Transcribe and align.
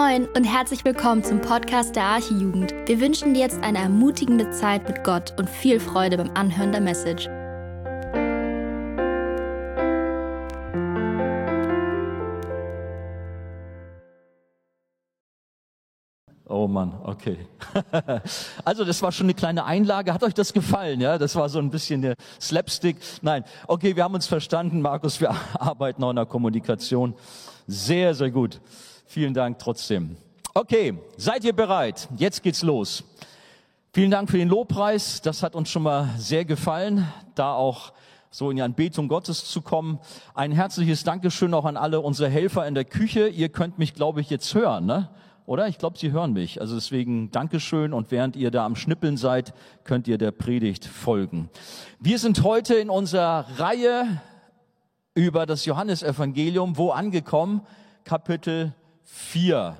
Moin 0.00 0.26
und 0.34 0.44
herzlich 0.44 0.82
willkommen 0.86 1.22
zum 1.22 1.42
Podcast 1.42 1.94
der 1.94 2.04
Archijugend. 2.04 2.72
Wir 2.86 3.00
wünschen 3.02 3.34
dir 3.34 3.40
jetzt 3.40 3.62
eine 3.62 3.80
ermutigende 3.80 4.50
Zeit 4.50 4.88
mit 4.88 5.04
Gott 5.04 5.34
und 5.38 5.46
viel 5.46 5.78
Freude 5.78 6.16
beim 6.16 6.30
Anhören 6.30 6.72
der 6.72 6.80
Message. 6.80 7.28
Oh 16.48 16.66
Mann, 16.66 16.98
okay. 17.04 17.36
Also 18.64 18.86
das 18.86 19.02
war 19.02 19.12
schon 19.12 19.26
eine 19.26 19.34
kleine 19.34 19.66
Einlage. 19.66 20.14
Hat 20.14 20.22
euch 20.22 20.32
das 20.32 20.54
gefallen? 20.54 21.02
Ja, 21.02 21.18
das 21.18 21.36
war 21.36 21.50
so 21.50 21.58
ein 21.58 21.68
bisschen 21.68 22.00
der 22.00 22.14
Slapstick. 22.40 22.96
Nein, 23.20 23.44
okay, 23.66 23.94
wir 23.94 24.04
haben 24.04 24.14
uns 24.14 24.26
verstanden, 24.26 24.80
Markus. 24.80 25.20
Wir 25.20 25.28
arbeiten 25.58 26.02
auch 26.02 26.10
in 26.10 26.16
der 26.16 26.24
Kommunikation. 26.24 27.12
Sehr, 27.66 28.14
sehr 28.14 28.30
gut. 28.30 28.62
Vielen 29.12 29.34
Dank 29.34 29.58
trotzdem. 29.58 30.16
Okay, 30.54 30.96
seid 31.16 31.42
ihr 31.42 31.52
bereit? 31.52 32.08
Jetzt 32.16 32.44
geht's 32.44 32.62
los. 32.62 33.02
Vielen 33.92 34.12
Dank 34.12 34.30
für 34.30 34.38
den 34.38 34.48
Lobpreis. 34.48 35.20
Das 35.20 35.42
hat 35.42 35.56
uns 35.56 35.68
schon 35.68 35.82
mal 35.82 36.10
sehr 36.16 36.44
gefallen, 36.44 37.08
da 37.34 37.52
auch 37.52 37.92
so 38.30 38.50
in 38.50 38.58
die 38.58 38.62
Anbetung 38.62 39.08
Gottes 39.08 39.46
zu 39.46 39.62
kommen. 39.62 39.98
Ein 40.32 40.52
herzliches 40.52 41.02
Dankeschön 41.02 41.54
auch 41.54 41.64
an 41.64 41.76
alle 41.76 41.98
unsere 41.98 42.30
Helfer 42.30 42.68
in 42.68 42.76
der 42.76 42.84
Küche. 42.84 43.26
Ihr 43.26 43.48
könnt 43.48 43.80
mich, 43.80 43.94
glaube 43.94 44.20
ich, 44.20 44.30
jetzt 44.30 44.54
hören, 44.54 44.86
ne? 44.86 45.10
Oder? 45.44 45.66
Ich 45.66 45.78
glaube, 45.78 45.98
Sie 45.98 46.12
hören 46.12 46.32
mich. 46.32 46.60
Also 46.60 46.76
deswegen 46.76 47.32
Dankeschön 47.32 47.92
und 47.92 48.12
während 48.12 48.36
ihr 48.36 48.52
da 48.52 48.64
am 48.64 48.76
Schnippeln 48.76 49.16
seid, 49.16 49.54
könnt 49.82 50.06
ihr 50.06 50.18
der 50.18 50.30
Predigt 50.30 50.84
folgen. 50.84 51.50
Wir 51.98 52.20
sind 52.20 52.44
heute 52.44 52.76
in 52.76 52.88
unserer 52.88 53.58
Reihe 53.58 54.20
über 55.14 55.46
das 55.46 55.64
Johannesevangelium, 55.64 56.76
wo 56.76 56.90
angekommen? 56.90 57.62
Kapitel 58.04 58.72
4. 59.12 59.76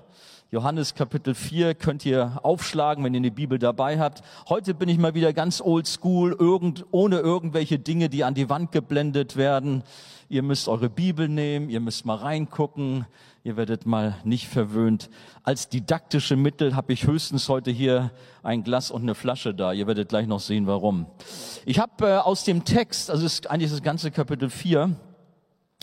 Johannes 0.50 0.96
Kapitel 0.96 1.36
4 1.36 1.76
könnt 1.76 2.04
ihr 2.04 2.40
aufschlagen, 2.42 3.04
wenn 3.04 3.14
ihr 3.14 3.18
eine 3.18 3.30
Bibel 3.30 3.60
dabei 3.60 4.00
habt. 4.00 4.22
Heute 4.48 4.74
bin 4.74 4.88
ich 4.88 4.98
mal 4.98 5.14
wieder 5.14 5.32
ganz 5.32 5.60
old 5.60 5.86
school, 5.86 6.34
irgend, 6.36 6.84
ohne 6.90 7.20
irgendwelche 7.20 7.78
Dinge, 7.78 8.08
die 8.08 8.24
an 8.24 8.34
die 8.34 8.48
Wand 8.48 8.72
geblendet 8.72 9.36
werden. 9.36 9.84
Ihr 10.28 10.42
müsst 10.42 10.68
eure 10.68 10.90
Bibel 10.90 11.28
nehmen, 11.28 11.70
ihr 11.70 11.78
müsst 11.78 12.04
mal 12.04 12.16
reingucken, 12.16 13.06
ihr 13.44 13.56
werdet 13.56 13.86
mal 13.86 14.16
nicht 14.24 14.48
verwöhnt. 14.48 15.08
Als 15.44 15.68
didaktische 15.68 16.34
Mittel 16.34 16.74
habe 16.74 16.92
ich 16.92 17.06
höchstens 17.06 17.48
heute 17.48 17.70
hier 17.70 18.10
ein 18.42 18.64
Glas 18.64 18.90
und 18.90 19.02
eine 19.02 19.14
Flasche 19.14 19.54
da. 19.54 19.72
Ihr 19.72 19.86
werdet 19.86 20.08
gleich 20.08 20.26
noch 20.26 20.40
sehen, 20.40 20.66
warum. 20.66 21.06
Ich 21.64 21.78
habe 21.78 22.06
äh, 22.06 22.16
aus 22.16 22.42
dem 22.42 22.64
Text, 22.64 23.10
also 23.10 23.24
ist 23.24 23.48
eigentlich 23.48 23.70
das 23.70 23.82
ganze 23.82 24.10
Kapitel 24.10 24.50
4, 24.50 24.96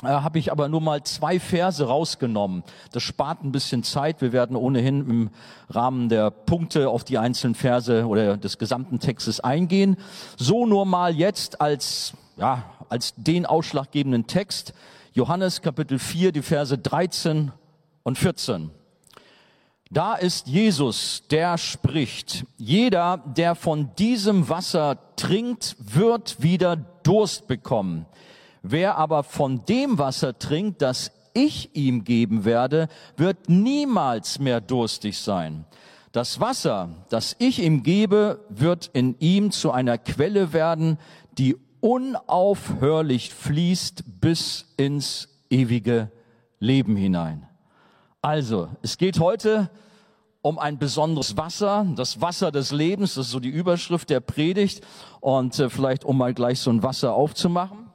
äh, 0.04 0.08
habe 0.08 0.38
ich 0.38 0.52
aber 0.52 0.70
nur 0.70 0.82
mal 0.82 1.04
zwei 1.04 1.40
Verse 1.40 1.84
rausgenommen. 1.84 2.64
Das 2.92 3.02
spart 3.02 3.44
ein 3.44 3.52
bisschen 3.52 3.84
Zeit. 3.84 4.22
Wir 4.22 4.32
werden 4.32 4.56
ohnehin 4.56 5.10
im 5.10 5.30
Rahmen 5.70 6.08
der 6.10 6.30
Punkte 6.30 6.90
auf 6.90 7.04
die 7.04 7.18
einzelnen 7.18 7.56
Verse 7.56 8.06
oder 8.06 8.38
des 8.38 8.60
gesamten 8.60 9.00
Textes 9.00 9.40
eingehen. 9.40 9.98
So 10.38 10.68
nur 10.68 10.86
mal 10.86 11.16
jetzt 11.16 11.62
als, 11.62 12.14
ja, 12.38 12.64
als 12.90 13.16
den 13.18 13.48
ausschlaggebenden 13.48 14.28
Text. 14.28 14.74
Johannes 15.14 15.64
Kapitel 15.64 15.98
4, 15.98 16.32
die 16.32 16.44
Verse 16.44 16.78
13 16.78 17.52
und 18.04 18.20
14. 18.20 18.70
Da 19.90 20.14
ist 20.14 20.48
Jesus, 20.48 21.24
der 21.32 21.58
spricht, 21.58 22.46
jeder, 22.58 23.18
der 23.26 23.56
von 23.56 23.90
diesem 23.98 24.48
Wasser 24.48 25.00
trinkt, 25.16 25.76
wird 25.80 26.44
wieder 26.44 26.76
Durst 26.76 27.48
bekommen. 27.48 28.06
Wer 28.70 28.98
aber 28.98 29.24
von 29.24 29.64
dem 29.66 29.98
Wasser 29.98 30.38
trinkt, 30.38 30.82
das 30.82 31.12
ich 31.34 31.74
ihm 31.76 32.04
geben 32.04 32.44
werde, 32.44 32.90
wird 33.16 33.48
niemals 33.48 34.40
mehr 34.40 34.60
durstig 34.60 35.20
sein. 35.20 35.66
Das 36.12 36.42
Wasser, 36.42 36.90
das 37.10 37.36
ich 37.40 37.60
ihm 37.62 37.84
gebe, 37.84 38.44
wird 38.50 38.90
in 38.92 39.16
ihm 39.20 39.52
zu 39.52 39.72
einer 39.72 39.98
Quelle 39.98 40.52
werden, 40.52 40.98
die 41.38 41.56
unaufhörlich 41.80 43.34
fließt 43.34 44.04
bis 44.20 44.74
ins 44.76 45.30
ewige 45.50 46.12
Leben 46.60 46.98
hinein. 46.98 47.48
Also, 48.22 48.68
es 48.82 48.98
geht 48.98 49.20
heute 49.20 49.70
um 50.42 50.60
ein 50.60 50.78
besonderes 50.78 51.38
Wasser, 51.38 51.86
das 51.96 52.20
Wasser 52.20 52.52
des 52.52 52.72
Lebens, 52.72 53.16
das 53.16 53.28
ist 53.28 53.32
so 53.32 53.40
die 53.40 53.50
Überschrift 53.50 54.10
der 54.10 54.20
Predigt. 54.20 54.82
Und 55.22 55.58
äh, 55.60 55.70
vielleicht, 55.70 56.04
um 56.04 56.18
mal 56.18 56.34
gleich 56.34 56.60
so 56.60 56.70
ein 56.70 56.84
Wasser 56.84 57.14
aufzumachen. 57.14 57.87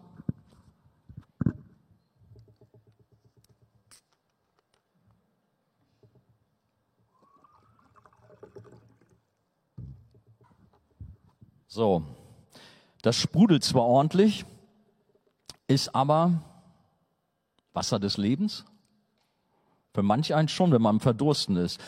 So, 11.74 12.02
das 13.00 13.16
sprudelt 13.16 13.64
zwar 13.64 13.84
ordentlich, 13.84 14.44
ist 15.68 15.94
aber 15.94 16.42
Wasser 17.72 17.98
des 17.98 18.18
Lebens. 18.18 18.66
Für 19.94 20.02
manch 20.02 20.34
einen 20.34 20.48
schon, 20.48 20.70
wenn 20.70 20.82
man 20.82 21.00
verdursten 21.00 21.56
ist. 21.56 21.80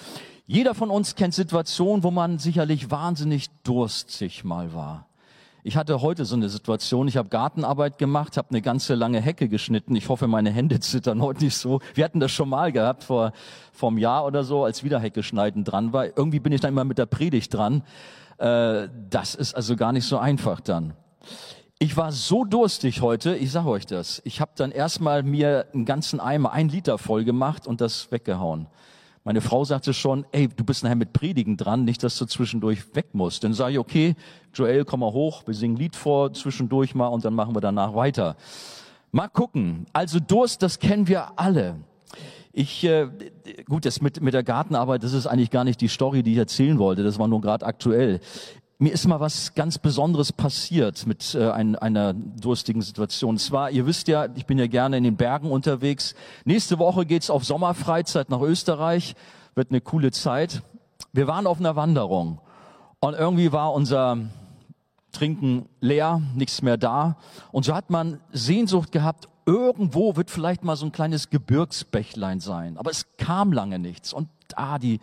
Jeder 0.46 0.74
von 0.74 0.88
uns 0.88 1.16
kennt 1.16 1.34
Situationen, 1.34 2.02
wo 2.02 2.10
man 2.10 2.38
sicherlich 2.38 2.90
wahnsinnig 2.90 3.50
durstig 3.62 4.42
mal 4.42 4.72
war. 4.72 5.06
Ich 5.66 5.78
hatte 5.78 6.02
heute 6.02 6.26
so 6.26 6.36
eine 6.36 6.50
Situation, 6.50 7.08
ich 7.08 7.16
habe 7.16 7.30
Gartenarbeit 7.30 7.96
gemacht, 7.96 8.36
habe 8.36 8.50
eine 8.50 8.60
ganze 8.60 8.94
lange 8.94 9.18
Hecke 9.18 9.48
geschnitten. 9.48 9.96
Ich 9.96 10.10
hoffe, 10.10 10.26
meine 10.26 10.50
Hände 10.50 10.78
zittern 10.80 11.22
heute 11.22 11.42
nicht 11.42 11.56
so. 11.56 11.80
Wir 11.94 12.04
hatten 12.04 12.20
das 12.20 12.32
schon 12.32 12.50
mal 12.50 12.70
gehabt 12.70 13.02
vor, 13.02 13.32
einem 13.80 13.96
Jahr 13.96 14.26
oder 14.26 14.44
so, 14.44 14.64
als 14.64 14.84
wieder 14.84 15.00
Hecke 15.00 15.22
schneiden 15.22 15.64
dran 15.64 15.94
war. 15.94 16.04
Irgendwie 16.04 16.38
bin 16.38 16.52
ich 16.52 16.60
dann 16.60 16.74
immer 16.74 16.84
mit 16.84 16.98
der 16.98 17.06
Predigt 17.06 17.54
dran. 17.54 17.82
Äh, 18.36 18.88
das 19.08 19.34
ist 19.34 19.54
also 19.54 19.74
gar 19.74 19.92
nicht 19.92 20.04
so 20.04 20.18
einfach 20.18 20.60
dann. 20.60 20.92
Ich 21.78 21.96
war 21.96 22.12
so 22.12 22.44
durstig 22.44 23.00
heute, 23.00 23.34
ich 23.34 23.50
sage 23.50 23.70
euch 23.70 23.86
das. 23.86 24.20
Ich 24.26 24.42
habe 24.42 24.52
dann 24.56 24.70
erstmal 24.70 25.22
mir 25.22 25.64
einen 25.72 25.86
ganzen 25.86 26.20
Eimer, 26.20 26.52
ein 26.52 26.68
Liter 26.68 26.98
voll 26.98 27.24
gemacht 27.24 27.66
und 27.66 27.80
das 27.80 28.12
weggehauen. 28.12 28.66
Meine 29.26 29.40
Frau 29.40 29.64
sagte 29.64 29.94
schon, 29.94 30.26
ey, 30.32 30.48
du 30.48 30.64
bist 30.64 30.84
nachher 30.84 30.96
mit 30.96 31.14
Predigen 31.14 31.56
dran, 31.56 31.84
nicht, 31.84 32.02
dass 32.02 32.18
du 32.18 32.26
zwischendurch 32.26 32.94
weg 32.94 33.06
musst. 33.14 33.42
Dann 33.42 33.54
sage 33.54 33.72
ich, 33.72 33.78
okay, 33.78 34.16
Joel, 34.52 34.84
komm 34.84 35.00
mal 35.00 35.12
hoch, 35.12 35.46
wir 35.46 35.54
singen 35.54 35.76
Lied 35.76 35.96
vor, 35.96 36.34
zwischendurch 36.34 36.94
mal 36.94 37.06
und 37.06 37.24
dann 37.24 37.32
machen 37.34 37.56
wir 37.56 37.62
danach 37.62 37.94
weiter. 37.94 38.36
Mal 39.12 39.28
gucken. 39.28 39.86
Also 39.94 40.20
Durst, 40.20 40.62
das 40.62 40.78
kennen 40.78 41.08
wir 41.08 41.38
alle. 41.38 41.76
Ich, 42.52 42.84
äh, 42.84 43.08
gut, 43.64 43.86
das 43.86 44.02
mit, 44.02 44.20
mit 44.20 44.34
der 44.34 44.42
Gartenarbeit, 44.42 45.02
das 45.02 45.14
ist 45.14 45.26
eigentlich 45.26 45.50
gar 45.50 45.64
nicht 45.64 45.80
die 45.80 45.88
Story, 45.88 46.22
die 46.22 46.32
ich 46.32 46.38
erzählen 46.38 46.78
wollte. 46.78 47.02
Das 47.02 47.18
war 47.18 47.26
nur 47.26 47.40
gerade 47.40 47.64
aktuell. 47.64 48.20
Mir 48.84 48.92
ist 48.92 49.08
mal 49.08 49.18
was 49.18 49.54
ganz 49.54 49.78
Besonderes 49.78 50.30
passiert 50.30 51.06
mit 51.06 51.34
äh, 51.34 51.50
ein, 51.50 51.74
einer 51.74 52.12
durstigen 52.12 52.82
Situation. 52.82 53.30
Und 53.30 53.38
zwar, 53.38 53.70
ihr 53.70 53.86
wisst 53.86 54.08
ja, 54.08 54.26
ich 54.34 54.44
bin 54.44 54.58
ja 54.58 54.66
gerne 54.66 54.98
in 54.98 55.04
den 55.04 55.16
Bergen 55.16 55.50
unterwegs. 55.50 56.14
Nächste 56.44 56.78
Woche 56.78 57.06
geht's 57.06 57.30
auf 57.30 57.46
Sommerfreizeit 57.46 58.28
nach 58.28 58.42
Österreich. 58.42 59.16
Wird 59.54 59.70
eine 59.70 59.80
coole 59.80 60.10
Zeit. 60.10 60.60
Wir 61.14 61.26
waren 61.26 61.46
auf 61.46 61.60
einer 61.60 61.76
Wanderung. 61.76 62.42
Und 63.00 63.14
irgendwie 63.14 63.52
war 63.52 63.72
unser 63.72 64.18
Trinken 65.12 65.66
leer, 65.80 66.20
nichts 66.34 66.60
mehr 66.60 66.76
da. 66.76 67.16
Und 67.52 67.64
so 67.64 67.74
hat 67.74 67.88
man 67.88 68.20
Sehnsucht 68.32 68.92
gehabt, 68.92 69.28
irgendwo 69.46 70.14
wird 70.14 70.30
vielleicht 70.30 70.62
mal 70.62 70.76
so 70.76 70.84
ein 70.84 70.92
kleines 70.92 71.30
Gebirgsbächlein 71.30 72.38
sein. 72.40 72.76
Aber 72.76 72.90
es 72.90 73.06
kam 73.16 73.50
lange 73.50 73.78
nichts. 73.78 74.12
Und 74.12 74.28
ah, 74.56 74.78
die, 74.78 75.00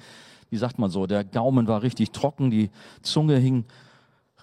wie 0.51 0.57
sagt 0.57 0.77
man 0.77 0.91
so, 0.91 1.07
der 1.07 1.23
Gaumen 1.23 1.67
war 1.67 1.81
richtig 1.81 2.11
trocken, 2.11 2.51
die 2.51 2.69
Zunge 3.01 3.37
hing 3.37 3.65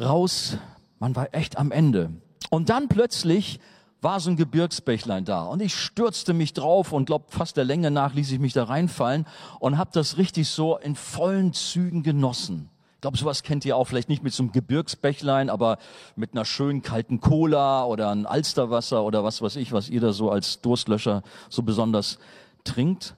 raus. 0.01 0.57
Man 0.99 1.15
war 1.15 1.33
echt 1.33 1.59
am 1.59 1.71
Ende. 1.71 2.11
Und 2.51 2.71
dann 2.71 2.89
plötzlich 2.89 3.61
war 4.01 4.19
so 4.19 4.31
ein 4.31 4.37
Gebirgsbächlein 4.37 5.25
da 5.25 5.43
und 5.43 5.61
ich 5.61 5.75
stürzte 5.75 6.33
mich 6.33 6.55
drauf 6.55 6.93
und 6.93 7.07
glaub 7.07 7.33
fast 7.33 7.57
der 7.57 7.65
Länge 7.65 7.91
nach 7.91 8.15
ließ 8.15 8.31
ich 8.31 8.39
mich 8.39 8.53
da 8.53 8.65
reinfallen 8.65 9.27
und 9.59 9.77
habe 9.77 9.91
das 9.93 10.17
richtig 10.17 10.49
so 10.49 10.79
in 10.79 10.95
vollen 10.95 11.53
Zügen 11.53 12.03
genossen. 12.03 12.71
Ich 12.95 13.01
glaube, 13.03 13.19
sowas 13.19 13.43
kennt 13.43 13.65
ihr 13.65 13.77
auch, 13.77 13.87
vielleicht 13.87 14.09
nicht 14.09 14.23
mit 14.23 14.33
so 14.33 14.43
einem 14.43 14.53
Gebirgsbächlein, 14.53 15.51
aber 15.51 15.79
mit 16.17 16.33
einer 16.33 16.45
schönen 16.45 16.83
kalten 16.83 17.21
Cola 17.21 17.85
oder 17.85 18.11
ein 18.11 18.25
Alsterwasser 18.25 19.05
oder 19.05 19.25
was 19.25 19.43
weiß 19.43 19.57
ich, 19.57 19.73
was 19.73 19.89
ihr 19.89 20.01
da 20.01 20.13
so 20.13 20.31
als 20.31 20.61
Durstlöscher 20.63 21.23
so 21.49 21.63
besonders 21.63 22.19
trinkt. 22.65 23.15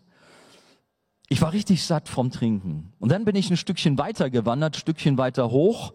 Ich 1.32 1.40
war 1.40 1.52
richtig 1.52 1.86
satt 1.86 2.08
vom 2.08 2.32
Trinken. 2.32 2.92
Und 2.98 3.12
dann 3.12 3.24
bin 3.24 3.36
ich 3.36 3.48
ein 3.50 3.56
Stückchen 3.56 3.98
weiter 3.98 4.30
gewandert, 4.30 4.74
Stückchen 4.74 5.16
weiter 5.16 5.52
hoch 5.52 5.94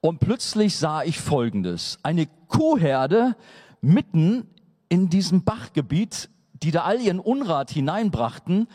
und 0.00 0.18
plötzlich 0.18 0.76
sah 0.76 1.04
ich 1.04 1.20
Folgendes. 1.20 2.00
Eine 2.02 2.26
Kuhherde 2.48 3.36
mitten 3.80 4.48
in 4.88 5.10
diesem 5.10 5.44
Bachgebiet, 5.44 6.28
die 6.54 6.72
da 6.72 6.82
all 6.82 7.00
ihren 7.00 7.20
Unrat 7.20 7.70
hineinbrachten. 7.70 8.66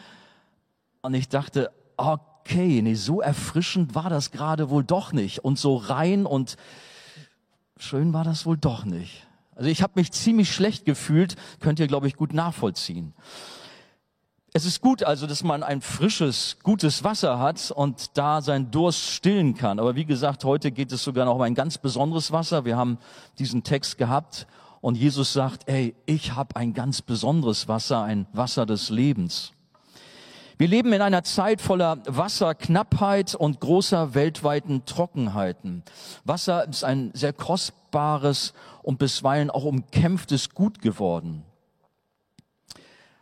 Und 1.01 1.13
ich 1.15 1.27
dachte, 1.27 1.69
okay, 1.97 2.81
nee, 2.81 2.93
so 2.93 3.19
erfrischend 3.19 3.93
war 3.93 4.09
das 4.09 4.31
gerade 4.31 4.69
wohl 4.69 4.85
doch 4.85 5.11
nicht 5.11 5.39
und 5.39 5.59
so 5.59 5.75
rein 5.75 6.25
und 6.25 6.55
schön 7.75 8.13
war 8.13 8.23
das 8.23 8.45
wohl 8.45 8.57
doch 8.57 8.85
nicht. 8.85 9.27
Also 9.53 9.69
ich 9.69 9.83
habe 9.83 9.93
mich 9.97 10.13
ziemlich 10.13 10.49
schlecht 10.53 10.85
gefühlt, 10.85 11.35
könnt 11.59 11.81
ihr, 11.81 11.87
glaube 11.87 12.07
ich, 12.07 12.15
gut 12.15 12.33
nachvollziehen. 12.33 13.13
Es 14.51 14.65
ist 14.65 14.81
gut 14.81 15.03
also, 15.03 15.27
dass 15.27 15.43
man 15.43 15.61
ein 15.61 15.79
frisches, 15.79 16.57
gutes 16.63 17.03
Wasser 17.03 17.37
hat 17.37 17.69
und 17.69 18.17
da 18.17 18.41
seinen 18.41 18.71
Durst 18.71 19.01
stillen 19.01 19.53
kann. 19.53 19.79
Aber 19.79 19.95
wie 19.95 20.05
gesagt, 20.05 20.43
heute 20.43 20.71
geht 20.71 20.91
es 20.91 21.03
sogar 21.03 21.25
noch 21.25 21.35
um 21.35 21.41
ein 21.41 21.53
ganz 21.53 21.77
besonderes 21.77 22.31
Wasser. 22.31 22.65
Wir 22.65 22.75
haben 22.75 22.97
diesen 23.37 23.63
Text 23.63 23.99
gehabt 23.99 24.47
und 24.81 24.95
Jesus 24.95 25.33
sagt, 25.33 25.69
ey, 25.69 25.95
ich 26.07 26.35
habe 26.35 26.55
ein 26.55 26.73
ganz 26.73 27.03
besonderes 27.03 27.67
Wasser, 27.67 28.01
ein 28.01 28.25
Wasser 28.33 28.65
des 28.65 28.89
Lebens. 28.89 29.51
Wir 30.57 30.67
leben 30.67 30.93
in 30.93 31.01
einer 31.01 31.23
Zeit 31.23 31.61
voller 31.61 31.99
Wasserknappheit 32.05 33.35
und 33.35 33.59
großer 33.61 34.15
weltweiten 34.15 34.83
Trockenheiten. 34.83 35.83
Wasser 36.25 36.67
ist 36.67 36.83
ein 36.83 37.11
sehr 37.13 37.33
kostbares 37.33 38.53
und 38.81 38.97
bisweilen 38.97 39.51
auch 39.51 39.63
umkämpftes 39.63 40.49
Gut 40.49 40.81
geworden. 40.81 41.45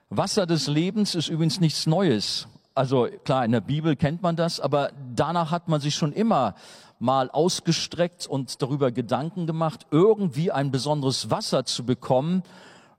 Wasser 0.09 0.45
des 0.45 0.68
Lebens 0.68 1.15
ist 1.15 1.27
übrigens 1.27 1.59
nichts 1.59 1.86
Neues. 1.86 2.48
Also 2.74 3.09
klar, 3.25 3.44
in 3.44 3.51
der 3.51 3.59
Bibel 3.59 3.98
kennt 3.98 4.21
man 4.21 4.38
das, 4.38 4.62
aber 4.62 4.92
danach 5.13 5.51
hat 5.51 5.68
man 5.68 5.81
sich 5.81 5.95
schon 5.95 6.13
immer 6.13 6.56
mal 6.98 7.30
ausgestreckt 7.30 8.25
und 8.25 8.62
darüber 8.62 8.92
Gedanken 8.92 9.48
gemacht, 9.48 9.86
irgendwie 9.92 10.51
ein 10.51 10.71
besonderes 10.71 11.30
Wasser 11.30 11.65
zu 11.65 11.86
bekommen, 11.86 12.44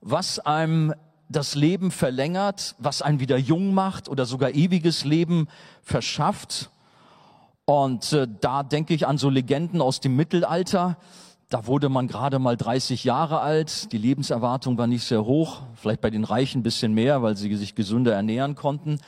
was 0.03 0.39
einem 0.39 0.93
das 1.31 1.55
Leben 1.55 1.91
verlängert, 1.91 2.75
was 2.79 3.01
einen 3.01 3.21
wieder 3.21 3.39
jung 3.39 3.73
macht 3.73 4.09
oder 4.09 4.27
sogar 4.27 4.51
ewiges 4.51 5.05
Leben 5.05 5.49
verschafft. 5.83 6.71
Und 7.65 8.13
äh, 8.13 8.27
da 8.41 8.63
denke 8.63 8.93
ich 8.93 9.07
an 9.07 9.17
so 9.17 9.31
Legenden 9.31 9.81
aus 9.81 10.01
dem 10.01 10.15
Mittelalter, 10.15 10.99
da 11.49 11.67
wurde 11.67 11.89
man 11.89 12.09
gerade 12.09 12.39
mal 12.39 12.57
30 12.57 13.05
Jahre 13.05 13.41
alt, 13.41 13.91
die 13.93 13.99
Lebenserwartung 13.99 14.77
war 14.77 14.87
nicht 14.87 15.05
sehr 15.05 15.25
hoch, 15.25 15.63
vielleicht 15.75 16.03
bei 16.03 16.11
den 16.11 16.25
Reichen 16.25 16.61
ein 16.61 16.63
bisschen 16.63 16.93
mehr, 16.93 17.23
weil 17.23 17.37
sie 17.37 17.55
sich 17.55 17.75
gesünder 17.75 18.13
ernähren 18.13 18.55
konnten. 18.55 18.99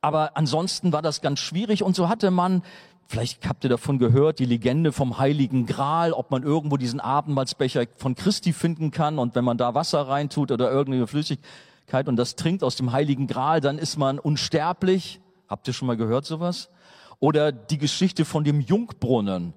Aber 0.00 0.36
ansonsten 0.36 0.92
war 0.92 1.02
das 1.02 1.22
ganz 1.22 1.40
schwierig 1.40 1.82
und 1.82 1.96
so 1.96 2.08
hatte 2.08 2.30
man, 2.30 2.62
vielleicht 3.06 3.48
habt 3.48 3.64
ihr 3.64 3.70
davon 3.70 3.98
gehört, 3.98 4.38
die 4.38 4.44
Legende 4.44 4.92
vom 4.92 5.18
Heiligen 5.18 5.66
Gral, 5.66 6.12
ob 6.12 6.30
man 6.30 6.44
irgendwo 6.44 6.76
diesen 6.76 7.00
Abendmahlsbecher 7.00 7.86
von 7.96 8.14
Christi 8.14 8.52
finden 8.52 8.92
kann 8.92 9.18
und 9.18 9.34
wenn 9.34 9.44
man 9.44 9.58
da 9.58 9.74
Wasser 9.74 10.06
reintut 10.06 10.52
oder 10.52 10.70
irgendeine 10.70 11.08
Flüssigkeit 11.08 12.06
und 12.06 12.14
das 12.14 12.36
trinkt 12.36 12.62
aus 12.62 12.76
dem 12.76 12.92
Heiligen 12.92 13.26
Gral, 13.26 13.60
dann 13.60 13.78
ist 13.78 13.96
man 13.96 14.20
unsterblich. 14.20 15.20
Habt 15.48 15.66
ihr 15.66 15.74
schon 15.74 15.88
mal 15.88 15.96
gehört 15.96 16.26
sowas? 16.26 16.70
Oder 17.18 17.50
die 17.50 17.78
Geschichte 17.78 18.24
von 18.24 18.44
dem 18.44 18.60
Jungbrunnen 18.60 19.54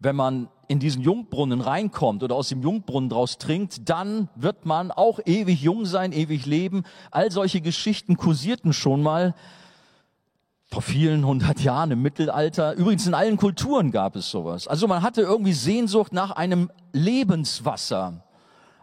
wenn 0.00 0.16
man 0.16 0.48
in 0.70 0.78
diesen 0.78 1.02
Jungbrunnen 1.02 1.60
reinkommt 1.60 2.22
oder 2.22 2.36
aus 2.36 2.48
dem 2.48 2.62
Jungbrunnen 2.62 3.10
draus 3.10 3.38
trinkt, 3.38 3.88
dann 3.90 4.28
wird 4.36 4.66
man 4.66 4.92
auch 4.92 5.18
ewig 5.26 5.60
jung 5.60 5.84
sein, 5.84 6.12
ewig 6.12 6.46
leben. 6.46 6.84
All 7.10 7.32
solche 7.32 7.60
Geschichten 7.60 8.16
kursierten 8.16 8.72
schon 8.72 9.02
mal 9.02 9.34
vor 10.68 10.82
vielen 10.82 11.26
hundert 11.26 11.58
Jahren 11.60 11.90
im 11.90 12.02
Mittelalter. 12.02 12.74
Übrigens 12.74 13.04
in 13.08 13.14
allen 13.14 13.36
Kulturen 13.36 13.90
gab 13.90 14.14
es 14.14 14.30
sowas. 14.30 14.68
Also 14.68 14.86
man 14.86 15.02
hatte 15.02 15.22
irgendwie 15.22 15.54
Sehnsucht 15.54 16.12
nach 16.12 16.30
einem 16.30 16.70
Lebenswasser. 16.92 18.22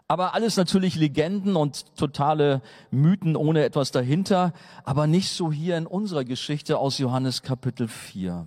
Aber 0.08 0.34
alles 0.34 0.58
natürlich 0.58 0.94
Legenden 0.94 1.56
und 1.56 1.96
totale 1.96 2.60
Mythen 2.90 3.34
ohne 3.34 3.64
etwas 3.64 3.92
dahinter. 3.92 4.52
Aber 4.84 5.06
nicht 5.06 5.30
so 5.30 5.50
hier 5.50 5.78
in 5.78 5.86
unserer 5.86 6.24
Geschichte 6.24 6.76
aus 6.76 6.98
Johannes 6.98 7.40
Kapitel 7.40 7.88
4. 7.88 8.46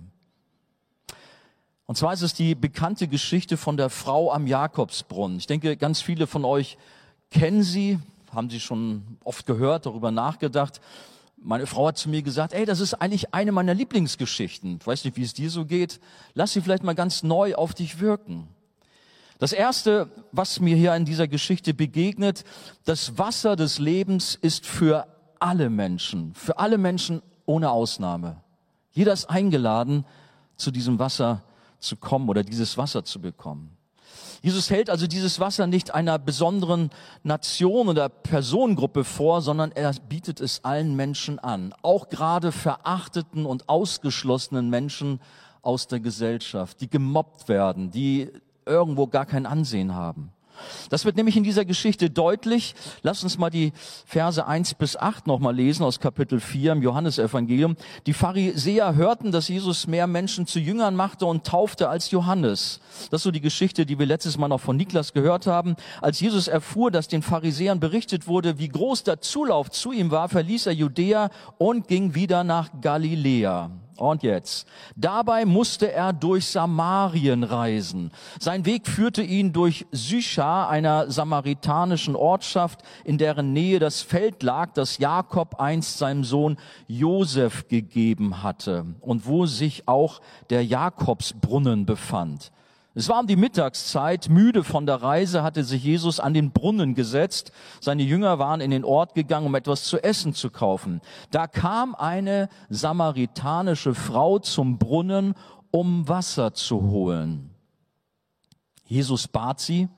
Und 1.92 1.96
zwar 1.96 2.14
ist 2.14 2.22
es 2.22 2.32
die 2.32 2.54
bekannte 2.54 3.06
Geschichte 3.06 3.58
von 3.58 3.76
der 3.76 3.90
Frau 3.90 4.32
am 4.32 4.46
Jakobsbrunnen. 4.46 5.36
Ich 5.36 5.46
denke, 5.46 5.76
ganz 5.76 6.00
viele 6.00 6.26
von 6.26 6.46
euch 6.46 6.78
kennen 7.30 7.62
sie, 7.62 7.98
haben 8.34 8.48
sie 8.48 8.60
schon 8.60 9.18
oft 9.22 9.44
gehört, 9.44 9.84
darüber 9.84 10.10
nachgedacht. 10.10 10.80
Meine 11.36 11.66
Frau 11.66 11.88
hat 11.88 11.98
zu 11.98 12.08
mir 12.08 12.22
gesagt, 12.22 12.54
ey, 12.54 12.64
das 12.64 12.80
ist 12.80 12.94
eigentlich 12.94 13.34
eine 13.34 13.52
meiner 13.52 13.74
Lieblingsgeschichten. 13.74 14.78
Ich 14.80 14.86
weiß 14.86 15.04
nicht, 15.04 15.18
wie 15.18 15.22
es 15.22 15.34
dir 15.34 15.50
so 15.50 15.66
geht. 15.66 16.00
Lass 16.32 16.54
sie 16.54 16.62
vielleicht 16.62 16.82
mal 16.82 16.94
ganz 16.94 17.22
neu 17.22 17.56
auf 17.56 17.74
dich 17.74 18.00
wirken. 18.00 18.48
Das 19.38 19.52
erste, 19.52 20.08
was 20.32 20.60
mir 20.60 20.76
hier 20.76 20.96
in 20.96 21.04
dieser 21.04 21.28
Geschichte 21.28 21.74
begegnet, 21.74 22.44
das 22.86 23.18
Wasser 23.18 23.54
des 23.54 23.78
Lebens 23.78 24.34
ist 24.34 24.64
für 24.64 25.08
alle 25.40 25.68
Menschen, 25.68 26.32
für 26.34 26.58
alle 26.58 26.78
Menschen 26.78 27.20
ohne 27.44 27.70
Ausnahme. 27.70 28.40
Jeder 28.92 29.12
ist 29.12 29.28
eingeladen, 29.28 30.06
zu 30.56 30.70
diesem 30.70 30.98
Wasser 30.98 31.42
zu 31.82 31.96
kommen 31.96 32.28
oder 32.28 32.42
dieses 32.42 32.78
Wasser 32.78 33.04
zu 33.04 33.20
bekommen. 33.20 33.76
Jesus 34.42 34.70
hält 34.70 34.90
also 34.90 35.06
dieses 35.06 35.38
Wasser 35.38 35.68
nicht 35.68 35.94
einer 35.94 36.18
besonderen 36.18 36.90
Nation 37.22 37.88
oder 37.88 38.08
Personengruppe 38.08 39.04
vor, 39.04 39.40
sondern 39.40 39.70
er 39.70 39.92
bietet 40.08 40.40
es 40.40 40.64
allen 40.64 40.96
Menschen 40.96 41.38
an, 41.38 41.72
auch 41.82 42.08
gerade 42.08 42.50
verachteten 42.50 43.46
und 43.46 43.68
ausgeschlossenen 43.68 44.68
Menschen 44.68 45.20
aus 45.62 45.86
der 45.86 46.00
Gesellschaft, 46.00 46.80
die 46.80 46.90
gemobbt 46.90 47.48
werden, 47.48 47.92
die 47.92 48.30
irgendwo 48.66 49.06
gar 49.06 49.26
kein 49.26 49.46
Ansehen 49.46 49.94
haben. 49.94 50.32
Das 50.90 51.04
wird 51.04 51.16
nämlich 51.16 51.36
in 51.36 51.44
dieser 51.44 51.64
Geschichte 51.64 52.10
deutlich. 52.10 52.74
Lass 53.02 53.22
uns 53.22 53.38
mal 53.38 53.50
die 53.50 53.72
Verse 54.06 54.46
1 54.46 54.74
bis 54.74 54.96
8 54.96 55.26
nochmal 55.26 55.54
lesen 55.54 55.84
aus 55.84 56.00
Kapitel 56.00 56.40
4 56.40 56.72
im 56.72 56.82
Johannesevangelium. 56.82 57.76
Die 58.06 58.12
Pharisäer 58.12 58.94
hörten, 58.94 59.32
dass 59.32 59.48
Jesus 59.48 59.86
mehr 59.86 60.06
Menschen 60.06 60.46
zu 60.46 60.58
Jüngern 60.58 60.96
machte 60.96 61.26
und 61.26 61.46
taufte 61.46 61.88
als 61.88 62.10
Johannes. 62.10 62.80
Das 63.10 63.20
ist 63.20 63.24
so 63.24 63.30
die 63.30 63.40
Geschichte, 63.40 63.86
die 63.86 63.98
wir 63.98 64.06
letztes 64.06 64.38
Mal 64.38 64.48
noch 64.48 64.60
von 64.60 64.76
Niklas 64.76 65.12
gehört 65.12 65.46
haben. 65.46 65.76
Als 66.00 66.20
Jesus 66.20 66.48
erfuhr, 66.48 66.90
dass 66.90 67.08
den 67.08 67.22
Pharisäern 67.22 67.80
berichtet 67.80 68.26
wurde, 68.26 68.58
wie 68.58 68.68
groß 68.68 69.04
der 69.04 69.20
Zulauf 69.20 69.70
zu 69.70 69.92
ihm 69.92 70.10
war, 70.10 70.28
verließ 70.28 70.66
er 70.66 70.72
Judäa 70.72 71.30
und 71.58 71.88
ging 71.88 72.14
wieder 72.14 72.44
nach 72.44 72.70
Galiläa. 72.80 73.70
Und 74.02 74.24
jetzt. 74.24 74.66
Dabei 74.96 75.44
musste 75.44 75.92
er 75.92 76.12
durch 76.12 76.46
Samarien 76.46 77.44
reisen. 77.44 78.10
Sein 78.40 78.66
Weg 78.66 78.88
führte 78.88 79.22
ihn 79.22 79.52
durch 79.52 79.86
Sychar, 79.92 80.68
einer 80.68 81.08
samaritanischen 81.08 82.16
Ortschaft, 82.16 82.80
in 83.04 83.16
deren 83.16 83.52
Nähe 83.52 83.78
das 83.78 84.02
Feld 84.02 84.42
lag, 84.42 84.72
das 84.72 84.98
Jakob 84.98 85.60
einst 85.60 85.98
seinem 85.98 86.24
Sohn 86.24 86.58
Josef 86.88 87.68
gegeben 87.68 88.42
hatte 88.42 88.86
und 89.02 89.24
wo 89.26 89.46
sich 89.46 89.86
auch 89.86 90.20
der 90.50 90.64
Jakobsbrunnen 90.64 91.86
befand. 91.86 92.50
Es 92.94 93.08
war 93.08 93.20
um 93.20 93.26
die 93.26 93.36
Mittagszeit, 93.36 94.28
müde 94.28 94.64
von 94.64 94.84
der 94.84 94.96
Reise, 94.96 95.42
hatte 95.42 95.64
sich 95.64 95.82
Jesus 95.82 96.20
an 96.20 96.34
den 96.34 96.52
Brunnen 96.52 96.94
gesetzt. 96.94 97.50
Seine 97.80 98.02
Jünger 98.02 98.38
waren 98.38 98.60
in 98.60 98.70
den 98.70 98.84
Ort 98.84 99.14
gegangen, 99.14 99.46
um 99.46 99.54
etwas 99.54 99.84
zu 99.84 100.02
essen 100.02 100.34
zu 100.34 100.50
kaufen. 100.50 101.00
Da 101.30 101.46
kam 101.46 101.94
eine 101.94 102.50
samaritanische 102.68 103.94
Frau 103.94 104.38
zum 104.38 104.78
Brunnen, 104.78 105.34
um 105.70 106.06
Wasser 106.06 106.52
zu 106.52 106.82
holen. 106.82 107.50
Jesus 108.84 109.26
bat 109.26 109.58
sie, 109.58 109.88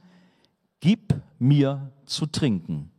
gib 0.78 1.20
mir 1.40 1.90
zu 2.06 2.26
trinken. 2.26 2.92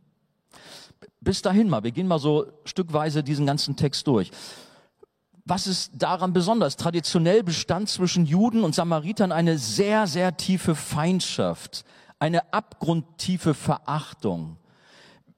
Bis 1.22 1.40
dahin 1.40 1.70
mal, 1.70 1.82
wir 1.84 1.90
gehen 1.90 2.06
mal 2.06 2.18
so 2.18 2.46
stückweise 2.66 3.24
diesen 3.24 3.46
ganzen 3.46 3.76
Text 3.76 4.06
durch. 4.06 4.30
Was 5.48 5.68
ist 5.68 5.92
daran 5.94 6.32
besonders? 6.32 6.74
Traditionell 6.76 7.44
bestand 7.44 7.88
zwischen 7.88 8.26
Juden 8.26 8.64
und 8.64 8.74
Samaritern 8.74 9.30
eine 9.30 9.58
sehr, 9.58 10.08
sehr 10.08 10.36
tiefe 10.36 10.74
Feindschaft, 10.74 11.84
eine 12.18 12.52
abgrundtiefe 12.52 13.54
Verachtung. 13.54 14.56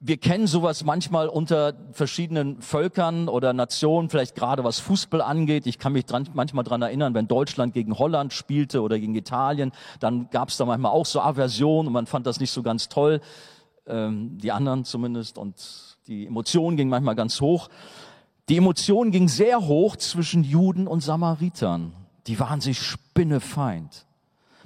Wir 0.00 0.17
kennen 0.17 0.47
sowas 0.47 0.83
manchmal 0.83 1.29
unter 1.29 1.75
verschiedenen 1.93 2.62
Völkern 2.62 3.29
oder 3.29 3.53
Nationen, 3.53 4.09
vielleicht 4.09 4.35
gerade 4.35 4.65
was 4.65 4.79
Fußball 4.81 5.21
angeht. 5.21 5.67
Ich 5.67 5.79
kann 5.79 5.93
mich 5.93 6.07
dran, 6.07 6.27
manchmal 6.33 6.65
dran 6.65 6.81
erinnern, 6.81 7.12
wenn 7.12 7.29
Deutschland 7.29 7.75
gegen 7.75 7.99
Holland 7.99 8.33
spielte 8.33 8.81
oder 8.81 8.99
gegen 8.99 9.15
Italien, 9.15 9.73
dann 10.00 10.31
gab 10.31 10.49
es 10.49 10.57
da 10.57 10.65
manchmal 10.65 10.93
auch 10.93 11.05
so 11.05 11.21
Aversion 11.21 11.87
und 11.87 11.93
man 11.93 12.07
fand 12.07 12.27
das 12.27 12.41
nicht 12.41 12.53
so 12.53 12.62
ganz 12.62 12.88
toll, 12.88 13.21
ähm, 13.87 14.38
die 14.38 14.53
anderen 14.53 14.87
zumindest, 14.87 15.37
und 15.37 15.99
die 16.07 16.27
Emotionen 16.27 16.79
gingen 16.79 16.91
manchmal 16.91 17.15
ganz 17.15 17.43
hoch. 17.43 17.69
Die 18.49 18.57
Emotion 18.57 19.11
ging 19.11 19.28
sehr 19.28 19.61
hoch 19.61 19.97
zwischen 19.97 20.43
Juden 20.43 20.87
und 20.87 21.02
Samaritern. 21.02 21.93
Die 22.26 22.38
waren 22.40 22.61
sich 22.61 22.81
spinnefeind. 22.81 24.07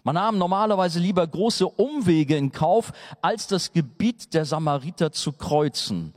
Man 0.05 0.15
nahm 0.15 0.39
normalerweise 0.39 0.99
lieber 0.99 1.27
große 1.27 1.67
Umwege 1.67 2.37
in 2.37 2.53
Kauf, 2.53 2.93
als 3.21 3.47
das 3.47 3.73
Gebiet 3.73 4.35
der 4.35 4.45
Samariter 4.45 5.13
zu 5.13 5.33
kreuzen. 5.33 6.13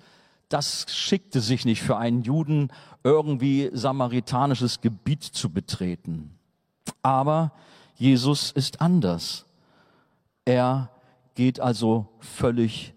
Das 0.50 0.86
schickte 0.90 1.42
sich 1.42 1.66
nicht 1.66 1.82
für 1.82 1.98
einen 1.98 2.24
Juden, 2.24 2.72
irgendwie 3.04 3.70
samaritanisches 3.74 4.82
Gebiet 4.82 5.24
zu 5.24 5.52
betreten. 5.52 6.38
Aber 7.04 7.52
Jesus 7.96 8.52
ist 8.52 8.82
anders. 8.82 9.46
Er 10.46 10.90
geht 11.36 11.60
also 11.60 12.08
völlig 12.20 12.95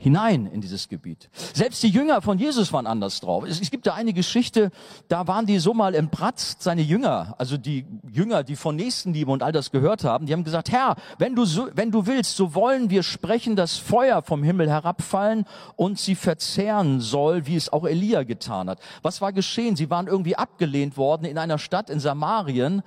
hinein 0.00 0.46
in 0.46 0.62
dieses 0.62 0.88
Gebiet. 0.88 1.28
Selbst 1.52 1.82
die 1.82 1.88
Jünger 1.88 2.22
von 2.22 2.38
Jesus 2.38 2.72
waren 2.72 2.86
anders 2.86 3.20
drauf. 3.20 3.44
Es, 3.44 3.70
gibt 3.70 3.86
da 3.86 3.92
eine 3.92 4.14
Geschichte, 4.14 4.70
da 5.08 5.26
waren 5.26 5.44
die 5.44 5.58
so 5.58 5.74
mal 5.74 5.94
im 5.94 6.08
Bratz, 6.08 6.56
seine 6.58 6.80
Jünger, 6.80 7.34
also 7.36 7.58
die 7.58 7.86
Jünger, 8.10 8.42
die 8.42 8.56
von 8.56 8.76
Nächstenliebe 8.76 9.30
und 9.30 9.42
all 9.42 9.52
das 9.52 9.70
gehört 9.70 10.02
haben, 10.02 10.24
die 10.24 10.32
haben 10.32 10.42
gesagt, 10.42 10.72
Herr, 10.72 10.96
wenn 11.18 11.36
du, 11.36 11.44
so, 11.44 11.68
wenn 11.74 11.90
du 11.90 12.06
willst, 12.06 12.36
so 12.36 12.54
wollen 12.54 12.88
wir 12.88 13.02
sprechen, 13.02 13.56
dass 13.56 13.76
Feuer 13.76 14.22
vom 14.22 14.42
Himmel 14.42 14.70
herabfallen 14.70 15.44
und 15.76 15.98
sie 15.98 16.14
verzehren 16.14 17.00
soll, 17.00 17.46
wie 17.46 17.56
es 17.56 17.70
auch 17.70 17.84
Elia 17.84 18.22
getan 18.22 18.70
hat. 18.70 18.80
Was 19.02 19.20
war 19.20 19.34
geschehen? 19.34 19.76
Sie 19.76 19.90
waren 19.90 20.06
irgendwie 20.06 20.34
abgelehnt 20.34 20.96
worden 20.96 21.26
in 21.26 21.36
einer 21.36 21.58
Stadt 21.58 21.90
in 21.90 22.00
Samarien. 22.00 22.82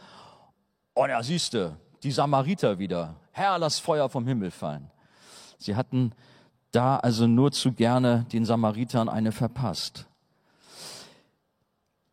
Und 0.95 1.09
ja, 1.09 1.21
siehste, 1.21 1.77
die 2.01 2.11
Samariter 2.11 2.79
wieder. 2.79 3.15
Herr, 3.31 3.59
lass 3.59 3.77
Feuer 3.77 4.09
vom 4.09 4.25
Himmel 4.27 4.49
fallen. 4.49 4.89
Sie 5.59 5.75
hatten 5.75 6.11
da 6.73 6.97
also 6.97 7.27
nur 7.27 7.51
zu 7.51 7.71
gerne 7.71 8.25
den 8.33 8.45
Samaritern 8.45 9.07
eine 9.07 9.31
verpasst. 9.31 10.07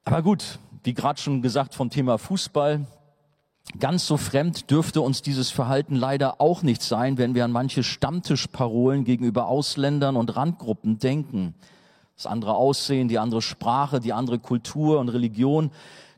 Aber 0.05 0.23
gut, 0.23 0.59
wie 0.85 0.95
gerade 0.95 1.21
schon 1.21 1.43
gesagt 1.43 1.75
vom 1.75 1.91
Thema 1.91 2.19
Fußball, 2.19 2.87
ganz 3.79 4.07
so 4.07 4.17
fremd 4.17 4.71
dürfte 4.71 5.01
uns 5.01 5.23
dieses 5.23 5.51
Verhalten 5.51 5.95
leider 5.95 6.41
auch 6.41 6.63
nicht 6.63 6.83
sein, 6.83 7.19
wenn 7.19 7.35
wir 7.35 7.45
an 7.45 7.53
manche 7.53 7.83
Stammtischparolen 7.83 9.05
gegenüber 9.05 9.47
Ausländern 9.47 10.17
und 10.17 10.37
Randgruppen 10.37 10.99
denken. 10.99 11.55
Das 12.17 12.27
andere 12.27 12.55
Aussehen, 12.55 13.09
die 13.09 13.19
andere 13.19 13.43
Sprache, 13.43 14.01
die 14.01 14.13
andere 14.13 14.39
Kultur 14.39 15.01
und 15.01 15.09
Religion, 15.09 15.71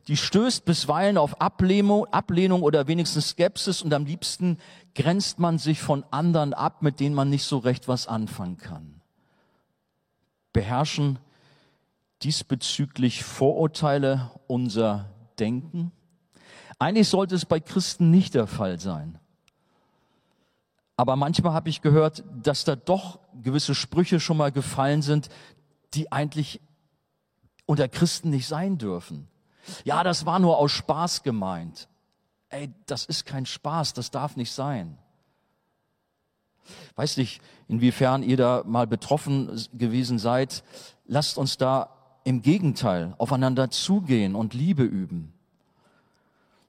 die 0.07 0.17
stößt 0.17 0.65
bisweilen 0.65 1.17
auf 1.17 1.39
Ablehnung, 1.39 2.05
Ablehnung 2.11 2.61
oder 2.61 2.87
wenigstens 2.87 3.29
Skepsis 3.29 3.81
und 3.81 3.93
am 3.93 4.05
liebsten 4.05 4.57
grenzt 4.95 5.39
man 5.39 5.57
sich 5.57 5.81
von 5.81 6.05
anderen 6.11 6.53
ab, 6.53 6.81
mit 6.81 6.99
denen 6.99 7.15
man 7.15 7.29
nicht 7.29 7.45
so 7.45 7.57
recht 7.57 7.87
was 7.87 8.07
anfangen 8.07 8.57
kann. 8.57 9.01
Beherrschen 10.51 11.19
diesbezüglich 12.21 13.23
Vorurteile 13.23 14.31
unser 14.47 15.09
Denken? 15.39 15.91
Eigentlich 16.79 17.09
sollte 17.09 17.35
es 17.35 17.45
bei 17.45 17.59
Christen 17.59 18.11
nicht 18.11 18.35
der 18.35 18.47
Fall 18.47 18.79
sein. 18.79 19.19
Aber 20.95 21.15
manchmal 21.15 21.53
habe 21.53 21.69
ich 21.69 21.81
gehört, 21.81 22.23
dass 22.41 22.65
da 22.65 22.75
doch 22.75 23.19
gewisse 23.41 23.73
Sprüche 23.73 24.19
schon 24.19 24.37
mal 24.37 24.51
gefallen 24.51 25.01
sind, 25.01 25.29
die 25.95 26.11
eigentlich 26.11 26.61
unter 27.65 27.87
Christen 27.87 28.29
nicht 28.29 28.47
sein 28.47 28.77
dürfen. 28.77 29.27
Ja, 29.85 30.03
das 30.03 30.25
war 30.25 30.39
nur 30.39 30.57
aus 30.57 30.71
Spaß 30.71 31.23
gemeint. 31.23 31.87
Ey, 32.53 32.69
das 32.85 33.05
ist 33.05 33.25
kein 33.25 33.47
Spaß, 33.47 33.93
das 33.93 34.11
darf 34.11 34.35
nicht 34.35 34.51
sein. 34.51 34.95
Weiß 36.95 37.17
nicht, 37.17 37.41
inwiefern 37.67 38.21
ihr 38.21 38.37
da 38.37 38.61
mal 38.67 38.85
betroffen 38.85 39.59
gewesen 39.73 40.19
seid. 40.19 40.63
Lasst 41.07 41.39
uns 41.39 41.57
da 41.57 41.89
im 42.23 42.43
Gegenteil 42.43 43.15
aufeinander 43.17 43.71
zugehen 43.71 44.35
und 44.35 44.53
Liebe 44.53 44.83
üben. 44.83 45.33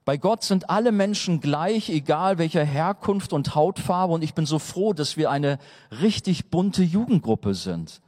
Bei 0.06 0.16
Gott 0.16 0.42
sind 0.42 0.70
alle 0.70 0.90
Menschen 0.90 1.40
gleich, 1.40 1.90
egal 1.90 2.38
welcher 2.38 2.64
Herkunft 2.64 3.34
und 3.34 3.54
Hautfarbe. 3.54 4.14
Und 4.14 4.24
ich 4.24 4.32
bin 4.32 4.46
so 4.46 4.58
froh, 4.58 4.94
dass 4.94 5.18
wir 5.18 5.30
eine 5.30 5.58
richtig 5.90 6.50
bunte 6.50 6.82
Jugendgruppe 6.82 7.54
sind 7.54 8.00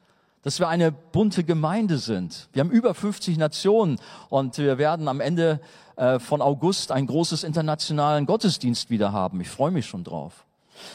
dass 0.46 0.60
wir 0.60 0.68
eine 0.68 0.92
bunte 0.92 1.42
Gemeinde 1.42 1.98
sind. 1.98 2.48
Wir 2.52 2.60
haben 2.60 2.70
über 2.70 2.94
50 2.94 3.36
Nationen 3.36 3.98
und 4.28 4.58
wir 4.58 4.78
werden 4.78 5.08
am 5.08 5.20
Ende 5.20 5.60
äh, 5.96 6.20
von 6.20 6.40
August 6.40 6.92
einen 6.92 7.08
großes 7.08 7.42
internationalen 7.42 8.26
Gottesdienst 8.26 8.88
wieder 8.88 9.10
haben. 9.10 9.40
Ich 9.40 9.48
freue 9.48 9.72
mich 9.72 9.86
schon 9.86 10.04
drauf. 10.04 10.46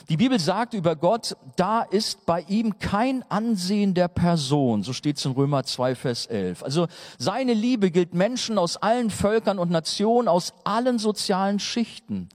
Die 0.08 0.16
Bibel 0.16 0.40
sagt 0.40 0.74
über 0.74 0.96
Gott, 0.96 1.36
da 1.58 1.82
ist 1.82 2.26
bei 2.26 2.46
ihm 2.48 2.80
kein 2.80 3.30
Ansehen 3.30 3.94
der 3.94 4.08
Person. 4.08 4.84
So 4.84 4.94
steht 4.94 5.18
es 5.18 5.26
in 5.26 5.34
Römer 5.34 5.66
2, 5.66 5.96
Vers 5.96 6.28
11. 6.28 6.64
Also 6.64 6.88
seine 7.18 7.54
Liebe 7.54 7.92
gilt 7.92 8.14
Menschen 8.14 8.58
aus 8.58 8.78
allen 8.78 9.10
Völkern 9.10 9.60
und 9.60 9.70
Nationen, 9.70 10.30
aus 10.30 10.54
allen 10.64 10.98
sozialen 10.98 11.60
Schichten. 11.60 12.30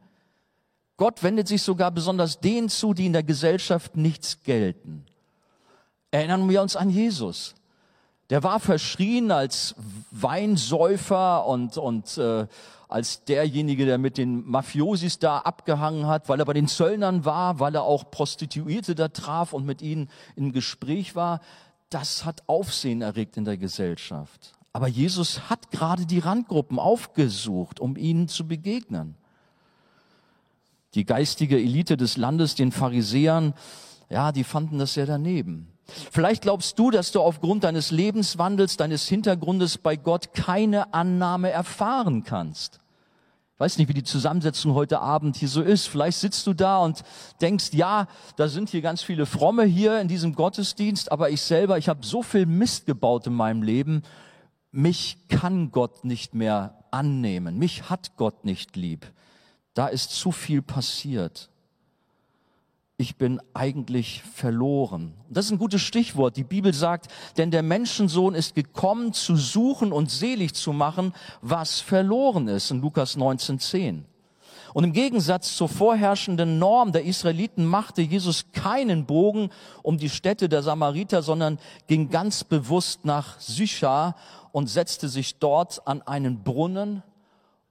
Gott 0.99 1.23
wendet 1.23 1.49
sich 1.49 1.63
sogar 1.63 1.93
besonders 1.93 2.41
denen 2.41 2.69
zu, 2.69 2.93
die 2.93 3.07
in 3.07 3.15
der 3.15 3.23
Gesellschaft 3.23 3.97
nichts 3.97 4.43
gelten 4.43 5.07
erinnern 6.11 6.49
wir 6.49 6.63
uns 6.63 6.77
an 6.77 6.91
Jesus. 6.91 7.55
Der 8.31 8.43
war 8.43 8.59
verschrien 8.59 9.31
als 9.31 9.77
Weinsäufer 10.11 11.47
und, 11.47 11.77
und 11.77 12.19
äh, 12.19 12.47
als 12.89 13.25
derjenige, 13.25 13.85
der 13.87 13.99
mit 13.99 14.19
den 14.19 14.49
Mafiosis 14.49 15.19
da 15.19 15.39
abgehangen 15.39 16.07
hat, 16.07 16.29
weil 16.29 16.41
er 16.41 16.45
bei 16.45 16.53
den 16.53 16.69
Zöllnern 16.69 17.25
war, 17.25 17.61
weil 17.61 17.75
er 17.75 17.83
auch 17.83 18.11
Prostituierte 18.11 18.95
da 18.95 19.09
traf 19.09 19.53
und 19.53 19.65
mit 19.65 19.83
ihnen 19.83 20.09
im 20.35 20.53
Gespräch 20.53 21.15
war. 21.15 21.41
Das 21.91 22.25
hat 22.25 22.43
Aufsehen 22.49 23.03
erregt 23.03 23.37
in 23.37 23.45
der 23.45 23.57
Gesellschaft. 23.57 24.53
Aber 24.73 24.89
Jesus 24.89 25.49
hat 25.49 25.71
gerade 25.71 26.05
die 26.05 26.19
Randgruppen 26.19 26.79
aufgesucht, 26.79 27.81
um 27.81 27.97
ihnen 27.97 28.29
zu 28.29 28.47
begegnen. 28.47 29.17
Die 30.95 31.05
geistige 31.05 31.57
Elite 31.57 31.97
des 31.97 32.17
Landes, 32.17 32.55
den 32.55 32.73
Pharisäern, 32.73 33.55
ja, 34.11 34.33
die 34.33 34.45
fanden 34.45 34.79
das 34.79 34.95
sehr 34.95 35.07
daneben. 35.07 35.76
Vielleicht 35.87 36.43
glaubst 36.43 36.79
du, 36.79 36.91
dass 36.91 37.13
du 37.13 37.21
aufgrund 37.21 37.65
deines 37.65 37.91
Lebenswandels, 37.91 38.77
deines 38.77 39.07
Hintergrundes 39.09 39.79
bei 39.79 39.97
Gott 39.97 40.35
keine 40.35 40.93
Annahme 40.93 41.51
erfahren 41.51 42.25
kannst. 42.25 42.81
Ich 43.55 43.61
weiß 43.61 43.79
nicht, 43.79 43.89
wie 43.89 43.95
die 43.95 44.03
Zusammensetzung 44.03 44.75
heute 44.75 45.01
Abend 45.01 45.37
hier 45.37 45.49
so 45.49 45.63
ist. 45.63 45.87
Vielleicht 45.87 46.19
sitzt 46.19 46.47
du 46.47 46.53
da 46.53 46.79
und 46.79 47.03
denkst, 47.41 47.73
ja, 47.73 48.07
da 48.37 48.49
sind 48.49 48.69
hier 48.69 48.83
ganz 48.83 49.01
viele 49.01 49.25
Fromme 49.25 49.65
hier 49.65 50.01
in 50.01 50.09
diesem 50.09 50.35
Gottesdienst, 50.35 51.11
aber 51.11 51.31
ich 51.31 51.41
selber, 51.41 51.79
ich 51.79 51.89
habe 51.89 52.05
so 52.05 52.23
viel 52.23 52.45
Mist 52.45 52.85
gebaut 52.85 53.27
in 53.27 53.33
meinem 53.33 53.63
Leben, 53.63 54.03
mich 54.73 55.17
kann 55.29 55.71
Gott 55.71 56.05
nicht 56.05 56.35
mehr 56.35 56.85
annehmen, 56.91 57.57
mich 57.57 57.89
hat 57.89 58.17
Gott 58.17 58.45
nicht 58.45 58.77
lieb. 58.77 59.11
Da 59.73 59.87
ist 59.87 60.11
zu 60.11 60.33
viel 60.33 60.61
passiert 60.61 61.49
ich 62.99 63.17
bin 63.17 63.41
eigentlich 63.53 64.23
verloren. 64.23 65.13
Das 65.29 65.45
ist 65.45 65.51
ein 65.51 65.59
gutes 65.59 65.83
Stichwort. 65.83 66.37
Die 66.37 66.45
Bibel 66.45 66.73
sagt, 66.73 67.09
denn 67.37 67.51
der 67.51 67.63
Menschensohn 67.63 68.35
ist 68.35 68.55
gekommen, 68.55 69.13
zu 69.13 69.37
suchen 69.37 69.93
und 69.93 70.11
selig 70.11 70.55
zu 70.55 70.73
machen, 70.73 71.13
was 71.43 71.81
verloren 71.81 72.49
ist, 72.49 72.71
in 72.71 72.81
Lukas 72.81 73.19
19,10. 73.19 74.05
Und 74.73 74.85
im 74.85 74.93
Gegensatz 74.93 75.57
zur 75.57 75.69
vorherrschenden 75.69 76.59
Norm 76.59 76.93
der 76.93 77.05
Israeliten 77.05 77.67
machte 77.67 78.03
Jesus 78.03 78.47
keinen 78.53 79.05
Bogen 79.05 79.51
um 79.83 79.99
die 79.99 80.11
Städte 80.11 80.49
der 80.49 80.63
Samariter, 80.63 81.23
sondern 81.23 81.59
ging 81.87 82.09
ganz 82.09 82.45
bewusst 82.45 83.05
nach 83.05 83.39
Sychar 83.41 84.17
und 84.53 84.69
setzte 84.69 85.09
sich 85.09 85.39
dort 85.39 85.87
an 85.87 86.01
einen 86.03 86.43
Brunnen 86.43 87.03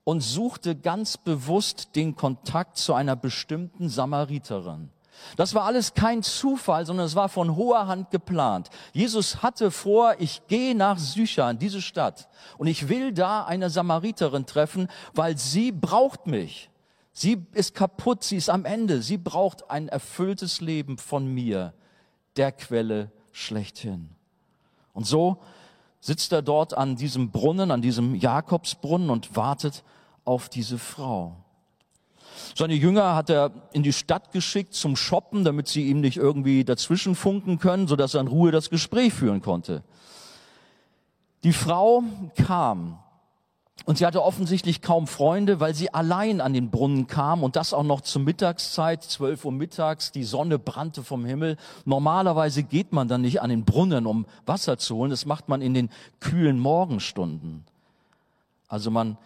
und 0.03 0.21
suchte 0.21 0.75
ganz 0.75 1.17
bewusst 1.17 1.95
den 1.95 2.15
Kontakt 2.15 2.77
zu 2.77 2.93
einer 2.93 3.15
bestimmten 3.15 3.89
Samariterin. 3.89 4.91
Das 5.35 5.53
war 5.53 5.63
alles 5.63 5.93
kein 5.93 6.23
Zufall, 6.23 6.85
sondern 6.85 7.05
es 7.05 7.15
war 7.15 7.29
von 7.29 7.55
hoher 7.55 7.87
Hand 7.87 8.11
geplant. 8.11 8.69
Jesus 8.93 9.43
hatte 9.43 9.71
vor, 9.71 10.15
ich 10.19 10.47
gehe 10.47 10.75
nach 10.75 10.97
Sychar, 10.97 11.51
in 11.51 11.59
diese 11.59 11.81
Stadt, 11.81 12.29
und 12.57 12.67
ich 12.67 12.89
will 12.89 13.11
da 13.11 13.43
eine 13.45 13.69
Samariterin 13.69 14.45
treffen, 14.45 14.87
weil 15.13 15.37
sie 15.37 15.71
braucht 15.71 16.27
mich. 16.27 16.69
Sie 17.11 17.45
ist 17.53 17.75
kaputt, 17.75 18.23
sie 18.23 18.35
ist 18.35 18.49
am 18.49 18.65
Ende, 18.65 19.01
sie 19.01 19.17
braucht 19.17 19.69
ein 19.69 19.87
erfülltes 19.87 20.59
Leben 20.61 20.97
von 20.97 21.25
mir, 21.25 21.73
der 22.35 22.51
Quelle 22.51 23.11
schlechthin. 23.31 24.09
Und 24.93 25.05
so 25.07 25.37
sitzt 26.01 26.31
er 26.33 26.41
dort 26.41 26.77
an 26.77 26.95
diesem 26.95 27.31
Brunnen, 27.31 27.71
an 27.71 27.81
diesem 27.81 28.15
Jakobsbrunnen 28.15 29.09
und 29.09 29.35
wartet 29.35 29.83
auf 30.23 30.49
diese 30.49 30.77
Frau. 30.77 31.44
Seine 32.55 32.73
Jünger 32.73 33.15
hat 33.15 33.29
er 33.29 33.51
in 33.73 33.83
die 33.83 33.93
Stadt 33.93 34.31
geschickt 34.31 34.73
zum 34.73 34.95
Shoppen, 34.95 35.43
damit 35.43 35.67
sie 35.67 35.89
ihm 35.89 36.01
nicht 36.01 36.17
irgendwie 36.17 36.63
dazwischen 36.63 37.15
funken 37.15 37.59
können, 37.59 37.87
sodass 37.87 38.13
er 38.13 38.21
in 38.21 38.27
Ruhe 38.27 38.51
das 38.51 38.69
Gespräch 38.69 39.13
führen 39.13 39.41
konnte. 39.41 39.83
Die 41.43 41.53
Frau 41.53 42.03
kam 42.35 42.99
und 43.85 43.97
sie 43.97 44.05
hatte 44.05 44.23
offensichtlich 44.23 44.81
kaum 44.81 45.05
Freunde, 45.05 45.59
weil 45.59 45.75
sie 45.75 45.93
allein 45.93 46.41
an 46.41 46.53
den 46.53 46.71
Brunnen 46.71 47.07
kam 47.07 47.43
und 47.43 47.55
das 47.55 47.73
auch 47.73 47.83
noch 47.83 48.01
zur 48.01 48.23
Mittagszeit, 48.23 49.03
12 49.03 49.45
Uhr 49.45 49.51
mittags, 49.51 50.11
die 50.11 50.23
Sonne 50.23 50.57
brannte 50.57 51.03
vom 51.03 51.25
Himmel. 51.25 51.57
Normalerweise 51.83 52.63
geht 52.63 52.93
man 52.93 53.07
dann 53.07 53.21
nicht 53.21 53.41
an 53.41 53.49
den 53.49 53.63
Brunnen, 53.65 54.07
um 54.07 54.25
Wasser 54.45 54.77
zu 54.77 54.95
holen, 54.95 55.11
das 55.11 55.25
macht 55.25 55.49
man 55.49 55.61
in 55.61 55.73
den 55.73 55.89
kühlen 56.19 56.57
Morgenstunden. 56.57 57.63
Also 58.67 58.89
man 58.89 59.17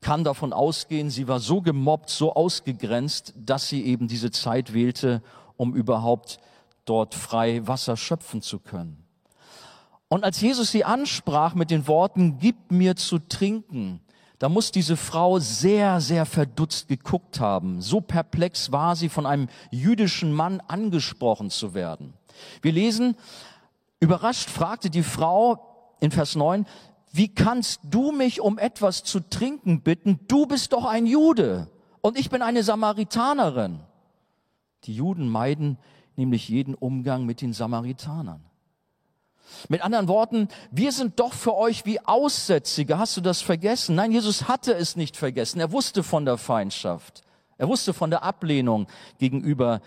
kann 0.00 0.24
davon 0.24 0.52
ausgehen, 0.52 1.10
sie 1.10 1.28
war 1.28 1.40
so 1.40 1.60
gemobbt, 1.60 2.10
so 2.10 2.34
ausgegrenzt, 2.34 3.34
dass 3.36 3.68
sie 3.68 3.84
eben 3.84 4.08
diese 4.08 4.30
Zeit 4.30 4.72
wählte, 4.72 5.22
um 5.56 5.74
überhaupt 5.74 6.38
dort 6.84 7.14
frei 7.14 7.66
Wasser 7.66 7.96
schöpfen 7.96 8.42
zu 8.42 8.58
können. 8.58 9.04
Und 10.08 10.24
als 10.24 10.40
Jesus 10.40 10.70
sie 10.70 10.84
ansprach 10.84 11.54
mit 11.54 11.70
den 11.70 11.86
Worten, 11.86 12.38
gib 12.38 12.70
mir 12.70 12.96
zu 12.96 13.18
trinken, 13.18 14.00
da 14.38 14.48
muss 14.48 14.70
diese 14.70 14.96
Frau 14.96 15.40
sehr, 15.40 16.00
sehr 16.00 16.24
verdutzt 16.24 16.86
geguckt 16.88 17.40
haben. 17.40 17.82
So 17.82 18.00
perplex 18.00 18.70
war 18.70 18.94
sie, 18.94 19.08
von 19.08 19.26
einem 19.26 19.48
jüdischen 19.70 20.32
Mann 20.32 20.60
angesprochen 20.60 21.50
zu 21.50 21.74
werden. 21.74 22.14
Wir 22.62 22.72
lesen, 22.72 23.16
überrascht 23.98 24.48
fragte 24.48 24.90
die 24.90 25.02
Frau 25.02 25.96
in 26.00 26.12
Vers 26.12 26.36
9, 26.36 26.66
wie 27.12 27.28
kannst 27.28 27.80
du 27.84 28.12
mich 28.12 28.40
um 28.40 28.58
etwas 28.58 29.04
zu 29.04 29.20
trinken 29.20 29.82
bitten? 29.82 30.20
Du 30.28 30.46
bist 30.46 30.72
doch 30.72 30.84
ein 30.84 31.06
Jude 31.06 31.68
und 32.00 32.18
ich 32.18 32.30
bin 32.30 32.42
eine 32.42 32.62
Samaritanerin. 32.62 33.80
Die 34.84 34.94
Juden 34.94 35.28
meiden 35.28 35.78
nämlich 36.16 36.48
jeden 36.48 36.74
Umgang 36.74 37.24
mit 37.24 37.40
den 37.40 37.52
Samaritanern. 37.52 38.44
Mit 39.68 39.82
anderen 39.82 40.08
Worten, 40.08 40.48
wir 40.70 40.92
sind 40.92 41.18
doch 41.20 41.32
für 41.32 41.56
euch 41.56 41.86
wie 41.86 42.00
Aussätzige. 42.00 42.98
Hast 42.98 43.16
du 43.16 43.20
das 43.20 43.40
vergessen? 43.40 43.94
Nein, 43.94 44.12
Jesus 44.12 44.46
hatte 44.46 44.74
es 44.74 44.94
nicht 44.94 45.16
vergessen. 45.16 45.58
Er 45.58 45.72
wusste 45.72 46.02
von 46.02 46.24
der 46.26 46.36
Feindschaft. 46.36 47.22
Er 47.56 47.68
wusste 47.68 47.94
von 47.94 48.10
der 48.10 48.22
Ablehnung 48.22 48.86
gegenüber 49.18 49.80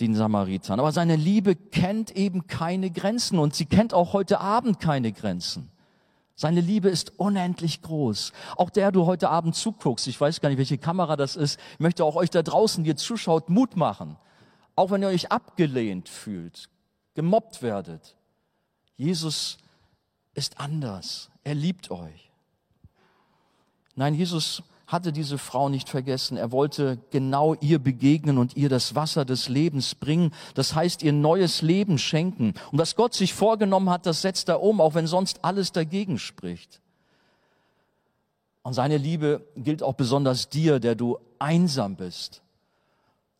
den 0.00 0.14
Samaritern. 0.14 0.80
Aber 0.80 0.92
seine 0.92 1.16
Liebe 1.16 1.54
kennt 1.54 2.16
eben 2.16 2.46
keine 2.46 2.90
Grenzen 2.90 3.38
und 3.38 3.54
sie 3.54 3.66
kennt 3.66 3.92
auch 3.92 4.12
heute 4.12 4.40
Abend 4.40 4.80
keine 4.80 5.12
Grenzen. 5.12 5.70
Seine 6.40 6.62
Liebe 6.62 6.88
ist 6.88 7.18
unendlich 7.18 7.82
groß. 7.82 8.32
Auch 8.56 8.70
der 8.70 8.92
du 8.92 9.04
heute 9.04 9.28
Abend 9.28 9.54
zuguckst, 9.54 10.06
ich 10.06 10.18
weiß 10.18 10.40
gar 10.40 10.48
nicht, 10.48 10.56
welche 10.56 10.78
Kamera 10.78 11.16
das 11.16 11.36
ist, 11.36 11.60
möchte 11.78 12.02
auch 12.02 12.16
euch 12.16 12.30
da 12.30 12.42
draußen, 12.42 12.82
die 12.82 12.88
ihr 12.88 12.96
zuschaut, 12.96 13.50
Mut 13.50 13.76
machen. 13.76 14.16
Auch 14.74 14.90
wenn 14.90 15.02
ihr 15.02 15.08
euch 15.08 15.30
abgelehnt 15.30 16.08
fühlt, 16.08 16.70
gemobbt 17.12 17.60
werdet. 17.60 18.16
Jesus 18.96 19.58
ist 20.32 20.58
anders. 20.58 21.30
Er 21.44 21.54
liebt 21.54 21.90
euch. 21.90 22.30
Nein, 23.94 24.14
Jesus 24.14 24.62
hatte 24.90 25.12
diese 25.12 25.38
Frau 25.38 25.68
nicht 25.68 25.88
vergessen. 25.88 26.36
Er 26.36 26.50
wollte 26.50 26.98
genau 27.10 27.54
ihr 27.54 27.78
begegnen 27.78 28.38
und 28.38 28.56
ihr 28.56 28.68
das 28.68 28.96
Wasser 28.96 29.24
des 29.24 29.48
Lebens 29.48 29.94
bringen. 29.94 30.32
Das 30.54 30.74
heißt, 30.74 31.04
ihr 31.04 31.12
neues 31.12 31.62
Leben 31.62 31.96
schenken. 31.96 32.54
Und 32.72 32.78
was 32.78 32.96
Gott 32.96 33.14
sich 33.14 33.32
vorgenommen 33.32 33.88
hat, 33.88 34.04
das 34.04 34.20
setzt 34.20 34.48
er 34.48 34.60
um, 34.60 34.80
auch 34.80 34.94
wenn 34.94 35.06
sonst 35.06 35.44
alles 35.44 35.70
dagegen 35.70 36.18
spricht. 36.18 36.80
Und 38.62 38.74
seine 38.74 38.96
Liebe 38.96 39.46
gilt 39.56 39.84
auch 39.84 39.94
besonders 39.94 40.48
dir, 40.48 40.80
der 40.80 40.96
du 40.96 41.18
einsam 41.38 41.94
bist, 41.94 42.42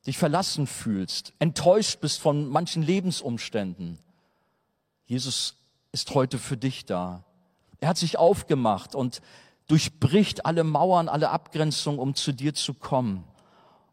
dich 0.06 0.18
verlassen 0.18 0.68
fühlst, 0.68 1.32
enttäuscht 1.40 2.00
bist 2.00 2.20
von 2.20 2.48
manchen 2.48 2.84
Lebensumständen. 2.84 3.98
Jesus 5.06 5.56
ist 5.90 6.14
heute 6.14 6.38
für 6.38 6.56
dich 6.56 6.84
da. 6.84 7.24
Er 7.80 7.88
hat 7.88 7.98
sich 7.98 8.18
aufgemacht 8.18 8.94
und 8.94 9.20
durchbricht 9.70 10.46
alle 10.46 10.64
Mauern, 10.64 11.08
alle 11.08 11.30
Abgrenzungen, 11.30 12.00
um 12.00 12.14
zu 12.14 12.32
dir 12.32 12.54
zu 12.54 12.74
kommen, 12.74 13.24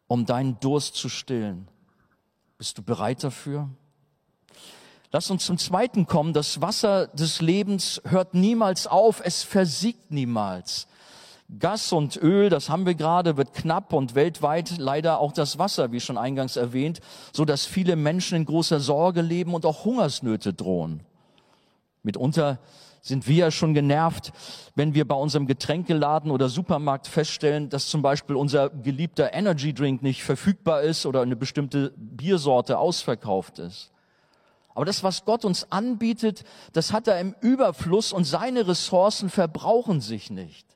um 0.07 0.25
deinen 0.25 0.59
Durst 0.59 0.95
zu 0.95 1.09
stillen. 1.09 1.67
Bist 2.57 2.77
du 2.77 2.81
bereit 2.81 3.23
dafür? 3.23 3.69
Lass 5.11 5.29
uns 5.29 5.45
zum 5.45 5.57
Zweiten 5.57 6.05
kommen. 6.05 6.33
Das 6.33 6.61
Wasser 6.61 7.07
des 7.07 7.41
Lebens 7.41 8.01
hört 8.05 8.33
niemals 8.33 8.87
auf, 8.87 9.21
es 9.23 9.43
versiegt 9.43 10.11
niemals. 10.11 10.87
Gas 11.59 11.93
und 11.93 12.17
Öl, 12.17 12.49
das 12.49 12.69
haben 12.69 12.85
wir 12.85 12.95
gerade, 12.95 13.37
wird 13.37 13.53
knapp 13.53 13.93
und 13.93 14.15
weltweit 14.15 14.77
leider 14.79 15.19
auch 15.19 15.31
das 15.31 15.57
Wasser, 15.57 15.93
wie 15.93 16.01
schon 16.01 16.17
eingangs 16.17 16.57
erwähnt, 16.57 16.99
so 17.31 17.45
dass 17.45 17.65
viele 17.65 17.95
Menschen 17.95 18.35
in 18.35 18.45
großer 18.45 18.81
Sorge 18.81 19.21
leben 19.21 19.53
und 19.53 19.65
auch 19.65 19.85
Hungersnöte 19.85 20.53
drohen. 20.53 21.01
Mitunter 22.03 22.59
sind 23.01 23.27
wir 23.27 23.35
ja 23.35 23.51
schon 23.51 23.73
genervt, 23.73 24.33
wenn 24.75 24.93
wir 24.93 25.07
bei 25.07 25.15
unserem 25.15 25.47
Getränkeladen 25.47 26.31
oder 26.31 26.49
Supermarkt 26.49 27.07
feststellen, 27.07 27.69
dass 27.69 27.87
zum 27.87 28.01
Beispiel 28.01 28.35
unser 28.35 28.69
geliebter 28.69 29.33
Energy 29.33 29.73
Drink 29.73 30.03
nicht 30.03 30.23
verfügbar 30.23 30.81
ist 30.81 31.05
oder 31.05 31.21
eine 31.21 31.35
bestimmte 31.35 31.93
Biersorte 31.95 32.77
ausverkauft 32.77 33.59
ist. 33.59 33.91
Aber 34.75 34.85
das, 34.85 35.03
was 35.03 35.25
Gott 35.25 35.43
uns 35.43 35.71
anbietet, 35.71 36.43
das 36.73 36.93
hat 36.93 37.07
er 37.07 37.19
im 37.19 37.33
Überfluss 37.41 38.13
und 38.13 38.25
seine 38.25 38.67
Ressourcen 38.67 39.29
verbrauchen 39.29 40.01
sich 40.01 40.29
nicht. 40.29 40.67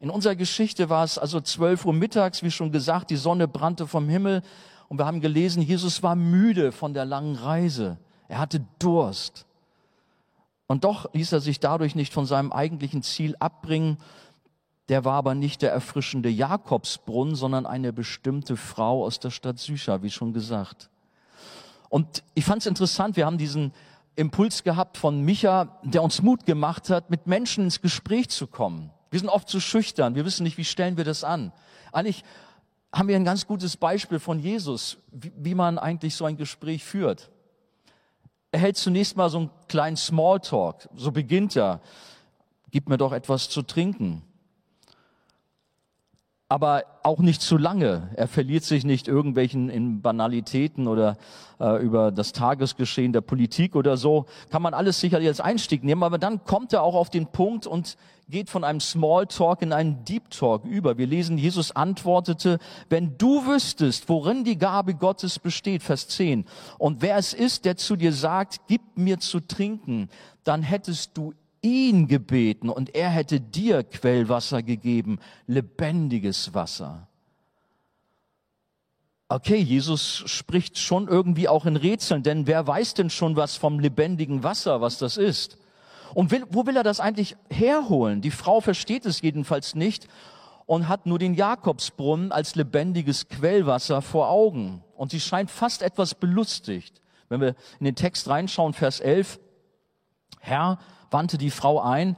In 0.00 0.10
unserer 0.10 0.34
Geschichte 0.34 0.90
war 0.90 1.04
es 1.04 1.16
also 1.16 1.40
12 1.40 1.86
Uhr 1.86 1.92
mittags, 1.92 2.42
wie 2.42 2.50
schon 2.50 2.72
gesagt, 2.72 3.10
die 3.10 3.16
Sonne 3.16 3.46
brannte 3.46 3.86
vom 3.86 4.08
Himmel 4.08 4.42
und 4.88 4.98
wir 4.98 5.06
haben 5.06 5.20
gelesen, 5.20 5.62
Jesus 5.62 6.02
war 6.02 6.16
müde 6.16 6.72
von 6.72 6.92
der 6.92 7.04
langen 7.04 7.36
Reise. 7.36 7.98
Er 8.28 8.38
hatte 8.38 8.64
Durst. 8.78 9.46
Und 10.66 10.84
doch 10.84 11.12
ließ 11.12 11.32
er 11.32 11.40
sich 11.40 11.60
dadurch 11.60 11.94
nicht 11.94 12.12
von 12.12 12.26
seinem 12.26 12.52
eigentlichen 12.52 13.02
Ziel 13.02 13.36
abbringen. 13.38 13.98
Der 14.88 15.04
war 15.04 15.14
aber 15.14 15.34
nicht 15.34 15.62
der 15.62 15.72
erfrischende 15.72 16.28
Jakobsbrunnen, 16.28 17.34
sondern 17.34 17.66
eine 17.66 17.92
bestimmte 17.92 18.56
Frau 18.56 19.04
aus 19.04 19.18
der 19.18 19.30
Stadt 19.30 19.58
Sücha, 19.58 20.02
wie 20.02 20.10
schon 20.10 20.32
gesagt. 20.32 20.90
Und 21.88 22.22
ich 22.34 22.44
fand 22.44 22.62
es 22.62 22.66
interessant, 22.66 23.16
wir 23.16 23.26
haben 23.26 23.38
diesen 23.38 23.72
Impuls 24.16 24.62
gehabt 24.62 24.96
von 24.96 25.22
Micha, 25.22 25.78
der 25.82 26.02
uns 26.02 26.22
Mut 26.22 26.46
gemacht 26.46 26.88
hat, 26.90 27.10
mit 27.10 27.26
Menschen 27.26 27.64
ins 27.64 27.80
Gespräch 27.80 28.30
zu 28.30 28.46
kommen. 28.46 28.90
Wir 29.10 29.20
sind 29.20 29.28
oft 29.28 29.48
zu 29.48 29.60
schüchtern, 29.60 30.14
wir 30.14 30.24
wissen 30.24 30.44
nicht, 30.44 30.58
wie 30.58 30.64
stellen 30.64 30.96
wir 30.96 31.04
das 31.04 31.24
an. 31.24 31.52
Eigentlich 31.92 32.24
haben 32.92 33.08
wir 33.08 33.16
ein 33.16 33.24
ganz 33.24 33.46
gutes 33.46 33.76
Beispiel 33.76 34.18
von 34.18 34.38
Jesus, 34.38 34.98
wie, 35.10 35.32
wie 35.36 35.54
man 35.54 35.78
eigentlich 35.78 36.14
so 36.14 36.24
ein 36.24 36.36
Gespräch 36.36 36.84
führt 36.84 37.30
er 38.54 38.60
hält 38.60 38.76
zunächst 38.76 39.16
mal 39.16 39.28
so 39.30 39.38
einen 39.38 39.50
kleinen 39.66 39.96
Smalltalk. 39.96 40.88
So 40.94 41.10
beginnt 41.10 41.56
er. 41.56 41.80
Gib 42.70 42.88
mir 42.88 42.98
doch 42.98 43.12
etwas 43.12 43.48
zu 43.48 43.62
trinken. 43.62 44.22
Aber 46.48 46.84
auch 47.02 47.18
nicht 47.18 47.42
zu 47.42 47.56
lange. 47.56 48.10
Er 48.14 48.28
verliert 48.28 48.62
sich 48.62 48.84
nicht 48.84 49.08
irgendwelchen 49.08 49.70
in 49.70 50.02
Banalitäten 50.02 50.86
oder 50.86 51.16
äh, 51.58 51.82
über 51.82 52.12
das 52.12 52.32
Tagesgeschehen 52.32 53.12
der 53.12 53.22
Politik 53.22 53.74
oder 53.74 53.96
so. 53.96 54.26
Kann 54.50 54.62
man 54.62 54.72
alles 54.72 55.00
sicherlich 55.00 55.26
als 55.26 55.40
Einstieg 55.40 55.82
nehmen, 55.82 56.04
aber 56.04 56.18
dann 56.18 56.44
kommt 56.44 56.72
er 56.72 56.84
auch 56.84 56.94
auf 56.94 57.10
den 57.10 57.26
Punkt 57.26 57.66
und 57.66 57.96
geht 58.28 58.48
von 58.48 58.64
einem 58.64 58.80
Small 58.80 59.26
Talk 59.26 59.62
in 59.62 59.72
einen 59.72 60.04
Deep 60.04 60.30
Talk 60.30 60.64
über. 60.64 60.98
Wir 60.98 61.06
lesen, 61.06 61.38
Jesus 61.38 61.72
antwortete, 61.72 62.58
wenn 62.88 63.18
du 63.18 63.46
wüsstest, 63.46 64.08
worin 64.08 64.44
die 64.44 64.58
Gabe 64.58 64.94
Gottes 64.94 65.38
besteht, 65.38 65.82
Vers 65.82 66.08
10, 66.08 66.44
und 66.78 67.02
wer 67.02 67.16
es 67.16 67.34
ist, 67.34 67.64
der 67.64 67.76
zu 67.76 67.96
dir 67.96 68.12
sagt, 68.12 68.60
gib 68.66 68.82
mir 68.96 69.18
zu 69.18 69.40
trinken, 69.40 70.08
dann 70.42 70.62
hättest 70.62 71.16
du 71.16 71.34
ihn 71.60 72.08
gebeten 72.08 72.68
und 72.68 72.94
er 72.94 73.10
hätte 73.10 73.40
dir 73.40 73.82
Quellwasser 73.82 74.62
gegeben, 74.62 75.18
lebendiges 75.46 76.54
Wasser. 76.54 77.08
Okay, 79.28 79.56
Jesus 79.56 80.22
spricht 80.26 80.78
schon 80.78 81.08
irgendwie 81.08 81.48
auch 81.48 81.64
in 81.64 81.76
Rätseln, 81.76 82.22
denn 82.22 82.46
wer 82.46 82.66
weiß 82.66 82.94
denn 82.94 83.10
schon 83.10 83.36
was 83.36 83.56
vom 83.56 83.80
lebendigen 83.80 84.42
Wasser, 84.42 84.80
was 84.80 84.98
das 84.98 85.16
ist? 85.16 85.56
Und 86.12 86.30
will, 86.30 86.44
wo 86.50 86.66
will 86.66 86.76
er 86.76 86.82
das 86.82 87.00
eigentlich 87.00 87.36
herholen? 87.50 88.20
Die 88.20 88.30
Frau 88.30 88.60
versteht 88.60 89.06
es 89.06 89.22
jedenfalls 89.22 89.74
nicht 89.74 90.08
und 90.66 90.88
hat 90.88 91.06
nur 91.06 91.18
den 91.18 91.34
Jakobsbrunnen 91.34 92.32
als 92.32 92.54
lebendiges 92.54 93.28
Quellwasser 93.28 94.02
vor 94.02 94.28
Augen. 94.28 94.82
Und 94.96 95.10
sie 95.10 95.20
scheint 95.20 95.50
fast 95.50 95.82
etwas 95.82 96.14
belustigt. 96.14 97.00
Wenn 97.28 97.40
wir 97.40 97.54
in 97.78 97.84
den 97.84 97.94
Text 97.94 98.28
reinschauen, 98.28 98.74
Vers 98.74 99.00
11, 99.00 99.40
Herr, 100.40 100.78
wandte 101.10 101.38
die 101.38 101.50
Frau 101.50 101.80
ein, 101.80 102.16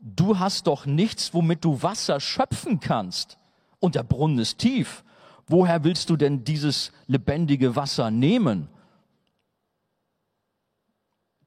du 0.00 0.38
hast 0.38 0.66
doch 0.66 0.86
nichts, 0.86 1.34
womit 1.34 1.64
du 1.64 1.82
Wasser 1.82 2.20
schöpfen 2.20 2.80
kannst. 2.80 3.38
Und 3.80 3.94
der 3.94 4.02
Brunnen 4.02 4.38
ist 4.38 4.58
tief. 4.58 5.04
Woher 5.46 5.84
willst 5.84 6.10
du 6.10 6.16
denn 6.16 6.44
dieses 6.44 6.92
lebendige 7.06 7.74
Wasser 7.76 8.10
nehmen? 8.10 8.68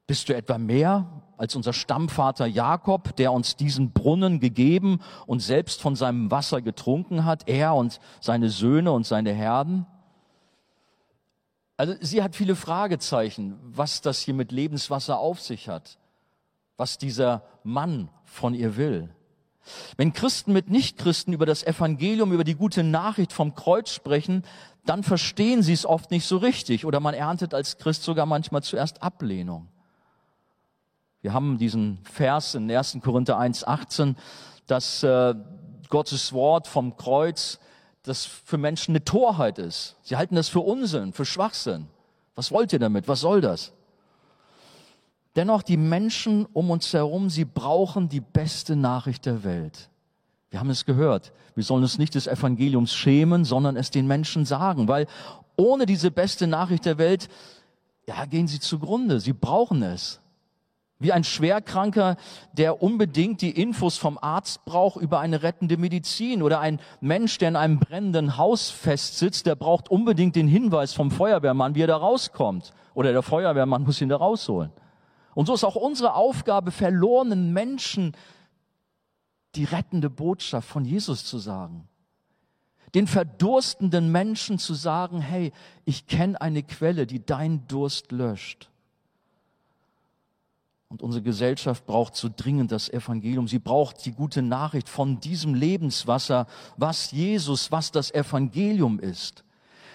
Bist 0.06 0.28
du 0.28 0.34
etwa 0.34 0.58
mehr 0.58 1.06
als 1.42 1.56
unser 1.56 1.72
Stammvater 1.72 2.46
Jakob, 2.46 3.16
der 3.16 3.32
uns 3.32 3.56
diesen 3.56 3.90
Brunnen 3.90 4.38
gegeben 4.38 5.00
und 5.26 5.40
selbst 5.40 5.82
von 5.82 5.96
seinem 5.96 6.30
Wasser 6.30 6.62
getrunken 6.62 7.24
hat, 7.24 7.48
er 7.48 7.74
und 7.74 7.98
seine 8.20 8.48
Söhne 8.48 8.92
und 8.92 9.08
seine 9.08 9.32
Herden? 9.32 9.84
Also 11.76 11.94
sie 12.00 12.22
hat 12.22 12.36
viele 12.36 12.54
Fragezeichen, 12.54 13.58
was 13.60 14.02
das 14.02 14.20
hier 14.20 14.34
mit 14.34 14.52
Lebenswasser 14.52 15.18
auf 15.18 15.40
sich 15.40 15.68
hat, 15.68 15.98
was 16.76 16.96
dieser 16.96 17.42
Mann 17.64 18.08
von 18.24 18.54
ihr 18.54 18.76
will. 18.76 19.12
Wenn 19.96 20.12
Christen 20.12 20.52
mit 20.52 20.70
Nichtchristen 20.70 21.34
über 21.34 21.44
das 21.44 21.64
Evangelium, 21.64 22.32
über 22.32 22.44
die 22.44 22.54
gute 22.54 22.84
Nachricht 22.84 23.32
vom 23.32 23.56
Kreuz 23.56 23.90
sprechen, 23.90 24.44
dann 24.84 25.02
verstehen 25.02 25.64
sie 25.64 25.72
es 25.72 25.86
oft 25.86 26.12
nicht 26.12 26.24
so 26.24 26.36
richtig 26.36 26.86
oder 26.86 27.00
man 27.00 27.14
erntet 27.14 27.52
als 27.52 27.78
Christ 27.78 28.04
sogar 28.04 28.26
manchmal 28.26 28.62
zuerst 28.62 29.02
Ablehnung. 29.02 29.71
Wir 31.22 31.32
haben 31.32 31.56
diesen 31.56 31.98
Vers 32.04 32.56
in 32.56 32.70
1. 32.70 32.98
Korinther 33.02 33.38
1, 33.38 33.64
18, 33.64 34.16
dass 34.66 35.04
äh, 35.04 35.34
Gottes 35.88 36.32
Wort 36.32 36.66
vom 36.66 36.96
Kreuz, 36.96 37.60
das 38.02 38.24
für 38.26 38.58
Menschen 38.58 38.92
eine 38.92 39.04
Torheit 39.04 39.60
ist. 39.60 39.96
Sie 40.02 40.16
halten 40.16 40.34
das 40.34 40.48
für 40.48 40.60
Unsinn, 40.60 41.12
für 41.12 41.24
Schwachsinn. 41.24 41.86
Was 42.34 42.50
wollt 42.50 42.72
ihr 42.72 42.80
damit? 42.80 43.06
Was 43.06 43.20
soll 43.20 43.40
das? 43.40 43.72
Dennoch, 45.36 45.62
die 45.62 45.76
Menschen 45.76 46.46
um 46.52 46.70
uns 46.70 46.92
herum, 46.92 47.30
sie 47.30 47.44
brauchen 47.44 48.08
die 48.08 48.20
beste 48.20 48.74
Nachricht 48.74 49.24
der 49.24 49.44
Welt. 49.44 49.88
Wir 50.50 50.58
haben 50.58 50.70
es 50.70 50.84
gehört. 50.84 51.32
Wir 51.54 51.62
sollen 51.62 51.84
uns 51.84 51.98
nicht 51.98 52.16
des 52.16 52.26
Evangeliums 52.26 52.92
schämen, 52.92 53.44
sondern 53.44 53.76
es 53.76 53.90
den 53.90 54.08
Menschen 54.08 54.44
sagen, 54.44 54.88
weil 54.88 55.06
ohne 55.56 55.86
diese 55.86 56.10
beste 56.10 56.48
Nachricht 56.48 56.84
der 56.84 56.98
Welt 56.98 57.28
ja, 58.06 58.24
gehen 58.24 58.48
sie 58.48 58.58
zugrunde. 58.58 59.20
Sie 59.20 59.32
brauchen 59.32 59.82
es. 59.82 60.21
Wie 61.02 61.12
ein 61.12 61.24
Schwerkranker, 61.24 62.16
der 62.52 62.82
unbedingt 62.82 63.42
die 63.42 63.50
Infos 63.50 63.98
vom 63.98 64.18
Arzt 64.20 64.64
braucht 64.64 65.02
über 65.02 65.20
eine 65.20 65.42
rettende 65.42 65.76
Medizin. 65.76 66.42
Oder 66.42 66.60
ein 66.60 66.80
Mensch, 67.00 67.38
der 67.38 67.48
in 67.48 67.56
einem 67.56 67.78
brennenden 67.78 68.36
Haus 68.36 68.70
festsitzt, 68.70 69.46
der 69.46 69.56
braucht 69.56 69.90
unbedingt 69.90 70.36
den 70.36 70.48
Hinweis 70.48 70.94
vom 70.94 71.10
Feuerwehrmann, 71.10 71.74
wie 71.74 71.82
er 71.82 71.88
da 71.88 71.96
rauskommt. 71.96 72.72
Oder 72.94 73.12
der 73.12 73.22
Feuerwehrmann 73.22 73.82
muss 73.82 74.00
ihn 74.00 74.08
da 74.08 74.16
rausholen. 74.16 74.70
Und 75.34 75.46
so 75.46 75.54
ist 75.54 75.64
auch 75.64 75.76
unsere 75.76 76.14
Aufgabe, 76.14 76.70
verlorenen 76.70 77.52
Menschen 77.52 78.12
die 79.54 79.64
rettende 79.64 80.10
Botschaft 80.10 80.68
von 80.68 80.84
Jesus 80.84 81.24
zu 81.24 81.38
sagen. 81.38 81.88
Den 82.94 83.06
verdurstenden 83.06 84.12
Menschen 84.12 84.58
zu 84.58 84.74
sagen, 84.74 85.20
hey, 85.20 85.52
ich 85.84 86.06
kenne 86.06 86.40
eine 86.40 86.62
Quelle, 86.62 87.06
die 87.06 87.24
deinen 87.24 87.66
Durst 87.66 88.12
löscht. 88.12 88.70
Und 90.92 91.00
unsere 91.00 91.22
Gesellschaft 91.22 91.86
braucht 91.86 92.14
so 92.16 92.28
dringend 92.36 92.70
das 92.70 92.90
Evangelium. 92.90 93.48
Sie 93.48 93.58
braucht 93.58 94.04
die 94.04 94.12
gute 94.12 94.42
Nachricht 94.42 94.90
von 94.90 95.20
diesem 95.20 95.54
Lebenswasser, 95.54 96.46
was 96.76 97.12
Jesus, 97.12 97.72
was 97.72 97.92
das 97.92 98.10
Evangelium 98.10 99.00
ist. 99.00 99.42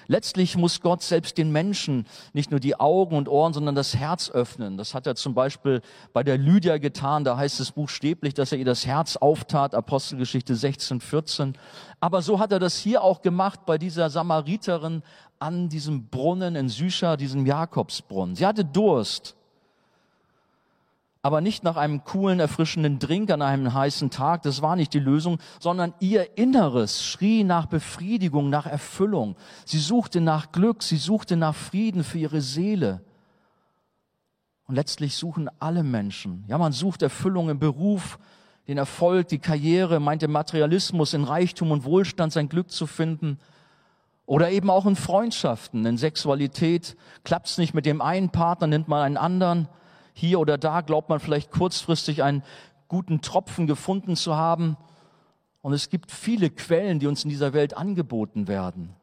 Letztlich 0.07 0.57
muss 0.57 0.81
Gott 0.81 1.03
selbst 1.03 1.37
den 1.37 1.51
Menschen 1.51 2.07
nicht 2.33 2.49
nur 2.49 2.59
die 2.59 2.79
Augen 2.79 3.15
und 3.15 3.29
Ohren, 3.29 3.53
sondern 3.53 3.75
das 3.75 3.95
Herz 3.95 4.31
öffnen. 4.31 4.75
Das 4.75 4.95
hat 4.95 5.05
er 5.05 5.13
zum 5.13 5.35
Beispiel 5.35 5.81
bei 6.13 6.23
der 6.23 6.39
Lydia 6.39 6.79
getan. 6.79 7.23
Da 7.23 7.37
heißt 7.37 7.59
es 7.59 7.73
buchstäblich, 7.73 8.33
dass 8.33 8.51
er 8.51 8.57
ihr 8.57 8.65
das 8.65 8.87
Herz 8.87 9.17
auftat, 9.17 9.75
Apostelgeschichte 9.75 10.55
16, 10.55 10.99
14. 10.99 11.53
Aber 11.99 12.23
so 12.23 12.39
hat 12.39 12.51
er 12.51 12.59
das 12.59 12.79
hier 12.79 13.03
auch 13.03 13.21
gemacht 13.21 13.67
bei 13.67 13.77
dieser 13.77 14.09
Samariterin 14.09 15.03
an 15.37 15.69
diesem 15.69 16.07
Brunnen 16.07 16.55
in 16.55 16.69
Sychar, 16.69 17.17
diesem 17.17 17.45
Jakobsbrunnen. 17.45 18.35
Sie 18.35 18.47
hatte 18.47 18.65
Durst 18.65 19.36
aber 21.27 21.41
nicht 21.41 21.61
nach 21.61 21.75
einem 21.75 22.05
coolen, 22.05 22.39
erfrischenden 22.39 22.99
Drink 22.99 23.31
an 23.31 23.41
einem 23.41 23.73
heißen 23.73 24.11
Tag. 24.11 24.43
Das 24.43 24.61
war 24.61 24.77
nicht 24.77 24.93
die 24.93 24.99
Lösung, 24.99 25.39
sondern 25.59 25.93
ihr 25.99 26.37
Inneres 26.37 27.03
schrie 27.03 27.43
nach 27.43 27.65
Befriedigung, 27.65 28.49
nach 28.49 28.65
Erfüllung. 28.65 29.35
Sie 29.65 29.79
suchte 29.79 30.21
nach 30.21 30.53
Glück, 30.53 30.81
sie 30.81 30.95
suchte 30.95 31.35
nach 31.35 31.53
Frieden 31.53 32.05
für 32.05 32.17
ihre 32.17 32.39
Seele. 32.39 33.01
Und 34.67 34.75
letztlich 34.75 35.17
suchen 35.17 35.49
alle 35.59 35.83
Menschen. 35.83 36.45
Ja, 36.47 36.57
man 36.57 36.71
sucht 36.71 37.01
Erfüllung 37.01 37.49
im 37.49 37.59
Beruf, 37.59 38.19
den 38.69 38.77
Erfolg, 38.77 39.27
die 39.27 39.39
Karriere, 39.39 39.99
meint 39.99 40.21
der 40.21 40.29
Materialismus, 40.29 41.13
in 41.13 41.25
Reichtum 41.25 41.71
und 41.71 41.83
Wohlstand 41.83 42.31
sein 42.31 42.47
Glück 42.47 42.71
zu 42.71 42.87
finden. 42.87 43.37
Oder 44.25 44.49
eben 44.51 44.69
auch 44.69 44.85
in 44.85 44.95
Freundschaften, 44.95 45.85
in 45.85 45.97
Sexualität. 45.97 46.95
Klappt's 47.25 47.57
nicht 47.57 47.73
mit 47.73 47.85
dem 47.85 48.01
einen 48.01 48.29
Partner, 48.29 48.67
nimmt 48.67 48.87
man 48.87 49.01
einen 49.01 49.17
anderen 49.17 49.67
hier 50.17 50.39
oder 50.39 50.57
da 50.57 50.81
glaubt 50.81 51.09
man 51.09 51.19
vielleicht 51.19 51.51
kurzfristig 51.51 52.23
einen 52.23 52.43
guten 52.87 53.21
Tropfen 53.21 53.67
gefunden 53.67 54.15
zu 54.15 54.35
haben. 54.35 54.75
Und 55.61 55.73
es 55.73 55.89
gibt 55.89 56.11
viele 56.11 56.49
Quellen, 56.49 56.99
die 56.99 57.05
uns 57.05 57.23
in 57.23 57.29
dieser 57.29 57.53
Welt 57.53 57.77
angeboten 57.77 58.47
werden. 58.47 58.95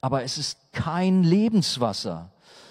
Aber 0.00 0.22
es 0.22 0.38
ist 0.38 0.72
kein 0.72 1.24
Lebenswasser. 1.24 2.30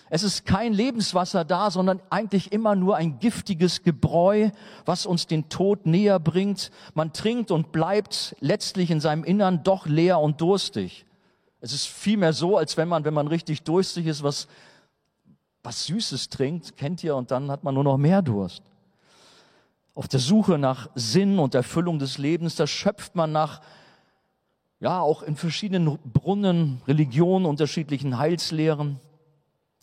Es 0.09 0.23
ist 0.23 0.45
kein 0.45 0.73
Lebenswasser 0.73 1.43
da, 1.43 1.69
sondern 1.69 2.01
eigentlich 2.09 2.53
immer 2.53 2.75
nur 2.75 2.95
ein 2.95 3.19
giftiges 3.19 3.83
Gebräu, 3.83 4.49
was 4.85 5.05
uns 5.05 5.27
den 5.27 5.49
Tod 5.49 5.85
näher 5.85 6.19
bringt. 6.19 6.71
Man 6.93 7.11
trinkt 7.11 7.51
und 7.51 7.73
bleibt 7.73 8.37
letztlich 8.39 8.89
in 8.89 9.01
seinem 9.01 9.25
Innern 9.25 9.63
doch 9.63 9.85
leer 9.85 10.19
und 10.19 10.39
durstig. 10.39 11.05
Es 11.59 11.73
ist 11.73 11.87
vielmehr 11.87 12.31
so, 12.31 12.57
als 12.57 12.77
wenn 12.77 12.87
man, 12.87 13.03
wenn 13.03 13.13
man 13.13 13.27
richtig 13.27 13.63
durstig 13.63 14.07
ist, 14.07 14.23
was 14.23 14.47
was 15.63 15.85
Süßes 15.85 16.29
trinkt, 16.29 16.75
kennt 16.77 17.03
ihr, 17.03 17.15
und 17.15 17.31
dann 17.31 17.51
hat 17.51 17.63
man 17.63 17.75
nur 17.75 17.83
noch 17.83 17.97
mehr 17.97 18.21
Durst. 18.21 18.63
Auf 19.93 20.07
der 20.07 20.19
Suche 20.19 20.57
nach 20.57 20.89
Sinn 20.95 21.37
und 21.37 21.53
Erfüllung 21.53 21.99
des 21.99 22.17
Lebens, 22.17 22.55
da 22.55 22.65
schöpft 22.65 23.15
man 23.15 23.31
nach, 23.31 23.61
ja, 24.79 24.99
auch 24.99 25.21
in 25.21 25.35
verschiedenen 25.35 25.99
Brunnen, 26.11 26.81
Religionen, 26.87 27.45
unterschiedlichen 27.45 28.17
Heilslehren. 28.17 28.99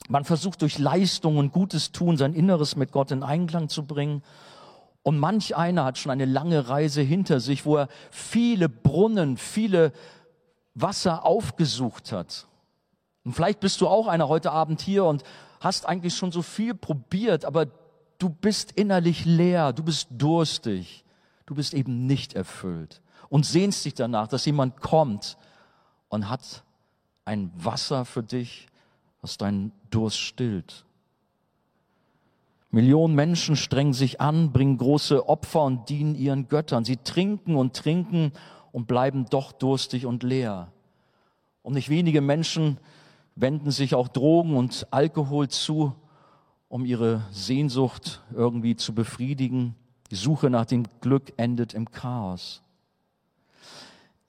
Man 0.09 0.25
versucht 0.25 0.63
durch 0.63 0.79
Leistung 0.79 1.37
und 1.37 1.53
Gutes 1.53 1.93
tun, 1.93 2.17
sein 2.17 2.35
Inneres 2.35 2.75
mit 2.75 2.91
Gott 2.91 3.11
in 3.11 3.23
Einklang 3.23 3.69
zu 3.69 3.87
bringen. 3.87 4.23
Und 5.03 5.19
manch 5.19 5.57
einer 5.57 5.85
hat 5.85 5.99
schon 5.99 6.11
eine 6.11 6.25
lange 6.25 6.69
Reise 6.69 7.03
hinter 7.03 7.39
sich, 7.39 7.65
wo 7.65 7.77
er 7.77 7.89
viele 8.11 8.69
Brunnen, 8.69 9.37
viele 9.37 9.93
Wasser 10.75 11.25
aufgesucht 11.25 12.13
hat. 12.13 12.47
Und 13.25 13.35
vielleicht 13.35 13.61
bist 13.61 13.81
du 13.81 13.89
auch 13.89 14.07
einer 14.07 14.29
heute 14.29 14.53
Abend 14.53 14.81
hier 14.81 15.05
und 15.05 15.23
hast 15.61 15.87
eigentlich 15.87 16.15
schon 16.15 16.33
so 16.33 16.43
viel 16.43 16.75
probiert, 16.75 17.45
aber 17.45 17.67
du 18.19 18.31
bist 18.31 18.73
innerlich 18.73 19.25
leer, 19.25 19.73
du 19.73 19.83
bist 19.83 20.09
durstig, 20.11 21.05
du 21.47 21.55
bist 21.55 21.75
eben 21.75 22.07
nicht 22.07 22.35
erfüllt 22.35 23.01
und 23.29 23.47
sehnst 23.47 23.85
dich 23.85 23.95
danach, 23.95 24.29
dass 24.29 24.45
jemand 24.45 24.81
kommt 24.81 25.37
und 26.09 26.29
hat 26.29 26.63
ein 27.25 27.51
Wasser 27.57 28.05
für 28.05 28.23
dich, 28.23 28.67
was 29.21 29.37
deinen 29.37 29.73
Durst 29.91 30.19
stillt. 30.19 30.85
Millionen 32.71 33.15
Menschen 33.15 33.57
strengen 33.57 33.95
sich 33.95 34.21
an, 34.21 34.53
bringen 34.53 34.77
große 34.77 35.29
Opfer 35.29 35.63
und 35.63 35.89
dienen 35.89 36.15
ihren 36.15 36.49
Göttern. 36.49 36.85
Sie 36.85 36.99
trinken 36.99 37.57
und 37.57 37.75
trinken 37.75 38.33
und 38.73 38.87
bleiben 38.87 39.27
doch 39.31 39.53
durstig 39.53 40.05
und 40.05 40.23
leer. 40.23 40.71
Und 41.63 41.75
nicht 41.75 41.89
wenige 41.89 42.21
Menschen 42.21 42.79
wenden 43.41 43.71
sich 43.71 43.95
auch 43.95 44.09
Drogen 44.09 44.57
und 44.57 44.87
Alkohol 44.91 45.49
zu, 45.49 45.95
um 46.69 46.85
ihre 46.85 47.23
Sehnsucht 47.31 48.23
irgendwie 48.35 48.77
zu 48.77 48.95
befriedigen. 48.95 49.75
Die 50.11 50.17
Suche 50.17 50.51
nach 50.51 50.67
dem 50.67 50.85
Glück 51.01 51.33
endet 51.37 51.73
im 51.73 51.91
Chaos. 51.91 52.63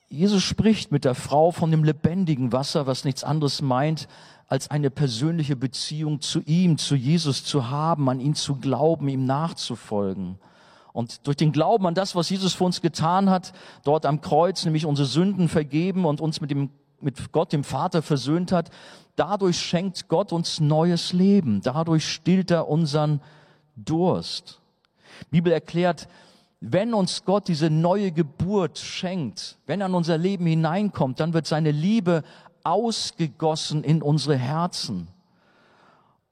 Jesus 0.10 0.44
spricht 0.44 0.92
mit 0.92 1.06
der 1.06 1.16
Frau 1.16 1.52
von 1.52 1.72
dem 1.72 1.84
lebendigen 1.84 2.52
Wasser, 2.52 2.88
was 2.88 3.04
nichts 3.04 3.24
anderes 3.24 3.62
meint, 3.62 4.08
als 4.48 4.72
eine 4.72 4.90
persönliche 4.90 5.56
Beziehung 5.56 6.22
zu 6.22 6.42
ihm, 6.42 6.78
zu 6.78 6.96
Jesus 6.96 7.44
zu 7.44 7.70
haben, 7.70 8.10
an 8.10 8.20
ihn 8.20 8.34
zu 8.34 8.56
glauben, 8.56 9.08
ihm 9.08 9.26
nachzufolgen. 9.26 10.40
Und 10.92 11.28
durch 11.28 11.38
den 11.38 11.52
Glauben 11.52 11.86
an 11.86 11.94
das, 11.94 12.16
was 12.16 12.30
Jesus 12.30 12.56
für 12.56 12.64
uns 12.64 12.82
getan 12.82 13.30
hat, 13.30 13.54
dort 13.84 14.08
am 14.08 14.22
Kreuz, 14.22 14.66
nämlich 14.66 14.88
unsere 14.88 15.08
Sünden 15.08 15.48
vergeben 15.48 16.06
und 16.06 16.20
uns 16.20 16.42
mit 16.42 16.50
dem 16.50 16.72
mit 17.02 17.32
Gott, 17.32 17.54
dem 17.54 17.64
Vater, 17.64 18.02
versöhnt 18.02 18.52
hat, 18.52 18.70
dadurch 19.16 19.60
schenkt 19.60 20.08
Gott 20.08 20.32
uns 20.32 20.60
neues 20.60 21.14
Leben. 21.14 21.62
Dadurch 21.62 22.08
stillt 22.08 22.52
er 22.52 22.68
unseren 22.68 23.22
Durst. 23.76 24.60
Die 25.22 25.38
Bibel 25.38 25.52
erklärt, 25.52 26.08
wenn 26.62 26.94
uns 26.94 27.24
Gott 27.24 27.48
diese 27.48 27.70
neue 27.70 28.12
Geburt 28.12 28.78
schenkt, 28.78 29.58
wenn 29.66 29.82
er 29.82 29.88
in 29.88 29.94
unser 29.94 30.18
Leben 30.18 30.46
hineinkommt, 30.46 31.20
dann 31.20 31.34
wird 31.34 31.48
seine 31.48 31.72
Liebe 31.72 32.24
ausgegossen 32.64 33.84
in 33.84 34.02
unsere 34.02 34.36
Herzen. 34.36 35.08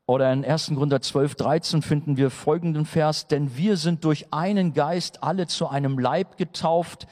Oder 0.06 0.32
in 0.32 0.45
1. 0.45 0.71
Gründer 0.75 1.01
12, 1.01 1.36
13 1.36 1.82
finden 1.82 2.17
wir 2.17 2.30
folgenden 2.30 2.86
Vers, 2.86 3.27
denn 3.27 3.58
wir 3.58 3.75
sind 3.75 4.06
durch 4.06 4.34
einen 4.34 4.73
Geist 4.73 5.23
alle 5.23 5.47
zu 5.47 5.67
einem 5.67 5.99
Leib 5.99 6.38
getauft, 6.38 7.08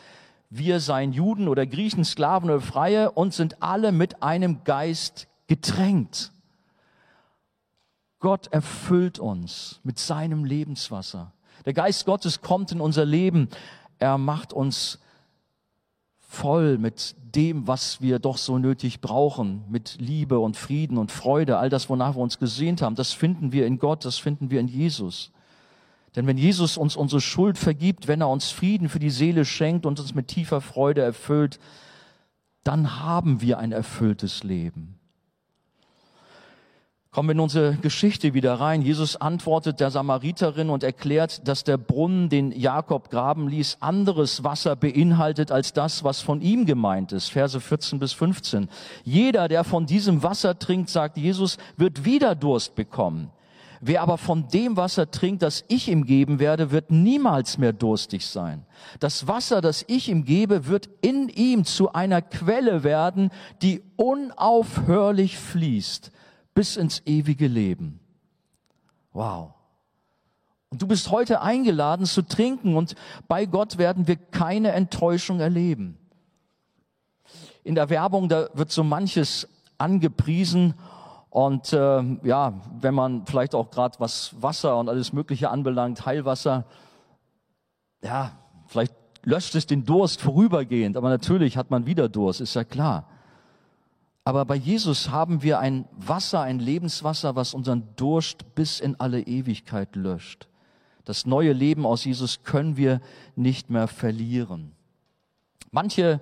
wir 0.58 0.80
seien 0.80 1.14
Juden 1.14 1.48
oder 1.48 1.66
Griechen, 1.66 2.06
Sklaven 2.06 2.50
oder 2.50 2.62
Freie 2.62 3.12
und 3.12 3.34
sind 3.34 3.62
alle 3.62 3.92
mit 3.92 4.24
einem 4.24 4.64
Geist 4.64 5.28
getränkt. 5.48 6.32
Gott 8.20 8.48
erfüllt 8.48 9.20
uns 9.20 9.80
mit 9.84 10.00
seinem 10.00 10.46
Lebenswasser. 10.46 11.32
Der 11.66 11.74
Geist 11.74 12.06
Gottes 12.06 12.42
kommt 12.42 12.72
in 12.72 12.82
unser 12.82 13.06
Leben. 13.06 13.50
Er 14.00 14.18
macht 14.18 14.54
uns 14.54 15.00
voll 16.18 16.78
mit 16.78 17.16
dem, 17.36 17.68
was 17.68 18.02
wir 18.02 18.20
doch 18.20 18.38
so 18.38 18.58
nötig 18.58 19.02
brauchen, 19.02 19.64
mit 19.70 19.98
Liebe 20.00 20.40
und 20.40 20.58
Frieden 20.58 20.98
und 20.98 21.12
Freude, 21.12 21.58
all 21.58 21.70
das, 21.70 21.90
wonach 21.90 22.16
wir 22.16 22.22
uns 22.22 22.40
gesehnt 22.40 22.82
haben, 22.82 22.96
das 22.96 23.12
finden 23.12 23.52
wir 23.52 23.66
in 23.66 23.80
Gott, 23.80 24.06
das 24.06 24.18
finden 24.18 24.50
wir 24.50 24.60
in 24.60 24.68
Jesus. 24.68 25.32
Denn 26.16 26.28
wenn 26.28 26.38
Jesus 26.38 26.78
uns 26.78 26.96
unsere 26.96 27.22
Schuld 27.22 27.58
vergibt, 27.58 28.08
wenn 28.08 28.22
er 28.22 28.30
uns 28.30 28.52
Frieden 28.52 28.90
für 28.90 29.00
die 29.00 29.10
Seele 29.10 29.46
schenkt 29.46 29.86
und 29.86 30.00
uns 30.00 30.16
mit 30.16 30.28
tiefer 30.28 30.62
Freude 30.62 31.02
erfüllt, 31.02 31.60
dann 32.64 33.02
haben 33.02 33.42
wir 33.42 33.60
ein 33.60 33.72
erfülltes 33.72 34.44
Leben. 34.44 34.98
Kommen 37.16 37.30
wir 37.30 37.36
in 37.36 37.40
unsere 37.40 37.76
Geschichte 37.76 38.34
wieder 38.34 38.56
rein. 38.56 38.82
Jesus 38.82 39.16
antwortet 39.16 39.80
der 39.80 39.90
Samariterin 39.90 40.70
und 40.70 40.84
erklärt, 40.84 41.48
dass 41.48 41.64
der 41.64 41.78
Brunnen, 41.78 42.28
den 42.28 42.52
Jakob 42.52 43.10
graben 43.10 43.48
ließ, 43.48 43.78
anderes 43.80 44.44
Wasser 44.44 44.76
beinhaltet 44.76 45.50
als 45.50 45.72
das, 45.72 46.04
was 46.04 46.20
von 46.20 46.42
ihm 46.42 46.66
gemeint 46.66 47.14
ist. 47.14 47.30
Verse 47.30 47.58
14 47.58 48.00
bis 48.00 48.12
15. 48.12 48.68
Jeder, 49.06 49.48
der 49.48 49.64
von 49.64 49.86
diesem 49.86 50.24
Wasser 50.24 50.60
trinkt, 50.60 50.90
sagt 50.90 51.16
Jesus, 51.16 51.58
wird 51.78 52.04
wieder 52.04 52.36
Durst 52.36 52.76
bekommen. 52.76 53.32
Wer 53.88 54.02
aber 54.02 54.18
von 54.18 54.48
dem 54.48 54.78
Wasser 54.78 55.12
trinkt, 55.12 55.44
das 55.44 55.64
ich 55.68 55.90
ihm 55.90 56.06
geben 56.06 56.40
werde, 56.40 56.72
wird 56.72 56.90
niemals 56.90 57.60
mehr 57.60 57.72
durstig 57.72 58.26
sein. 58.26 58.66
Das 59.00 59.28
Wasser, 59.28 59.62
das 59.62 59.86
ich 59.88 60.10
ihm 60.10 60.26
gebe, 60.26 60.66
wird 60.66 60.90
in 61.02 61.30
ihm 61.30 61.66
zu 61.66 61.94
einer 61.94 62.24
Quelle 62.24 62.84
werden, 62.84 63.30
die 63.62 63.84
unaufhörlich 63.96 65.38
fließt, 65.38 66.12
bis 66.56 66.78
ins 66.78 67.04
ewige 67.06 67.46
Leben. 67.46 68.00
Wow. 69.14 69.54
Und 70.72 70.82
du 70.82 70.88
bist 70.88 71.12
heute 71.12 71.44
eingeladen 71.44 72.08
zu 72.08 72.24
trinken 72.24 72.76
und 72.76 72.96
bei 73.28 73.46
Gott 73.46 73.78
werden 73.78 74.08
wir 74.08 74.16
keine 74.16 74.72
Enttäuschung 74.72 75.40
erleben. 75.40 76.00
In 77.64 77.76
der 77.76 77.92
Werbung, 77.92 78.30
da 78.30 78.50
wird 78.56 78.72
so 78.72 78.84
manches 78.84 79.48
angepriesen 79.78 80.74
und 81.36 81.74
äh, 81.74 82.02
ja, 82.24 82.54
wenn 82.80 82.96
man 82.96 83.26
vielleicht 83.26 83.56
auch 83.56 83.70
gerade 83.70 84.00
was 84.00 84.34
Wasser 84.42 84.78
und 84.78 84.88
alles 84.88 85.12
Mögliche 85.12 85.50
anbelangt, 85.50 86.06
Heilwasser, 86.06 86.64
ja, 88.02 88.32
vielleicht 88.68 88.96
löscht 89.24 89.54
es 89.56 89.68
den 89.68 89.84
Durst 89.84 90.22
vorübergehend, 90.22 90.96
aber 90.96 91.10
natürlich 91.10 91.58
hat 91.58 91.72
man 91.72 91.86
wieder 91.86 92.08
Durst, 92.08 92.40
ist 92.40 92.54
ja 92.54 92.64
klar. 92.64 93.10
Aber 94.24 94.46
bei 94.46 94.56
Jesus 94.56 95.10
haben 95.10 95.44
wir 95.44 95.60
ein 95.60 95.84
Wasser, 95.98 96.40
ein 96.40 96.60
Lebenswasser, 96.60 97.36
was 97.36 97.54
unseren 97.54 97.84
Durst 97.98 98.56
bis 98.56 98.80
in 98.80 98.98
alle 98.98 99.20
Ewigkeit 99.20 99.98
löscht. 99.98 100.48
Das 101.04 101.26
neue 101.26 101.52
Leben 101.52 101.86
aus 101.86 102.06
Jesus 102.06 102.44
können 102.44 102.78
wir 102.78 103.02
nicht 103.36 103.70
mehr 103.70 103.90
verlieren. 103.90 104.72
Manche 105.70 106.22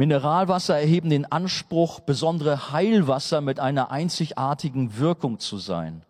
Mineralwasser 0.00 0.80
erheben 0.80 1.10
den 1.10 1.30
Anspruch, 1.30 2.00
besondere 2.00 2.72
Heilwasser 2.72 3.42
mit 3.42 3.60
einer 3.60 3.90
einzigartigen 3.90 4.96
Wirkung 4.96 5.38
zu 5.38 5.58
sein. 5.58 6.00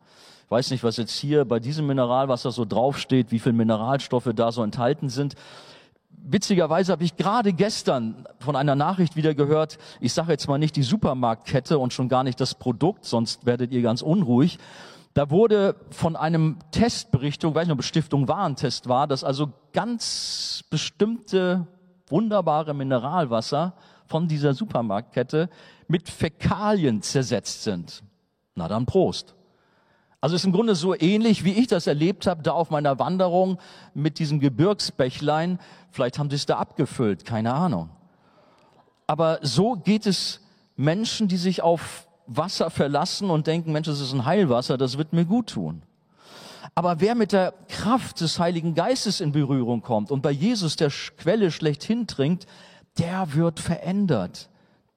Ich 0.44 0.50
weiß 0.52 0.70
nicht, 0.70 0.84
was 0.84 0.96
jetzt 0.96 1.18
hier 1.18 1.44
bei 1.44 1.58
diesem 1.58 1.88
Mineralwasser 1.88 2.52
so 2.52 2.64
draufsteht, 2.64 3.32
wie 3.32 3.40
viele 3.40 3.54
Mineralstoffe 3.54 4.30
da 4.32 4.52
so 4.52 4.62
enthalten 4.62 5.08
sind. 5.08 5.34
Witzigerweise 6.08 6.92
habe 6.92 7.02
ich 7.02 7.16
gerade 7.16 7.52
gestern 7.52 8.28
von 8.38 8.54
einer 8.54 8.76
Nachricht 8.76 9.16
wieder 9.16 9.34
gehört, 9.34 9.76
ich 9.98 10.12
sage 10.12 10.30
jetzt 10.30 10.46
mal 10.46 10.58
nicht 10.58 10.76
die 10.76 10.84
Supermarktkette 10.84 11.76
und 11.76 11.92
schon 11.92 12.08
gar 12.08 12.22
nicht 12.22 12.40
das 12.40 12.54
Produkt, 12.54 13.04
sonst 13.04 13.44
werdet 13.44 13.72
ihr 13.72 13.82
ganz 13.82 14.02
unruhig. 14.02 14.60
Da 15.14 15.30
wurde 15.30 15.74
von 15.90 16.14
einem 16.14 16.58
Testberichtung, 16.70 17.56
weiß 17.56 17.66
nicht, 17.66 17.74
ob 17.74 17.82
Stiftung 17.82 18.28
Warentest 18.28 18.88
war, 18.88 19.08
dass 19.08 19.24
also 19.24 19.50
ganz 19.72 20.62
bestimmte 20.70 21.66
wunderbare 22.10 22.74
Mineralwasser 22.74 23.74
von 24.06 24.28
dieser 24.28 24.54
Supermarktkette 24.54 25.48
mit 25.88 26.08
Fäkalien 26.08 27.02
zersetzt 27.02 27.62
sind. 27.62 28.02
Na 28.54 28.68
dann 28.68 28.86
Prost. 28.86 29.34
Also 30.20 30.36
ist 30.36 30.44
im 30.44 30.52
Grunde 30.52 30.74
so 30.74 30.94
ähnlich, 30.94 31.44
wie 31.44 31.52
ich 31.52 31.66
das 31.66 31.86
erlebt 31.86 32.26
habe, 32.26 32.42
da 32.42 32.52
auf 32.52 32.70
meiner 32.70 32.98
Wanderung 32.98 33.58
mit 33.94 34.18
diesem 34.18 34.38
Gebirgsbächlein. 34.38 35.58
Vielleicht 35.90 36.18
haben 36.18 36.28
sie 36.28 36.36
es 36.36 36.44
da 36.44 36.58
abgefüllt, 36.58 37.24
keine 37.24 37.54
Ahnung. 37.54 37.88
Aber 39.06 39.38
so 39.42 39.76
geht 39.76 40.06
es 40.06 40.40
Menschen, 40.76 41.26
die 41.26 41.38
sich 41.38 41.62
auf 41.62 42.06
Wasser 42.26 42.70
verlassen 42.70 43.30
und 43.30 43.46
denken, 43.46 43.72
Mensch, 43.72 43.86
das 43.86 44.00
ist 44.00 44.12
ein 44.12 44.24
Heilwasser, 44.24 44.76
das 44.76 44.98
wird 44.98 45.12
mir 45.12 45.24
gut 45.24 45.48
tun. 45.48 45.82
Aber 46.74 47.00
wer 47.00 47.14
mit 47.14 47.32
der 47.32 47.52
Kraft 47.68 48.20
des 48.20 48.38
Heiligen 48.38 48.74
Geistes 48.74 49.20
in 49.20 49.32
Berührung 49.32 49.82
kommt 49.82 50.10
und 50.10 50.22
bei 50.22 50.30
Jesus 50.30 50.76
der 50.76 50.90
Quelle 50.90 51.50
schlechthin 51.50 52.06
trinkt, 52.06 52.46
der 52.98 53.34
wird 53.34 53.60
verändert. 53.60 54.48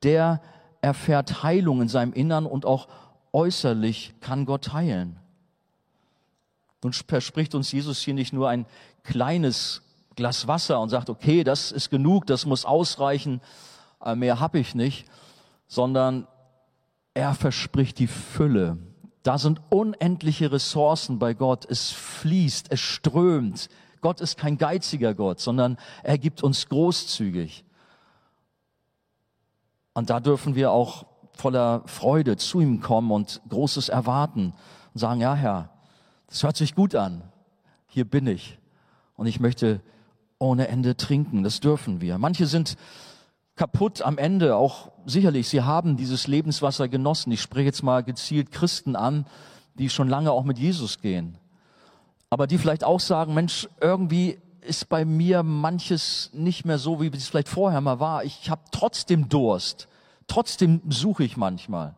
Der 0.04 0.42
erfährt 0.82 1.44
Heilung 1.44 1.82
in 1.82 1.88
seinem 1.88 2.14
Innern 2.14 2.46
und 2.46 2.66
auch 2.66 2.88
äußerlich 3.32 4.14
kann 4.22 4.46
Gott 4.46 4.74
heilen. 4.74 5.18
Nun 6.84 6.94
verspricht 6.94 7.56
uns 7.56 7.72
Jesus 7.72 8.02
hier 8.02 8.14
nicht 8.14 8.34
nur 8.34 8.50
ein 8.50 8.66
kleines 9.04 9.82
Glas 10.16 10.48
Wasser 10.48 10.80
und 10.80 10.90
sagt, 10.90 11.10
okay, 11.10 11.44
das 11.44 11.72
ist 11.72 11.90
genug, 11.90 12.28
das 12.28 12.46
muss 12.46 12.66
ausreichen, 12.66 13.42
äh, 14.04 14.16
mehr 14.16 14.40
habe 14.40 14.60
ich 14.60 14.76
nicht, 14.76 15.08
sondern 15.68 16.28
er 17.14 17.34
verspricht 17.34 18.00
die 18.00 18.08
Fülle. 18.08 18.78
Da 19.24 19.38
sind 19.38 19.62
unendliche 19.70 20.52
Ressourcen 20.52 21.18
bei 21.18 21.34
Gott. 21.34 21.66
Es 21.66 21.92
fließt, 21.92 22.68
es 22.70 22.82
strömt. 22.82 23.70
Gott 24.02 24.20
ist 24.20 24.38
kein 24.38 24.58
geiziger 24.58 25.14
Gott, 25.14 25.40
sondern 25.40 25.78
er 26.04 26.18
gibt 26.18 26.44
uns 26.44 26.68
großzügig. 26.68 27.64
Und 29.94 30.10
da 30.10 30.20
dürfen 30.20 30.56
wir 30.56 30.72
auch 30.72 31.06
voller 31.32 31.84
Freude 31.86 32.36
zu 32.36 32.60
ihm 32.60 32.82
kommen 32.82 33.12
und 33.12 33.42
Großes 33.48 33.90
erwarten 33.90 34.54
und 34.94 35.00
sagen, 35.00 35.22
ja 35.22 35.36
Herr, 35.36 35.70
das 36.28 36.44
hört 36.44 36.58
sich 36.58 36.76
gut 36.76 36.94
an. 36.94 37.24
Hier 37.88 38.06
bin 38.06 38.28
ich. 38.28 38.60
Und 39.16 39.28
ich 39.28 39.40
möchte 39.40 39.82
ohne 40.38 40.68
Ende 40.68 40.98
trinken. 40.98 41.44
Das 41.44 41.60
dürfen 41.60 42.02
wir. 42.02 42.18
Manche 42.18 42.48
sind 42.48 42.76
kaputt 43.56 44.02
am 44.02 44.18
Ende, 44.18 44.56
auch 44.56 44.92
sicherlich, 45.06 45.48
sie 45.50 45.62
haben 45.62 45.98
dieses 45.98 46.28
Lebenswasser 46.28 46.88
genossen. 46.88 47.32
Ich 47.32 47.42
spreche 47.42 47.66
jetzt 47.66 47.84
mal 47.84 48.04
gezielt 48.04 48.52
Christen 48.52 48.96
an, 48.96 49.26
die 49.76 49.90
schon 49.90 50.10
lange 50.10 50.32
auch 50.32 50.44
mit 50.44 50.58
Jesus 50.58 51.00
gehen. 51.00 51.38
Aber 52.30 52.48
die 52.48 52.58
vielleicht 52.58 52.84
auch 52.84 53.00
sagen, 53.00 53.34
Mensch, 53.34 53.68
irgendwie 53.80 54.40
ist 54.62 54.90
bei 54.90 55.06
mir 55.06 55.44
manches 55.44 56.32
nicht 56.34 56.66
mehr 56.66 56.80
so, 56.80 57.02
wie 57.02 57.08
es 57.08 57.28
vielleicht 57.28 57.50
vorher 57.50 57.82
mal 57.82 58.00
war. 58.00 58.24
Ich 58.24 58.50
habe 58.50 58.62
trotzdem 58.72 59.30
Durst. 59.30 59.88
Trotzdem 60.28 60.82
suche 60.90 61.24
ich 61.24 61.38
manchmal. 61.38 61.96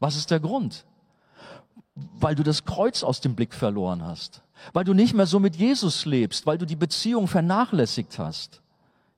Was 0.00 0.16
ist 0.16 0.30
der 0.30 0.40
Grund? 0.40 0.84
Weil 1.94 2.34
du 2.34 2.42
das 2.42 2.64
Kreuz 2.64 3.04
aus 3.04 3.20
dem 3.20 3.34
Blick 3.34 3.54
verloren 3.54 4.02
hast. 4.02 4.42
Weil 4.72 4.84
du 4.84 4.94
nicht 4.94 5.14
mehr 5.14 5.26
so 5.26 5.38
mit 5.38 5.56
Jesus 5.56 6.06
lebst, 6.06 6.46
weil 6.46 6.58
du 6.58 6.66
die 6.66 6.76
Beziehung 6.76 7.28
vernachlässigt 7.28 8.18
hast. 8.18 8.62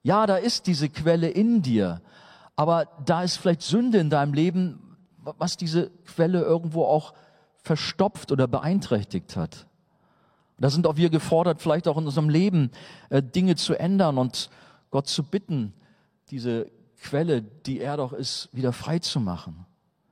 Ja, 0.04 0.26
da 0.26 0.36
ist 0.36 0.66
diese 0.66 0.90
Quelle 0.90 1.28
in 1.28 1.62
dir, 1.62 2.02
aber 2.56 2.86
da 3.04 3.22
ist 3.22 3.38
vielleicht 3.38 3.62
Sünde 3.62 3.98
in 3.98 4.10
deinem 4.10 4.34
Leben, 4.34 4.96
was 5.16 5.56
diese 5.56 5.90
Quelle 6.04 6.42
irgendwo 6.42 6.84
auch 6.84 7.14
verstopft 7.56 8.30
oder 8.30 8.46
beeinträchtigt 8.46 9.34
hat. 9.34 9.66
Da 10.58 10.68
sind 10.68 10.86
auch 10.86 10.96
wir 10.96 11.08
gefordert, 11.08 11.62
vielleicht 11.62 11.88
auch 11.88 11.96
in 11.96 12.04
unserem 12.04 12.28
Leben 12.28 12.70
äh, 13.08 13.22
Dinge 13.22 13.56
zu 13.56 13.74
ändern 13.74 14.18
und 14.18 14.50
Gott 14.90 15.08
zu 15.08 15.24
bitten, 15.24 15.72
diese 16.30 16.70
Quelle, 17.00 17.40
die 17.42 17.80
er 17.80 17.96
doch 17.96 18.12
ist, 18.12 18.50
wieder 18.52 18.74
frei 18.74 18.98
zu 18.98 19.20
machen. 19.20 19.64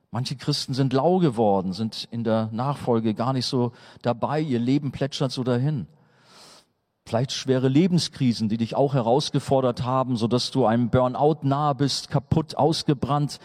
Manche 0.09 0.35
Christen 0.35 0.73
sind 0.73 0.91
lau 0.91 1.19
geworden, 1.19 1.71
sind 1.71 2.07
in 2.11 2.23
der 2.23 2.49
Nachfolge 2.51 3.13
gar 3.13 3.33
nicht 3.33 3.45
so 3.45 3.71
dabei, 4.01 4.41
ihr 4.41 4.59
Leben 4.59 4.91
plätschert 4.91 5.31
so 5.31 5.43
dahin. 5.43 5.87
Vielleicht 7.05 7.33
schwere 7.33 7.67
Lebenskrisen, 7.67 8.47
die 8.47 8.57
dich 8.57 8.75
auch 8.75 8.93
herausgefordert 8.93 9.83
haben, 9.83 10.15
so 10.15 10.27
dass 10.27 10.51
du 10.51 10.65
einem 10.65 10.89
Burnout 10.89 11.39
nahe 11.41 11.75
bist, 11.75 12.09
kaputt, 12.09 12.55
ausgebrannt. 12.55 13.39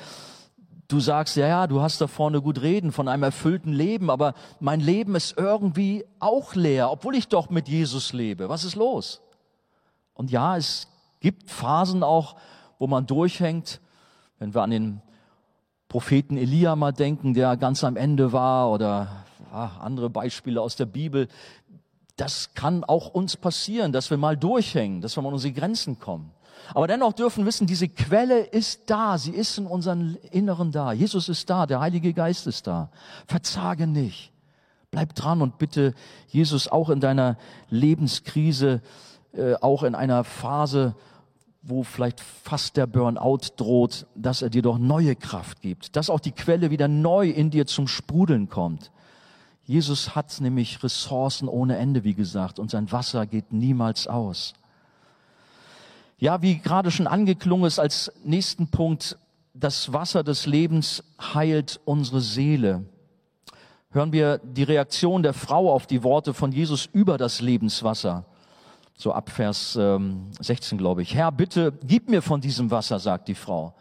Du 0.87 1.01
sagst, 1.01 1.37
ja, 1.37 1.47
ja, 1.47 1.67
du 1.67 1.83
hast 1.83 2.01
da 2.01 2.07
vorne 2.07 2.41
gut 2.41 2.63
reden 2.63 2.93
von 2.93 3.09
einem 3.09 3.25
erfüllten 3.25 3.73
Leben, 3.73 4.11
aber 4.11 4.35
mein 4.61 4.81
Leben 4.81 5.17
ist 5.17 5.37
irgendwie 5.37 6.05
auch 6.21 6.55
leer, 6.55 6.91
obwohl 6.91 7.17
ich 7.17 7.29
doch 7.29 7.51
mit 7.51 7.69
Jesus 7.69 8.13
lebe. 8.13 8.49
Was 8.49 8.65
ist 8.65 8.77
los? 8.77 9.21
Und 10.15 10.31
ja, 10.31 10.57
es 10.57 10.89
gibt 11.21 11.51
Phasen 11.51 12.03
auch, 12.03 12.37
wo 12.79 12.87
man 12.87 13.07
durchhängt. 13.07 13.81
Wenn 14.39 14.55
wir 14.55 14.63
an 14.63 14.71
den 14.71 15.03
Propheten 15.89 16.37
Elia 16.37 16.77
mal 16.77 16.93
denken, 16.93 17.35
der 17.35 17.57
ganz 17.57 17.83
am 17.83 17.97
Ende 17.97 18.33
war, 18.33 18.71
oder 18.71 19.25
ja, 19.53 19.73
andere 19.81 20.11
Beispiele 20.11 20.61
aus 20.61 20.77
der 20.77 20.87
Bibel, 20.87 21.29
das 22.19 22.51
kann 22.55 22.85
auch 22.85 23.09
uns 23.09 23.37
passieren, 23.37 23.93
dass 23.93 24.11
wir 24.11 24.17
mal 24.17 24.37
durchhängen, 24.37 25.01
dass 25.01 25.17
wir 25.17 25.23
mal 25.23 25.29
an 25.29 25.35
unsere 25.35 25.55
Grenzen 25.55 25.99
kommen. 25.99 26.33
Aber 26.75 26.87
dennoch 26.87 27.13
dürfen 27.13 27.47
wissen, 27.47 27.67
diese 27.67 27.89
Quelle 27.89 28.41
ist 28.41 28.91
da, 28.91 29.17
sie 29.17 29.31
ist 29.31 29.57
in 29.57 29.67
unserem 29.67 30.19
Inneren 30.33 30.73
da. 30.73 30.93
Jesus 30.93 31.29
ist 31.29 31.49
da, 31.49 31.65
der 31.65 31.81
Heilige 31.81 32.13
Geist 32.13 32.47
ist 32.47 32.67
da. 32.67 32.91
Verzage 33.27 33.87
nicht. 33.87 34.33
Bleib 34.91 35.15
dran 35.15 35.41
und 35.41 35.59
bitte 35.59 35.95
Jesus 36.27 36.69
auch 36.69 36.91
in 36.91 37.01
deiner 37.01 37.39
Lebenskrise, 37.71 38.83
äh, 39.33 39.55
auch 39.55 39.83
in 39.83 39.95
einer 39.95 40.25
Phase, 40.25 40.95
wo 41.63 41.85
vielleicht 41.85 42.21
fast 42.21 42.77
der 42.77 42.87
Burnout 42.87 43.53
droht, 43.57 44.07
dass 44.15 44.43
er 44.43 44.51
dir 44.51 44.63
doch 44.63 44.79
neue 44.79 45.15
Kraft 45.15 45.61
gibt, 45.61 45.95
dass 45.97 46.11
auch 46.11 46.21
die 46.21 46.33
Quelle 46.33 46.71
wieder 46.71 46.89
neu 46.89 47.29
in 47.29 47.51
dir 47.51 47.67
zum 47.67 47.87
Sprudeln 47.87 48.49
kommt. 48.49 48.91
Jesus 49.69 50.17
hat 50.17 50.41
nämlich 50.41 50.83
Ressourcen 50.83 51.47
ohne 51.47 51.77
Ende, 51.77 52.03
wie 52.03 52.15
gesagt, 52.15 52.59
und 52.59 52.71
sein 52.71 52.91
Wasser 52.91 53.27
geht 53.27 53.53
niemals 53.53 54.07
aus. 54.07 54.55
Ja, 56.17 56.41
wie 56.41 56.59
gerade 56.59 56.91
schon 56.91 57.07
angeklungen 57.07 57.67
ist 57.67 57.79
als 57.79 58.11
nächsten 58.25 58.69
Punkt, 58.69 59.19
das 59.53 59.93
Wasser 59.93 60.25
des 60.25 60.47
Lebens 60.47 61.05
heilt 61.21 61.81
unsere 61.85 62.23
Seele. 62.23 62.87
Hören 63.91 64.13
wir 64.13 64.39
die 64.39 64.63
Reaktion 64.63 65.23
der 65.23 65.35
Frau 65.35 65.71
auf 65.71 65.87
die 65.87 66.03
Worte 66.03 66.33
von 66.33 66.51
Jesus 66.51 66.87
über 66.87 67.19
das 67.19 67.43
Lebenswasser 67.43 68.25
so 68.99 69.13
ab 69.13 69.31
Vers 69.31 69.77
ähm, 69.81 70.27
16, 70.41 70.77
glaube 70.77 71.03
ich. 71.03 71.15
Herr, 71.15 71.31
bitte 71.31 71.73
gib 71.85 72.11
mir 72.11 72.21
von 72.21 72.41
diesem 72.41 72.71
Wasser, 72.71 72.99
sagt 72.99 73.29
die 73.29 73.37
Frau. 73.37 73.75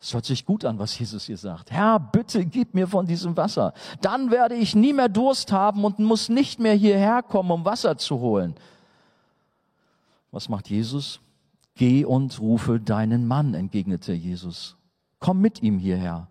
Es 0.00 0.14
hört 0.14 0.24
sich 0.24 0.44
gut 0.44 0.64
an, 0.64 0.78
was 0.78 0.96
Jesus 0.96 1.24
hier 1.24 1.36
sagt. 1.36 1.72
Herr, 1.72 1.98
bitte 1.98 2.44
gib 2.46 2.74
mir 2.74 2.86
von 2.86 3.06
diesem 3.06 3.36
Wasser. 3.36 3.72
Dann 4.00 4.30
werde 4.30 4.54
ich 4.54 4.76
nie 4.76 4.92
mehr 4.92 5.08
Durst 5.08 5.50
haben 5.50 5.84
und 5.84 5.98
muss 5.98 6.28
nicht 6.28 6.60
mehr 6.60 6.74
hierher 6.74 7.22
kommen, 7.22 7.50
um 7.50 7.64
Wasser 7.64 7.98
zu 7.98 8.20
holen. 8.20 8.54
Was 10.30 10.48
macht 10.48 10.70
Jesus? 10.70 11.20
Geh 11.74 12.04
und 12.04 12.40
rufe 12.40 12.78
deinen 12.78 13.26
Mann, 13.26 13.54
entgegnete 13.54 14.12
Jesus. 14.12 14.76
Komm 15.18 15.40
mit 15.40 15.62
ihm 15.62 15.78
hierher. 15.78 16.28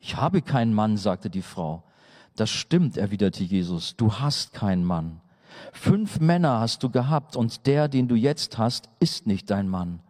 Ich 0.00 0.16
habe 0.16 0.42
keinen 0.42 0.74
Mann, 0.74 0.96
sagte 0.96 1.30
die 1.30 1.42
Frau. 1.42 1.84
Das 2.34 2.50
stimmt, 2.50 2.96
erwiderte 2.96 3.44
Jesus, 3.44 3.96
du 3.96 4.12
hast 4.14 4.52
keinen 4.52 4.84
Mann. 4.84 5.20
Fünf 5.72 6.20
Männer 6.20 6.60
hast 6.60 6.82
du 6.82 6.90
gehabt 6.90 7.34
und 7.34 7.66
der, 7.66 7.88
den 7.88 8.08
du 8.08 8.14
jetzt 8.14 8.58
hast, 8.58 8.90
ist 9.00 9.26
nicht 9.26 9.50
dein 9.50 9.68
Mann. 9.68 10.00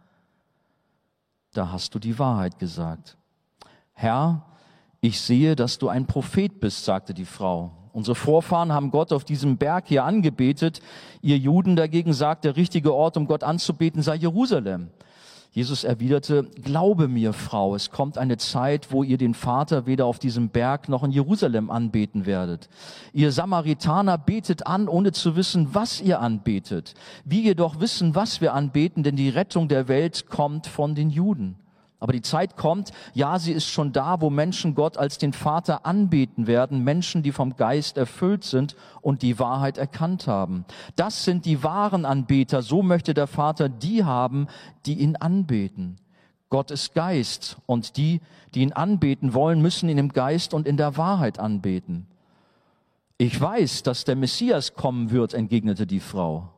Da 1.53 1.71
hast 1.71 1.95
du 1.95 1.99
die 1.99 2.17
Wahrheit 2.19 2.59
gesagt. 2.59 3.17
Herr, 3.93 4.45
ich 5.01 5.19
sehe, 5.21 5.55
dass 5.55 5.77
du 5.77 5.89
ein 5.89 6.05
Prophet 6.05 6.59
bist, 6.59 6.85
sagte 6.85 7.13
die 7.13 7.25
Frau. 7.25 7.71
Unsere 7.93 8.15
Vorfahren 8.15 8.71
haben 8.71 8.91
Gott 8.91 9.11
auf 9.11 9.23
diesem 9.23 9.57
Berg 9.57 9.85
hier 9.87 10.03
angebetet. 10.03 10.81
Ihr 11.21 11.37
Juden 11.37 11.75
dagegen 11.75 12.13
sagt, 12.13 12.45
der 12.45 12.55
richtige 12.55 12.93
Ort, 12.93 13.17
um 13.17 13.25
Gott 13.25 13.43
anzubeten, 13.43 14.03
sei 14.03 14.15
Jerusalem. 14.15 14.91
Jesus 15.51 15.83
erwiderte, 15.83 16.43
Glaube 16.63 17.07
mir, 17.07 17.33
Frau, 17.33 17.73
es 17.75 17.89
kommt 17.89 18.17
eine 18.17 18.37
Zeit, 18.37 18.91
wo 18.91 19.03
ihr 19.03 19.17
den 19.17 19.33
Vater 19.33 19.85
weder 19.85 20.05
auf 20.05 20.19
diesem 20.19 20.49
Berg 20.49 20.89
noch 20.89 21.03
in 21.03 21.11
Jerusalem 21.11 21.69
anbeten 21.71 22.25
werdet. 22.25 22.69
Ihr 23.13 23.31
Samaritaner 23.31 24.17
betet 24.17 24.67
an, 24.67 24.87
ohne 24.87 25.13
zu 25.13 25.35
wissen, 25.35 25.69
was 25.73 26.01
ihr 26.01 26.19
anbetet. 26.19 26.93
Wie 27.25 27.41
ihr 27.41 27.55
doch 27.55 27.79
wissen, 27.79 28.13
was 28.13 28.41
wir 28.41 28.53
anbeten, 28.53 29.03
denn 29.03 29.15
die 29.15 29.29
Rettung 29.29 29.67
der 29.67 29.87
Welt 29.87 30.27
kommt 30.27 30.67
von 30.67 30.95
den 30.95 31.09
Juden. 31.09 31.55
Aber 31.99 32.13
die 32.13 32.21
Zeit 32.21 32.57
kommt, 32.57 32.91
ja, 33.13 33.39
sie 33.39 33.51
ist 33.51 33.67
schon 33.67 33.91
da, 33.91 34.21
wo 34.21 34.29
Menschen 34.29 34.75
Gott 34.75 34.97
als 34.97 35.17
den 35.17 35.33
Vater 35.33 35.85
anbeten 35.85 36.45
werden, 36.45 36.83
Menschen, 36.83 37.23
die 37.23 37.31
vom 37.31 37.55
Geist 37.55 37.97
erfüllt 37.97 38.43
sind 38.43 38.75
und 39.01 39.23
die 39.23 39.39
Wahrheit 39.39 39.79
erkannt 39.79 40.27
haben. 40.27 40.65
Das 40.95 41.25
sind 41.25 41.45
die 41.45 41.63
wahren 41.63 42.05
Anbeter, 42.05 42.61
so 42.61 42.83
möchte 42.83 43.15
der 43.15 43.25
Vater 43.25 43.67
die 43.67 44.03
haben, 44.03 44.47
die 44.85 44.99
ihn 44.99 45.15
anbeten. 45.15 45.97
Gott 46.49 46.69
ist 46.69 46.93
Geist 46.93 47.57
und 47.65 47.97
die, 47.97 48.21
die 48.53 48.61
ihn 48.61 48.73
anbeten 48.73 49.33
wollen, 49.33 49.61
müssen 49.61 49.89
ihn 49.89 49.97
im 49.97 50.13
Geist 50.13 50.53
und 50.53 50.67
in 50.67 50.77
der 50.77 50.97
Wahrheit 50.97 51.39
anbeten. 51.39 52.05
Ich 53.17 53.41
weiß, 53.41 53.81
dass 53.81 54.05
der 54.05 54.15
Messias 54.15 54.75
kommen 54.75 55.09
wird, 55.09 55.33
entgegnete 55.33 55.87
die 55.87 55.99
Frau. 55.99 56.49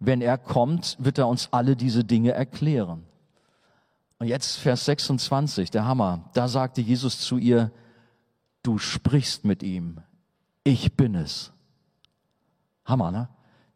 Wenn 0.00 0.20
er 0.20 0.38
kommt, 0.38 0.96
wird 0.98 1.18
er 1.18 1.28
uns 1.28 1.48
alle 1.52 1.76
diese 1.76 2.04
Dinge 2.04 2.32
erklären. 2.32 3.04
Und 4.18 4.26
jetzt 4.26 4.56
Vers 4.56 4.84
26, 4.84 5.70
der 5.70 5.84
Hammer. 5.84 6.28
Da 6.34 6.48
sagte 6.48 6.80
Jesus 6.80 7.20
zu 7.20 7.38
ihr, 7.38 7.70
du 8.62 8.78
sprichst 8.78 9.44
mit 9.44 9.62
ihm. 9.62 10.00
Ich 10.64 10.96
bin 10.96 11.14
es. 11.14 11.52
Hammer, 12.84 13.10
ne? 13.10 13.28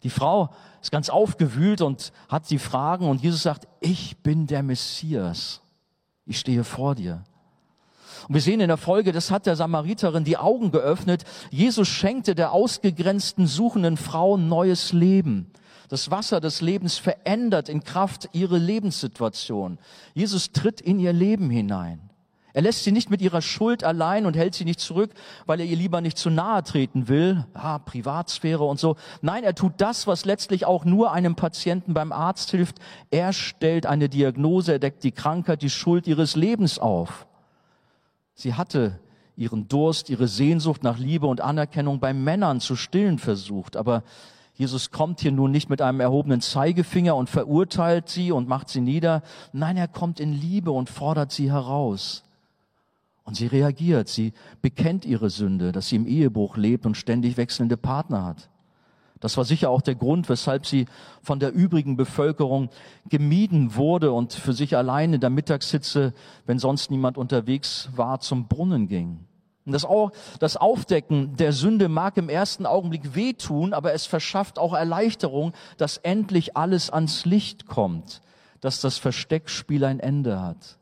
Die 0.02 0.10
Frau 0.10 0.50
ist 0.80 0.90
ganz 0.90 1.10
aufgewühlt 1.10 1.80
und 1.80 2.12
hat 2.28 2.50
die 2.50 2.58
Fragen 2.58 3.08
und 3.08 3.22
Jesus 3.22 3.42
sagt, 3.42 3.68
ich 3.80 4.16
bin 4.18 4.48
der 4.48 4.64
Messias. 4.64 5.60
Ich 6.26 6.40
stehe 6.40 6.64
vor 6.64 6.96
dir. 6.96 7.22
Und 8.26 8.34
wir 8.34 8.40
sehen 8.40 8.60
in 8.60 8.68
der 8.68 8.76
Folge, 8.76 9.12
das 9.12 9.30
hat 9.30 9.46
der 9.46 9.54
Samariterin 9.54 10.24
die 10.24 10.38
Augen 10.38 10.72
geöffnet. 10.72 11.24
Jesus 11.50 11.86
schenkte 11.86 12.34
der 12.34 12.50
ausgegrenzten, 12.52 13.46
suchenden 13.46 13.96
Frau 13.96 14.36
neues 14.36 14.92
Leben 14.92 15.52
das 15.92 16.10
Wasser 16.10 16.40
des 16.40 16.62
Lebens 16.62 16.96
verändert 16.96 17.68
in 17.68 17.84
Kraft 17.84 18.30
ihre 18.32 18.56
Lebenssituation. 18.56 19.78
Jesus 20.14 20.50
tritt 20.52 20.80
in 20.80 20.98
ihr 20.98 21.12
Leben 21.12 21.50
hinein. 21.50 22.00
Er 22.54 22.62
lässt 22.62 22.84
sie 22.84 22.92
nicht 22.92 23.10
mit 23.10 23.20
ihrer 23.20 23.42
Schuld 23.42 23.84
allein 23.84 24.24
und 24.24 24.34
hält 24.34 24.54
sie 24.54 24.64
nicht 24.64 24.80
zurück, 24.80 25.10
weil 25.44 25.60
er 25.60 25.66
ihr 25.66 25.76
lieber 25.76 26.00
nicht 26.00 26.16
zu 26.16 26.30
nahe 26.30 26.62
treten 26.62 27.08
will. 27.08 27.44
Ah, 27.52 27.78
Privatsphäre 27.78 28.64
und 28.64 28.80
so. 28.80 28.96
Nein, 29.20 29.44
er 29.44 29.54
tut 29.54 29.74
das, 29.76 30.06
was 30.06 30.24
letztlich 30.24 30.64
auch 30.64 30.86
nur 30.86 31.12
einem 31.12 31.34
Patienten 31.34 31.92
beim 31.92 32.10
Arzt 32.10 32.50
hilft. 32.52 32.78
Er 33.10 33.34
stellt 33.34 33.84
eine 33.84 34.08
Diagnose, 34.08 34.72
er 34.72 34.78
deckt 34.78 35.04
die 35.04 35.12
Krankheit, 35.12 35.60
die 35.60 35.68
Schuld 35.68 36.06
ihres 36.06 36.36
Lebens 36.36 36.78
auf. 36.78 37.26
Sie 38.34 38.54
hatte 38.54 38.98
ihren 39.36 39.68
Durst, 39.68 40.08
ihre 40.08 40.26
Sehnsucht 40.26 40.82
nach 40.84 40.96
Liebe 40.96 41.26
und 41.26 41.42
Anerkennung 41.42 42.00
bei 42.00 42.14
Männern 42.14 42.60
zu 42.60 42.76
stillen 42.76 43.18
versucht, 43.18 43.76
aber 43.76 44.04
Jesus 44.54 44.90
kommt 44.90 45.20
hier 45.20 45.32
nun 45.32 45.50
nicht 45.50 45.70
mit 45.70 45.80
einem 45.80 46.00
erhobenen 46.00 46.40
Zeigefinger 46.40 47.16
und 47.16 47.30
verurteilt 47.30 48.08
sie 48.08 48.32
und 48.32 48.48
macht 48.48 48.68
sie 48.68 48.80
nieder. 48.80 49.22
Nein, 49.52 49.76
er 49.76 49.88
kommt 49.88 50.20
in 50.20 50.32
Liebe 50.32 50.70
und 50.70 50.90
fordert 50.90 51.32
sie 51.32 51.50
heraus. 51.50 52.22
Und 53.24 53.36
sie 53.36 53.46
reagiert, 53.46 54.08
sie 54.08 54.32
bekennt 54.60 55.04
ihre 55.04 55.30
Sünde, 55.30 55.72
dass 55.72 55.88
sie 55.88 55.96
im 55.96 56.06
Ehebruch 56.06 56.56
lebt 56.56 56.86
und 56.86 56.96
ständig 56.96 57.36
wechselnde 57.36 57.76
Partner 57.76 58.24
hat. 58.24 58.50
Das 59.20 59.36
war 59.36 59.44
sicher 59.44 59.70
auch 59.70 59.82
der 59.82 59.94
Grund, 59.94 60.28
weshalb 60.28 60.66
sie 60.66 60.86
von 61.22 61.38
der 61.38 61.52
übrigen 61.52 61.96
Bevölkerung 61.96 62.70
gemieden 63.08 63.76
wurde 63.76 64.10
und 64.10 64.32
für 64.32 64.52
sich 64.52 64.76
allein 64.76 65.14
in 65.14 65.20
der 65.20 65.30
Mittagshitze, 65.30 66.12
wenn 66.44 66.58
sonst 66.58 66.90
niemand 66.90 67.16
unterwegs 67.16 67.88
war, 67.94 68.18
zum 68.18 68.48
Brunnen 68.48 68.88
ging. 68.88 69.20
Das, 69.64 69.86
das 70.40 70.56
Aufdecken 70.56 71.36
der 71.36 71.52
Sünde 71.52 71.88
mag 71.88 72.16
im 72.16 72.28
ersten 72.28 72.66
Augenblick 72.66 73.14
wehtun, 73.14 73.74
aber 73.74 73.92
es 73.92 74.06
verschafft 74.06 74.58
auch 74.58 74.74
Erleichterung, 74.74 75.52
dass 75.76 75.98
endlich 75.98 76.56
alles 76.56 76.90
ans 76.90 77.24
Licht 77.24 77.66
kommt, 77.66 78.22
dass 78.60 78.80
das 78.80 78.98
Versteckspiel 78.98 79.84
ein 79.84 80.00
Ende 80.00 80.42
hat. 80.42 80.78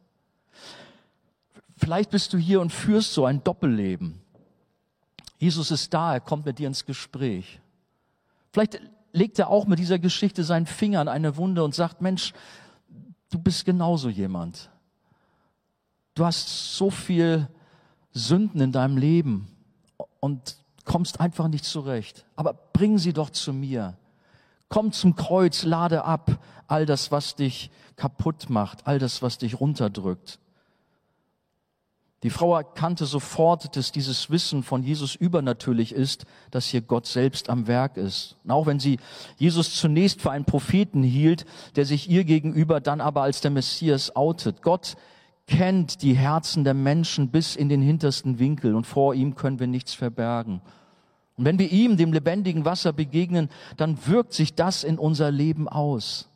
Vielleicht 1.77 2.11
bist 2.11 2.33
du 2.33 2.39
hier 2.39 2.61
und 2.61 2.73
führst 2.73 3.13
so 3.13 3.27
ein 3.27 3.45
Doppelleben. 3.45 4.21
Jesus 5.39 5.71
ist 5.71 5.93
da, 5.93 6.15
er 6.15 6.21
kommt 6.21 6.47
mit 6.47 6.59
dir 6.59 6.67
ins 6.67 6.85
Gespräch. 6.85 7.61
Vielleicht 8.53 8.81
legt 9.13 9.39
er 9.39 9.49
auch 9.49 9.67
mit 9.67 9.79
dieser 9.79 9.99
Geschichte 9.99 10.45
seinen 10.45 10.67
Finger 10.67 11.01
an 11.01 11.09
eine 11.09 11.37
Wunde 11.37 11.65
und 11.65 11.75
sagt, 11.75 12.01
Mensch, 12.01 12.33
du 13.31 13.39
bist 13.39 13.65
genauso 13.65 14.09
jemand. 14.09 14.71
Du 16.15 16.25
hast 16.25 16.77
so 16.77 16.91
viel 16.91 17.49
Sünden 18.13 18.61
in 18.61 18.73
deinem 18.73 18.97
Leben 18.97 19.49
und 20.21 20.57
kommst 20.85 21.21
einfach 21.21 21.49
nicht 21.49 21.65
zurecht. 21.65 22.25
Aber 22.37 22.55
bring 22.73 22.99
sie 22.99 23.13
doch 23.13 23.31
zu 23.31 23.53
mir. 23.53 23.97
Komm 24.69 24.93
zum 24.93 25.17
Kreuz, 25.17 25.65
lade 25.65 26.05
ab 26.05 26.39
all 26.67 26.87
das, 26.87 27.11
was 27.11 27.35
dich 27.35 27.71
kaputt 27.97 28.49
macht, 28.49 28.87
all 28.87 28.99
das, 28.99 29.23
was 29.23 29.39
dich 29.39 29.61
runterdrückt. 29.61 30.39
Die 32.23 32.31
Frau 32.31 32.55
erkannte 32.55 33.07
sofort, 33.07 33.77
dass 33.77 33.93
dieses 33.93 34.29
Wissen 34.29 34.63
von 34.63 34.83
Jesus 34.83 35.15
übernatürlich 35.15 35.93
ist, 35.93 36.27
dass 36.51 36.67
hier 36.67 36.83
Gott 36.83 37.07
selbst 37.07 37.49
am 37.49 37.67
Werk 37.67 37.97
ist. 37.97 38.37
Und 38.45 38.51
auch 38.51 38.67
wenn 38.67 38.79
sie 38.79 38.99
Jesus 39.39 39.75
zunächst 39.75 40.21
für 40.21 40.31
einen 40.31 40.45
Propheten 40.45 41.03
hielt, 41.03 41.47
der 41.77 41.87
sich 41.87 42.11
ihr 42.11 42.25
gegenüber 42.25 42.81
dann 42.81 43.01
aber 43.01 43.23
als 43.23 43.41
der 43.41 43.51
Messias 43.51 44.15
outet. 44.17 44.61
Gott 44.61 44.97
kennt 45.51 46.03
die 46.03 46.15
Herzen 46.15 46.63
der 46.63 46.75
Menschen 46.75 47.29
bis 47.29 47.57
in 47.57 47.69
den 47.69 47.83
hintersten 47.83 48.39
Winkel 48.39 48.75
und 48.75 48.87
vor 48.87 49.15
ihm 49.15 49.35
können 49.35 49.59
wir 49.59 49.67
nichts 49.67 49.93
verbergen. 49.93 50.63
Und 51.37 51.45
wenn 51.45 51.59
wir 51.59 51.71
ihm, 51.73 51.97
dem 51.97 52.13
lebendigen 52.13 52.65
Wasser, 52.65 52.93
begegnen, 52.93 53.51
dann 53.77 53.99
wirkt 54.07 54.33
sich 54.33 54.55
das 54.55 54.85
in 54.85 54.97
unser 54.99 55.31
Leben 55.31 55.69
aus. 55.69 56.29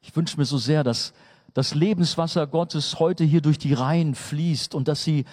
Ich 0.00 0.14
wünsche 0.16 0.38
mir 0.38 0.44
so 0.44 0.58
sehr, 0.58 0.82
dass 0.82 1.12
das 1.54 1.74
Lebenswasser 1.74 2.46
Gottes 2.46 2.98
heute 2.98 3.24
hier 3.24 3.42
durch 3.42 3.58
die 3.58 3.74
Reihen 3.74 4.16
fließt 4.16 4.74
und 4.74 4.88
dass 4.88 5.04
sie 5.04 5.24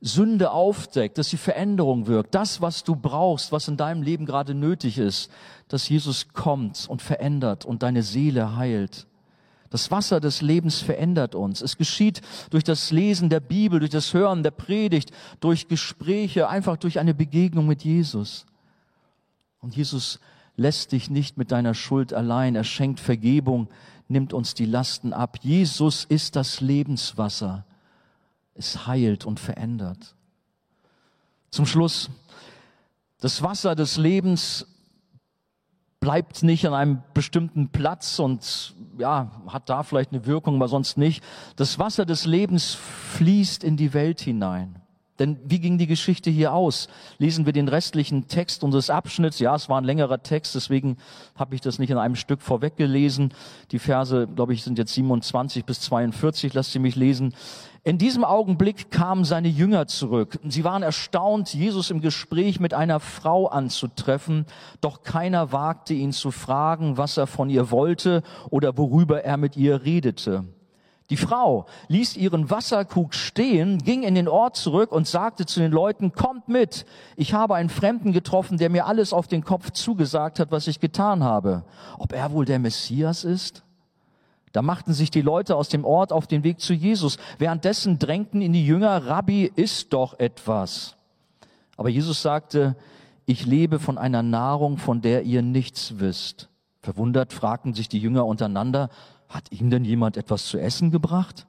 Sünde 0.00 0.50
aufdeckt, 0.50 1.16
dass 1.16 1.28
sie 1.28 1.38
Veränderung 1.38 2.06
wirkt. 2.06 2.34
Das, 2.34 2.60
was 2.60 2.84
du 2.84 2.96
brauchst, 2.96 3.50
was 3.50 3.66
in 3.66 3.76
deinem 3.76 4.02
Leben 4.02 4.26
gerade 4.26 4.54
nötig 4.54 4.98
ist, 4.98 5.30
dass 5.68 5.88
Jesus 5.88 6.28
kommt 6.34 6.86
und 6.88 7.00
verändert 7.00 7.64
und 7.64 7.82
deine 7.82 8.02
Seele 8.02 8.56
heilt. 8.56 9.06
Das 9.70 9.90
Wasser 9.90 10.20
des 10.20 10.40
Lebens 10.40 10.80
verändert 10.80 11.34
uns. 11.34 11.60
Es 11.60 11.76
geschieht 11.76 12.22
durch 12.50 12.64
das 12.64 12.90
Lesen 12.90 13.28
der 13.28 13.40
Bibel, 13.40 13.80
durch 13.80 13.90
das 13.90 14.14
Hören 14.14 14.42
der 14.42 14.50
Predigt, 14.50 15.10
durch 15.40 15.68
Gespräche, 15.68 16.48
einfach 16.48 16.76
durch 16.78 16.98
eine 16.98 17.14
Begegnung 17.14 17.66
mit 17.66 17.84
Jesus. 17.84 18.46
Und 19.60 19.76
Jesus 19.76 20.20
lässt 20.56 20.92
dich 20.92 21.10
nicht 21.10 21.36
mit 21.36 21.52
deiner 21.52 21.74
Schuld 21.74 22.14
allein. 22.14 22.56
Er 22.56 22.64
schenkt 22.64 22.98
Vergebung, 23.00 23.68
nimmt 24.08 24.32
uns 24.32 24.54
die 24.54 24.66
Lasten 24.66 25.12
ab. 25.12 25.38
Jesus 25.42 26.04
ist 26.04 26.36
das 26.36 26.60
Lebenswasser. 26.60 27.66
Es 28.54 28.86
heilt 28.86 29.26
und 29.26 29.38
verändert. 29.38 30.14
Zum 31.50 31.66
Schluss, 31.66 32.10
das 33.20 33.42
Wasser 33.42 33.74
des 33.74 33.96
Lebens 33.96 34.66
bleibt 36.00 36.42
nicht 36.42 36.66
an 36.66 36.74
einem 36.74 37.02
bestimmten 37.14 37.68
Platz 37.68 38.18
und 38.18 38.74
ja, 38.98 39.30
hat 39.48 39.68
da 39.68 39.82
vielleicht 39.82 40.12
eine 40.12 40.26
Wirkung, 40.26 40.56
aber 40.56 40.68
sonst 40.68 40.96
nicht. 40.96 41.22
Das 41.56 41.78
Wasser 41.78 42.04
des 42.04 42.24
Lebens 42.24 42.74
fließt 42.74 43.64
in 43.64 43.76
die 43.76 43.94
Welt 43.94 44.20
hinein. 44.20 44.77
Denn 45.18 45.38
wie 45.44 45.58
ging 45.58 45.78
die 45.78 45.86
Geschichte 45.86 46.30
hier 46.30 46.52
aus? 46.52 46.88
Lesen 47.18 47.46
wir 47.46 47.52
den 47.52 47.68
restlichen 47.68 48.28
Text 48.28 48.62
unseres 48.62 48.90
Abschnitts. 48.90 49.38
Ja, 49.38 49.54
es 49.54 49.68
war 49.68 49.80
ein 49.80 49.84
längerer 49.84 50.22
Text, 50.22 50.54
deswegen 50.54 50.96
habe 51.36 51.54
ich 51.54 51.60
das 51.60 51.78
nicht 51.78 51.90
in 51.90 51.98
einem 51.98 52.14
Stück 52.14 52.42
vorweggelesen. 52.42 53.34
Die 53.72 53.78
Verse, 53.78 54.28
glaube 54.34 54.54
ich, 54.54 54.62
sind 54.62 54.78
jetzt 54.78 54.94
27 54.94 55.64
bis 55.64 55.80
42. 55.80 56.54
Lasst 56.54 56.72
sie 56.72 56.78
mich 56.78 56.96
lesen. 56.96 57.34
In 57.84 57.96
diesem 57.96 58.22
Augenblick 58.22 58.90
kamen 58.90 59.24
seine 59.24 59.48
Jünger 59.48 59.86
zurück. 59.86 60.38
Sie 60.46 60.62
waren 60.62 60.82
erstaunt, 60.82 61.54
Jesus 61.54 61.90
im 61.90 62.00
Gespräch 62.00 62.60
mit 62.60 62.74
einer 62.74 63.00
Frau 63.00 63.46
anzutreffen, 63.46 64.46
doch 64.80 65.02
keiner 65.02 65.52
wagte 65.52 65.94
ihn 65.94 66.12
zu 66.12 66.30
fragen, 66.30 66.98
was 66.98 67.16
er 67.16 67.26
von 67.26 67.48
ihr 67.48 67.70
wollte 67.70 68.22
oder 68.50 68.76
worüber 68.76 69.24
er 69.24 69.36
mit 69.36 69.56
ihr 69.56 69.84
redete. 69.84 70.44
Die 71.10 71.16
Frau 71.16 71.64
ließ 71.88 72.16
ihren 72.16 72.50
Wasserkrug 72.50 73.14
stehen, 73.14 73.78
ging 73.78 74.02
in 74.02 74.14
den 74.14 74.28
Ort 74.28 74.56
zurück 74.56 74.92
und 74.92 75.06
sagte 75.06 75.46
zu 75.46 75.58
den 75.60 75.72
Leuten, 75.72 76.12
kommt 76.12 76.48
mit, 76.48 76.84
ich 77.16 77.32
habe 77.32 77.54
einen 77.54 77.70
Fremden 77.70 78.12
getroffen, 78.12 78.58
der 78.58 78.68
mir 78.68 78.86
alles 78.86 79.14
auf 79.14 79.26
den 79.26 79.42
Kopf 79.42 79.70
zugesagt 79.70 80.38
hat, 80.38 80.50
was 80.50 80.66
ich 80.66 80.80
getan 80.80 81.24
habe. 81.24 81.64
Ob 81.98 82.12
er 82.12 82.32
wohl 82.32 82.44
der 82.44 82.58
Messias 82.58 83.24
ist? 83.24 83.62
Da 84.52 84.60
machten 84.60 84.92
sich 84.92 85.10
die 85.10 85.22
Leute 85.22 85.56
aus 85.56 85.68
dem 85.68 85.84
Ort 85.84 86.12
auf 86.12 86.26
den 86.26 86.44
Weg 86.44 86.60
zu 86.60 86.74
Jesus. 86.74 87.18
Währenddessen 87.38 87.98
drängten 87.98 88.42
ihn 88.42 88.52
die 88.52 88.66
Jünger, 88.66 89.06
Rabbi, 89.06 89.50
isst 89.54 89.92
doch 89.92 90.18
etwas. 90.18 90.96
Aber 91.76 91.88
Jesus 91.88 92.20
sagte, 92.20 92.76
ich 93.24 93.46
lebe 93.46 93.78
von 93.78 93.98
einer 93.98 94.22
Nahrung, 94.22 94.78
von 94.78 95.00
der 95.00 95.22
ihr 95.22 95.42
nichts 95.42 95.98
wisst. 95.98 96.48
Verwundert 96.80 97.32
fragten 97.32 97.74
sich 97.74 97.88
die 97.88 97.98
Jünger 97.98 98.26
untereinander, 98.26 98.88
hat 99.28 99.52
ihm 99.52 99.70
denn 99.70 99.84
jemand 99.84 100.16
etwas 100.16 100.46
zu 100.46 100.58
essen 100.58 100.90
gebracht? 100.90 101.46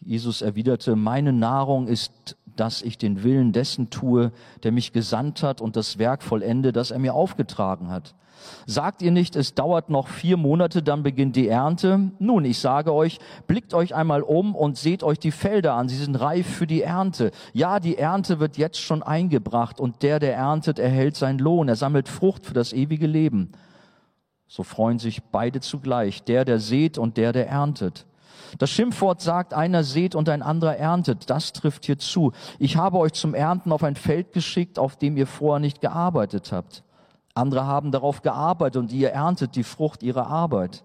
Jesus 0.00 0.42
erwiderte, 0.42 0.96
meine 0.96 1.32
Nahrung 1.32 1.86
ist, 1.86 2.36
dass 2.56 2.82
ich 2.82 2.98
den 2.98 3.22
Willen 3.22 3.52
dessen 3.52 3.90
tue, 3.90 4.32
der 4.62 4.72
mich 4.72 4.92
gesandt 4.92 5.42
hat 5.42 5.60
und 5.60 5.76
das 5.76 5.98
Werk 5.98 6.22
vollende, 6.22 6.72
das 6.72 6.90
er 6.90 6.98
mir 6.98 7.14
aufgetragen 7.14 7.88
hat. 7.88 8.14
Sagt 8.66 9.02
ihr 9.02 9.12
nicht, 9.12 9.36
es 9.36 9.54
dauert 9.54 9.88
noch 9.88 10.08
vier 10.08 10.36
Monate, 10.36 10.82
dann 10.82 11.04
beginnt 11.04 11.36
die 11.36 11.46
Ernte? 11.46 12.10
Nun, 12.18 12.44
ich 12.44 12.58
sage 12.58 12.92
euch, 12.92 13.20
blickt 13.46 13.72
euch 13.72 13.94
einmal 13.94 14.22
um 14.22 14.56
und 14.56 14.76
seht 14.76 15.04
euch 15.04 15.20
die 15.20 15.30
Felder 15.30 15.74
an, 15.74 15.88
sie 15.88 15.96
sind 15.96 16.16
reif 16.16 16.46
für 16.46 16.66
die 16.66 16.82
Ernte. 16.82 17.30
Ja, 17.52 17.78
die 17.78 17.96
Ernte 17.96 18.40
wird 18.40 18.56
jetzt 18.56 18.80
schon 18.80 19.04
eingebracht 19.04 19.78
und 19.78 20.02
der, 20.02 20.18
der 20.18 20.34
erntet, 20.34 20.80
erhält 20.80 21.16
seinen 21.16 21.38
Lohn, 21.38 21.68
er 21.68 21.76
sammelt 21.76 22.08
Frucht 22.08 22.44
für 22.44 22.54
das 22.54 22.72
ewige 22.72 23.06
Leben 23.06 23.52
so 24.52 24.64
freuen 24.64 24.98
sich 24.98 25.22
beide 25.22 25.62
zugleich, 25.62 26.24
der, 26.24 26.44
der 26.44 26.60
sät 26.60 26.98
und 26.98 27.16
der, 27.16 27.32
der 27.32 27.48
erntet. 27.48 28.04
Das 28.58 28.68
Schimpfwort 28.68 29.22
sagt, 29.22 29.54
einer 29.54 29.82
sät 29.82 30.14
und 30.14 30.28
ein 30.28 30.42
anderer 30.42 30.76
erntet. 30.76 31.30
Das 31.30 31.54
trifft 31.54 31.86
hier 31.86 31.98
zu. 31.98 32.32
Ich 32.58 32.76
habe 32.76 32.98
euch 32.98 33.14
zum 33.14 33.32
Ernten 33.32 33.72
auf 33.72 33.82
ein 33.82 33.96
Feld 33.96 34.34
geschickt, 34.34 34.78
auf 34.78 34.96
dem 34.96 35.16
ihr 35.16 35.26
vorher 35.26 35.58
nicht 35.58 35.80
gearbeitet 35.80 36.52
habt. 36.52 36.82
Andere 37.32 37.64
haben 37.64 37.92
darauf 37.92 38.20
gearbeitet 38.20 38.76
und 38.76 38.92
ihr 38.92 39.08
erntet 39.12 39.56
die 39.56 39.64
Frucht 39.64 40.02
ihrer 40.02 40.26
Arbeit. 40.26 40.84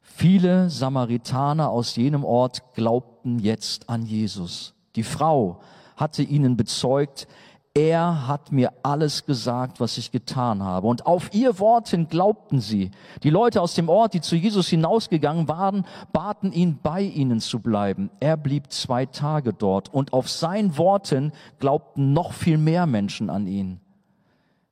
Viele 0.00 0.70
Samaritaner 0.70 1.68
aus 1.68 1.96
jenem 1.96 2.24
Ort 2.24 2.72
glaubten 2.74 3.40
jetzt 3.40 3.90
an 3.90 4.06
Jesus. 4.06 4.74
Die 4.94 5.02
Frau 5.02 5.58
hatte 5.96 6.22
ihnen 6.22 6.56
bezeugt, 6.56 7.26
er 7.74 8.26
hat 8.26 8.50
mir 8.50 8.72
alles 8.82 9.24
gesagt, 9.24 9.78
was 9.78 9.98
ich 9.98 10.10
getan 10.10 10.62
habe. 10.62 10.86
Und 10.86 11.06
auf 11.06 11.32
ihr 11.32 11.58
Wort 11.58 11.88
hin 11.88 12.08
glaubten 12.08 12.60
sie. 12.60 12.90
Die 13.22 13.30
Leute 13.30 13.62
aus 13.62 13.74
dem 13.74 13.88
Ort, 13.88 14.14
die 14.14 14.20
zu 14.20 14.34
Jesus 14.34 14.68
hinausgegangen 14.68 15.46
waren, 15.48 15.86
baten 16.12 16.52
ihn, 16.52 16.78
bei 16.82 17.02
ihnen 17.02 17.40
zu 17.40 17.60
bleiben. 17.60 18.10
Er 18.20 18.36
blieb 18.36 18.72
zwei 18.72 19.06
Tage 19.06 19.52
dort. 19.52 19.92
Und 19.94 20.12
auf 20.12 20.28
sein 20.28 20.76
Wort 20.76 21.08
hin 21.08 21.32
glaubten 21.60 22.12
noch 22.12 22.32
viel 22.32 22.58
mehr 22.58 22.86
Menschen 22.86 23.30
an 23.30 23.46
ihn. 23.46 23.80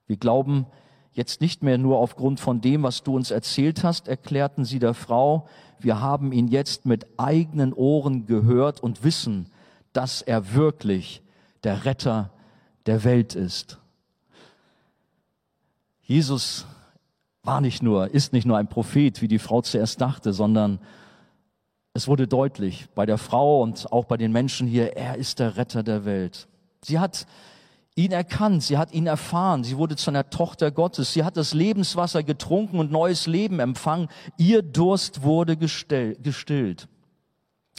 Wir 0.07 0.16
glauben 0.16 0.66
jetzt 1.12 1.40
nicht 1.40 1.62
mehr 1.62 1.78
nur 1.78 1.99
aufgrund 1.99 2.40
von 2.40 2.61
dem, 2.61 2.82
was 2.82 3.03
du 3.03 3.14
uns 3.14 3.30
erzählt 3.30 3.84
hast, 3.84 4.09
erklärten 4.09 4.64
sie 4.64 4.78
der 4.78 4.94
Frau. 4.94 5.47
Wir 5.78 6.01
haben 6.01 6.32
ihn 6.32 6.49
jetzt 6.49 6.86
mit 6.86 7.07
eigenen 7.18 7.72
Ohren 7.72 8.26
gehört 8.26 8.82
und 8.82 9.05
wissen, 9.05 9.51
dass 9.92 10.22
er 10.22 10.55
wirklich 10.55 11.22
der 11.64 11.84
Retter 11.84 12.30
der 12.87 13.05
Welt 13.05 13.34
ist. 13.34 13.78
Jesus 16.03 16.66
war 17.43 17.61
nicht 17.61 17.82
nur, 17.82 18.12
ist 18.12 18.32
nicht 18.32 18.47
nur 18.47 18.59
ein 18.59 18.68
Prophet, 18.68 19.20
wie 19.22 19.28
die 19.28 19.39
Frau 19.39 19.62
zuerst 19.62 20.01
dachte, 20.01 20.32
sondern 20.32 20.78
es 21.95 22.09
wurde 22.09 22.28
deutlich 22.28 22.89
bei 22.95 23.07
der 23.07 23.18
Frau 23.18 23.62
und 23.62 23.91
auch 23.93 24.05
bei 24.05 24.16
den 24.16 24.32
Menschen 24.32 24.66
hier, 24.66 24.97
er 24.97 25.16
ist 25.16 25.39
der 25.39 25.57
Retter 25.57 25.82
der 25.82 26.05
Welt. 26.05 26.47
Sie 26.82 26.99
hat 26.99 27.26
ihn 27.95 28.12
erkannt, 28.12 28.62
sie 28.62 28.76
hat 28.76 28.93
ihn 28.93 29.07
erfahren, 29.07 29.64
sie 29.64 29.78
wurde 29.78 29.97
zu 29.97 30.11
einer 30.11 30.28
Tochter 30.28 30.70
Gottes, 30.70 31.14
sie 31.14 31.24
hat 31.24 31.37
das 31.37 31.55
Lebenswasser 31.55 32.22
getrunken 32.22 32.78
und 32.78 32.93
neues 32.93 33.26
Leben 33.26 33.59
empfangen, 33.59 34.09
ihr 34.37 34.62
Durst 34.62 35.22
wurde 35.22 35.57
gestillt. 35.57 36.89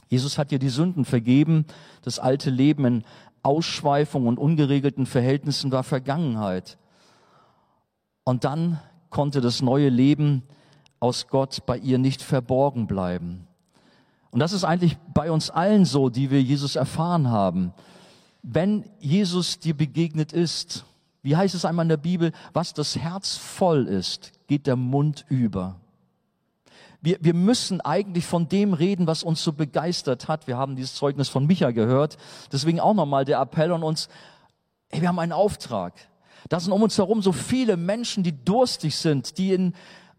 Jesus 0.10 0.38
hat 0.38 0.52
ihr 0.52 0.60
die 0.60 0.70
Sünden 0.70 1.06
vergeben, 1.06 1.66
das 2.02 2.18
alte 2.18 2.50
Leben 2.50 2.86
in 2.86 3.04
Ausschweifung 3.48 4.28
und 4.28 4.38
ungeregelten 4.38 5.06
Verhältnissen 5.06 5.72
war 5.72 5.84
Vergangenheit. 5.84 6.78
Und 8.26 8.44
dann 8.44 8.78
konnte 9.10 9.40
das 9.40 9.62
neue 9.62 9.88
Leben 9.88 10.44
aus 11.00 11.30
Gott 11.30 11.66
bei 11.66 11.78
ihr 11.78 11.98
nicht 11.98 12.22
verborgen 12.22 12.88
bleiben. 12.88 13.48
Und 14.32 14.42
das 14.42 14.52
ist 14.52 14.66
eigentlich 14.66 14.98
bei 15.14 15.32
uns 15.32 15.50
allen 15.50 15.86
so, 15.86 16.10
die 16.10 16.30
wir 16.30 16.42
Jesus 16.42 16.76
erfahren 16.76 17.30
haben. 17.30 17.74
Wenn 18.44 18.84
Jesus 19.00 19.60
dir 19.60 19.76
begegnet 19.76 20.34
ist, 20.34 20.84
wie 21.22 21.38
heißt 21.38 21.56
es 21.56 21.64
einmal 21.64 21.86
in 21.86 21.90
der 21.90 21.98
Bibel, 21.98 22.34
was 22.52 22.74
das 22.74 22.98
Herz 22.98 23.38
voll 23.38 23.88
ist, 23.88 24.34
geht 24.48 24.68
der 24.68 24.76
Mund 24.76 25.24
über. 25.30 25.80
Wir, 27.02 27.18
wir 27.22 27.34
müssen 27.34 27.82
eigentlich 27.82 28.26
von 28.26 28.50
dem 28.50 28.74
reden, 28.74 29.08
was 29.08 29.24
uns 29.24 29.44
so 29.44 29.54
begeistert 29.54 30.28
hat. 30.28 30.48
Wir 30.48 30.58
haben 30.58 30.76
dieses 30.76 30.96
Zeugnis 30.96 31.30
von 31.30 31.46
Micha 31.46 31.72
gehört. 31.72 32.18
Deswegen 32.52 32.80
auch 32.80 32.94
nochmal 32.94 33.26
der 33.26 33.40
Appell 33.40 33.72
an 33.72 33.84
uns. 33.84 34.10
Hey, 34.90 35.02
wir 35.02 35.08
haben 35.08 35.20
einen 35.20 35.32
Auftrag. 35.32 35.94
Da 36.50 36.60
sind 36.60 36.72
um 36.72 36.82
uns 36.82 36.98
herum 36.98 37.22
so 37.22 37.32
viele 37.32 37.78
Menschen, 37.78 38.24
die 38.24 38.44
durstig 38.44 38.96
sind, 38.96 39.38
die 39.38 39.54
in 39.54 39.74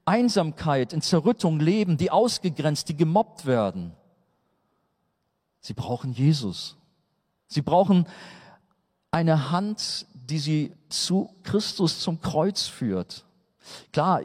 Einsamkeit, 0.05 0.93
in 0.93 1.03
Zerrüttung 1.03 1.61
leben, 1.61 1.97
die 1.97 2.11
ausgegrenzt, 2.11 2.89
die 2.89 2.97
gemobbt 2.97 3.47
werden. 3.47 3.93
Sie 5.61 5.75
brauchen 5.75 6.13
Jesus. 6.13 6.77
Sie 7.47 7.63
brauchen 7.63 8.07
eine 9.11 9.51
Hand, 9.51 10.07
die 10.15 10.39
sie 10.39 10.73
zu 10.89 11.35
Christus 11.43 12.01
zum 12.01 12.21
Kreuz 12.21 12.67
führt. 12.67 13.25
Klar, 13.93 14.23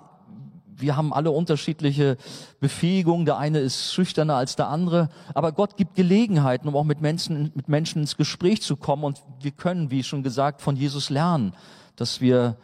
wir 0.84 0.98
haben 0.98 1.14
alle 1.14 1.32
unterschiedliche 1.32 2.18
Befähigungen. 2.60 3.26
Der 3.26 3.38
eine 3.38 3.60
ist 3.60 3.94
schüchterner 3.94 4.36
als 4.36 4.56
der 4.56 4.68
andere. 4.68 5.10
Aber 5.34 5.54
Gott 5.54 5.78
gibt 5.78 5.96
Gelegenheiten, 5.96 6.68
um 6.68 6.76
auch 6.76 6.84
mit 6.84 7.02
Menschen, 7.02 7.52
mit 7.56 7.70
Menschen 7.70 8.02
ins 8.02 8.18
Gespräch 8.18 8.62
zu 8.62 8.76
kommen. 8.76 9.06
Und 9.06 9.24
wir 9.42 9.52
können, 9.52 9.90
wie 9.90 10.04
schon 10.04 10.22
gesagt, 10.22 10.62
von 10.62 10.76
Jesus 10.76 11.10
lernen, 11.10 11.54
dass 11.96 12.22
wir 12.22 12.58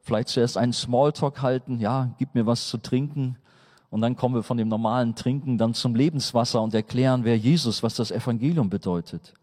vielleicht 0.00 0.28
zuerst 0.28 0.56
einen 0.56 0.72
Smalltalk 0.72 1.42
halten. 1.42 1.80
Ja, 1.80 2.14
gib 2.18 2.34
mir 2.34 2.46
was 2.46 2.68
zu 2.68 2.78
trinken. 2.78 3.36
Und 3.90 4.00
dann 4.00 4.16
kommen 4.16 4.36
wir 4.36 4.42
von 4.42 4.56
dem 4.56 4.68
normalen 4.68 5.14
Trinken 5.14 5.58
dann 5.58 5.74
zum 5.74 5.94
Lebenswasser 5.94 6.62
und 6.62 6.74
erklären, 6.74 7.24
wer 7.24 7.36
Jesus, 7.36 7.82
was 7.82 7.94
das 7.96 8.10
Evangelium 8.10 8.70
bedeutet. 8.70 9.34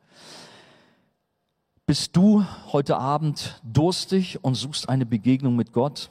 Bist 1.85 2.15
du 2.15 2.45
heute 2.71 2.97
Abend 2.97 3.59
durstig 3.63 4.39
und 4.41 4.55
suchst 4.55 4.87
eine 4.87 5.05
Begegnung 5.05 5.57
mit 5.57 5.73
Gott? 5.73 6.09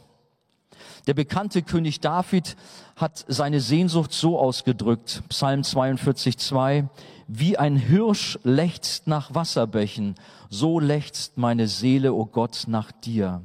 Der 1.07 1.15
bekannte 1.15 1.63
König 1.63 2.01
David 2.01 2.57
hat 2.97 3.25
seine 3.29 3.61
Sehnsucht 3.61 4.13
so 4.13 4.39
ausgedrückt, 4.39 5.23
Psalm 5.29 5.63
42, 5.65 6.39
2, 6.39 6.89
wie 7.29 7.57
ein 7.57 7.77
Hirsch 7.77 8.39
lechzt 8.43 9.07
nach 9.07 9.35
Wasserbächen, 9.35 10.17
so 10.49 10.81
lechzt 10.81 11.39
meine 11.39 11.69
Seele, 11.69 12.13
o 12.13 12.23
oh 12.23 12.27
Gott, 12.27 12.65
nach 12.67 12.93
dir. 12.93 13.43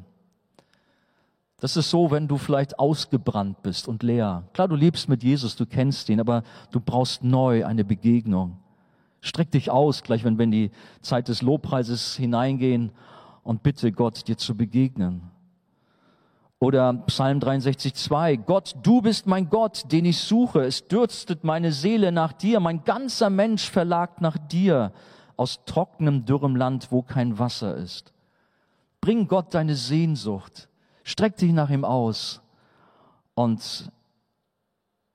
Das 1.59 1.77
ist 1.77 1.89
so, 1.89 2.11
wenn 2.11 2.27
du 2.27 2.37
vielleicht 2.37 2.79
ausgebrannt 2.79 3.63
bist 3.63 3.87
und 3.87 4.03
leer. 4.03 4.43
Klar, 4.53 4.67
du 4.67 4.75
lebst 4.75 5.07
mit 5.07 5.23
Jesus, 5.23 5.55
du 5.55 5.65
kennst 5.65 6.09
ihn, 6.09 6.19
aber 6.19 6.43
du 6.71 6.79
brauchst 6.79 7.23
neu 7.23 7.65
eine 7.65 7.85
Begegnung. 7.85 8.57
Streck 9.21 9.51
dich 9.51 9.71
aus, 9.71 10.03
gleich 10.03 10.23
wenn 10.23 10.37
wir 10.37 10.43
in 10.43 10.51
die 10.51 10.71
Zeit 11.01 11.27
des 11.27 11.41
Lobpreises 11.41 12.15
hineingehen 12.15 12.91
und 13.43 13.63
bitte 13.63 13.91
Gott, 13.91 14.27
dir 14.27 14.37
zu 14.37 14.55
begegnen. 14.55 15.31
Oder 16.65 16.93
Psalm 16.93 17.39
63, 17.39 17.93
2. 17.93 18.37
Gott, 18.37 18.73
du 18.81 18.99
bist 18.99 19.27
mein 19.27 19.51
Gott, 19.51 19.83
den 19.91 20.03
ich 20.03 20.17
suche. 20.17 20.61
Es 20.61 20.87
dürstet 20.87 21.43
meine 21.43 21.71
Seele 21.71 22.11
nach 22.11 22.33
dir. 22.33 22.59
Mein 22.59 22.83
ganzer 22.83 23.29
Mensch 23.29 23.69
verlagt 23.69 24.19
nach 24.19 24.39
dir 24.39 24.91
aus 25.37 25.59
trockenem, 25.65 26.25
dürrem 26.25 26.55
Land, 26.55 26.87
wo 26.91 27.03
kein 27.03 27.37
Wasser 27.37 27.75
ist. 27.75 28.13
Bring 28.99 29.27
Gott 29.27 29.53
deine 29.53 29.75
Sehnsucht. 29.75 30.67
Streck 31.03 31.37
dich 31.37 31.51
nach 31.51 31.69
ihm 31.69 31.85
aus 31.85 32.41
und 33.35 33.91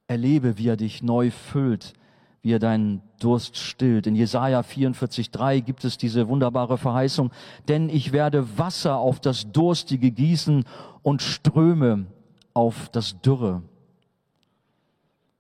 erlebe, 0.07 0.57
wie 0.57 0.69
er 0.69 0.77
dich 0.77 1.03
neu 1.03 1.33
füllt 1.33 1.95
wie 2.43 2.53
er 2.53 2.59
deinen 2.59 3.03
Durst 3.19 3.57
stillt. 3.57 4.07
In 4.07 4.15
Jesaja 4.15 4.61
44,3 4.61 5.61
gibt 5.61 5.85
es 5.85 5.99
diese 5.99 6.29
wunderbare 6.29 6.79
Verheißung, 6.79 7.31
denn 7.69 7.89
ich 7.89 8.13
werde 8.13 8.59
Wasser 8.59 8.97
auf 8.97 9.21
das 9.21 9.53
Durstige 9.53 10.11
gießen 10.11 10.65
und 11.03 11.23
Ströme 11.23 12.07
auf 12.55 12.89
das 12.91 13.21
Dürre. 13.21 13.63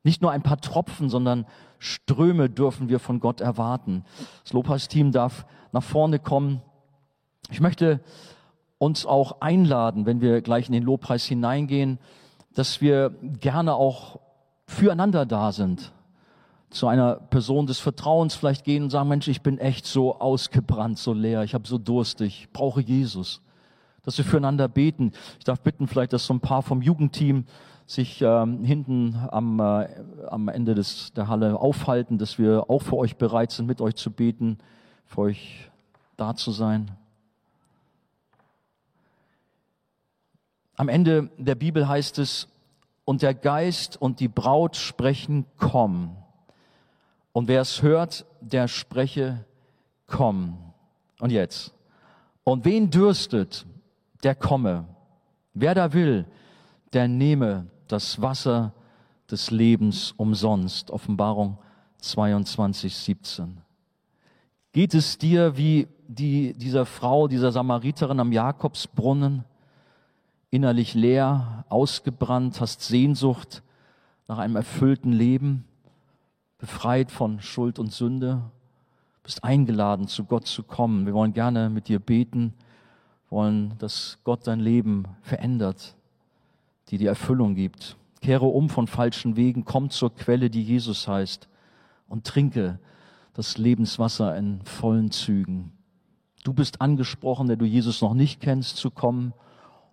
Nicht 0.02 0.22
nur 0.22 0.30
ein 0.30 0.42
paar 0.42 0.60
Tropfen, 0.60 1.08
sondern 1.08 1.46
Ströme 1.78 2.50
dürfen 2.50 2.88
wir 2.88 2.98
von 2.98 3.20
Gott 3.20 3.40
erwarten. 3.40 4.04
Das 4.44 4.52
Lobpreisteam 4.52 5.12
darf 5.12 5.46
nach 5.72 5.82
vorne 5.82 6.18
kommen. 6.18 6.62
Ich 7.50 7.60
möchte 7.60 8.00
uns 8.78 9.06
auch 9.06 9.40
einladen, 9.40 10.06
wenn 10.06 10.20
wir 10.20 10.40
gleich 10.42 10.66
in 10.66 10.72
den 10.72 10.82
Lobpreis 10.82 11.24
hineingehen, 11.24 11.98
dass 12.54 12.80
wir 12.80 13.10
gerne 13.40 13.74
auch 13.74 14.20
füreinander 14.66 15.24
da 15.26 15.52
sind 15.52 15.92
zu 16.70 16.86
einer 16.86 17.16
Person 17.16 17.66
des 17.66 17.80
Vertrauens 17.80 18.34
vielleicht 18.34 18.64
gehen 18.64 18.84
und 18.84 18.90
sagen, 18.90 19.08
Mensch, 19.08 19.28
ich 19.28 19.42
bin 19.42 19.58
echt 19.58 19.86
so 19.86 20.18
ausgebrannt, 20.18 20.98
so 20.98 21.12
leer, 21.12 21.42
ich 21.42 21.54
habe 21.54 21.66
so 21.66 21.78
Durst, 21.78 22.20
ich 22.20 22.48
brauche 22.52 22.80
Jesus. 22.80 23.42
Dass 24.02 24.16
wir 24.16 24.24
füreinander 24.24 24.68
beten. 24.68 25.12
Ich 25.38 25.44
darf 25.44 25.60
bitten 25.60 25.86
vielleicht, 25.86 26.12
dass 26.12 26.24
so 26.24 26.32
ein 26.32 26.40
paar 26.40 26.62
vom 26.62 26.80
Jugendteam 26.80 27.44
sich 27.86 28.22
ähm, 28.22 28.64
hinten 28.64 29.16
am, 29.30 29.58
äh, 29.58 29.88
am 30.28 30.48
Ende 30.48 30.74
des, 30.74 31.12
der 31.12 31.28
Halle 31.28 31.58
aufhalten, 31.58 32.18
dass 32.18 32.38
wir 32.38 32.70
auch 32.70 32.82
für 32.82 32.96
euch 32.96 33.16
bereit 33.16 33.50
sind, 33.50 33.66
mit 33.66 33.80
euch 33.80 33.96
zu 33.96 34.10
beten, 34.10 34.58
für 35.04 35.22
euch 35.22 35.68
da 36.16 36.36
zu 36.36 36.52
sein. 36.52 36.92
Am 40.76 40.88
Ende 40.88 41.30
der 41.36 41.56
Bibel 41.56 41.88
heißt 41.88 42.18
es, 42.20 42.48
und 43.04 43.22
der 43.22 43.34
Geist 43.34 44.00
und 44.00 44.20
die 44.20 44.28
Braut 44.28 44.76
sprechen, 44.76 45.44
komm. 45.58 46.16
Und 47.32 47.48
wer 47.48 47.60
es 47.60 47.82
hört, 47.82 48.26
der 48.40 48.68
spreche, 48.68 49.44
komm. 50.06 50.58
Und 51.20 51.30
jetzt. 51.30 51.72
Und 52.44 52.64
wen 52.64 52.90
dürstet, 52.90 53.66
der 54.22 54.34
komme. 54.34 54.86
Wer 55.54 55.74
da 55.74 55.92
will, 55.92 56.26
der 56.92 57.08
nehme 57.08 57.66
das 57.88 58.20
Wasser 58.20 58.72
des 59.30 59.50
Lebens 59.50 60.12
umsonst. 60.16 60.90
Offenbarung 60.90 61.58
22, 61.98 62.94
17. 62.96 63.60
Geht 64.72 64.94
es 64.94 65.18
dir 65.18 65.56
wie 65.56 65.88
die, 66.06 66.54
dieser 66.54 66.86
Frau, 66.86 67.28
dieser 67.28 67.52
Samariterin 67.52 68.20
am 68.20 68.32
Jakobsbrunnen, 68.32 69.44
innerlich 70.50 70.94
leer, 70.94 71.64
ausgebrannt, 71.68 72.60
hast 72.60 72.82
Sehnsucht 72.82 73.62
nach 74.26 74.38
einem 74.38 74.56
erfüllten 74.56 75.12
Leben, 75.12 75.64
befreit 76.60 77.10
von 77.10 77.40
Schuld 77.40 77.78
und 77.78 77.92
Sünde, 77.92 78.42
bist 79.22 79.42
eingeladen, 79.42 80.06
zu 80.06 80.24
Gott 80.24 80.46
zu 80.46 80.62
kommen. 80.62 81.06
Wir 81.06 81.14
wollen 81.14 81.32
gerne 81.32 81.70
mit 81.70 81.88
dir 81.88 81.98
beten, 81.98 82.52
wollen, 83.30 83.74
dass 83.78 84.18
Gott 84.24 84.46
dein 84.46 84.60
Leben 84.60 85.04
verändert, 85.22 85.96
die 86.88 86.98
die 86.98 87.06
Erfüllung 87.06 87.54
gibt. 87.54 87.96
Kehre 88.20 88.46
um 88.46 88.68
von 88.68 88.86
falschen 88.86 89.36
Wegen, 89.36 89.64
komm 89.64 89.88
zur 89.90 90.14
Quelle, 90.14 90.50
die 90.50 90.62
Jesus 90.62 91.08
heißt, 91.08 91.48
und 92.08 92.26
trinke 92.26 92.78
das 93.32 93.56
Lebenswasser 93.56 94.36
in 94.36 94.60
vollen 94.62 95.10
Zügen. 95.10 95.72
Du 96.44 96.52
bist 96.52 96.80
angesprochen, 96.80 97.46
der 97.46 97.56
du 97.56 97.64
Jesus 97.64 98.02
noch 98.02 98.14
nicht 98.14 98.40
kennst, 98.40 98.76
zu 98.76 98.90
kommen. 98.90 99.32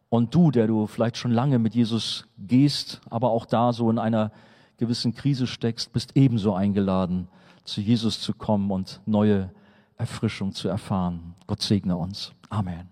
Und 0.10 0.34
du, 0.34 0.52
der 0.52 0.68
du 0.68 0.88
vielleicht 0.88 1.18
schon 1.18 1.32
lange 1.32 1.60
mit 1.60 1.76
Jesus 1.76 2.28
gehst, 2.38 3.02
aber 3.10 3.30
auch 3.30 3.46
da 3.46 3.74
so 3.74 3.90
in 3.90 4.00
einer 4.00 4.32
gewissen 4.78 5.14
Krise 5.14 5.48
steckst, 5.48 5.92
bist 5.92 6.12
ebenso 6.16 6.54
eingeladen, 6.54 7.28
zu 7.64 7.82
Jesus 7.82 8.22
zu 8.22 8.34
kommen 8.34 8.72
und 8.72 9.02
neue 9.06 9.52
Erfrischung 9.98 10.54
zu 10.54 10.70
erfahren. 10.70 11.36
Gott 11.48 11.62
segne 11.62 11.98
uns. 11.98 12.34
Amen. 12.50 12.90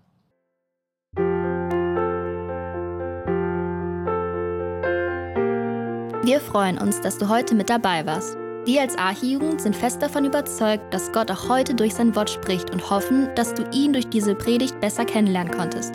Wir 6.22 6.40
freuen 6.40 6.76
uns, 6.78 7.00
dass 7.00 7.18
du 7.18 7.28
heute 7.28 7.54
mit 7.54 7.70
dabei 7.70 8.04
warst. 8.04 8.36
Wir 8.64 8.80
als 8.80 8.98
Archijugend 8.98 9.60
sind 9.60 9.76
fest 9.76 10.02
davon 10.02 10.24
überzeugt, 10.24 10.92
dass 10.92 11.12
Gott 11.12 11.30
auch 11.30 11.48
heute 11.48 11.76
durch 11.76 11.94
sein 11.94 12.16
Wort 12.16 12.30
spricht 12.30 12.70
und 12.70 12.90
hoffen, 12.90 13.28
dass 13.36 13.54
du 13.54 13.62
ihn 13.70 13.92
durch 13.92 14.08
diese 14.08 14.34
Predigt 14.34 14.80
besser 14.80 15.04
kennenlernen 15.04 15.54
konntest. 15.54 15.94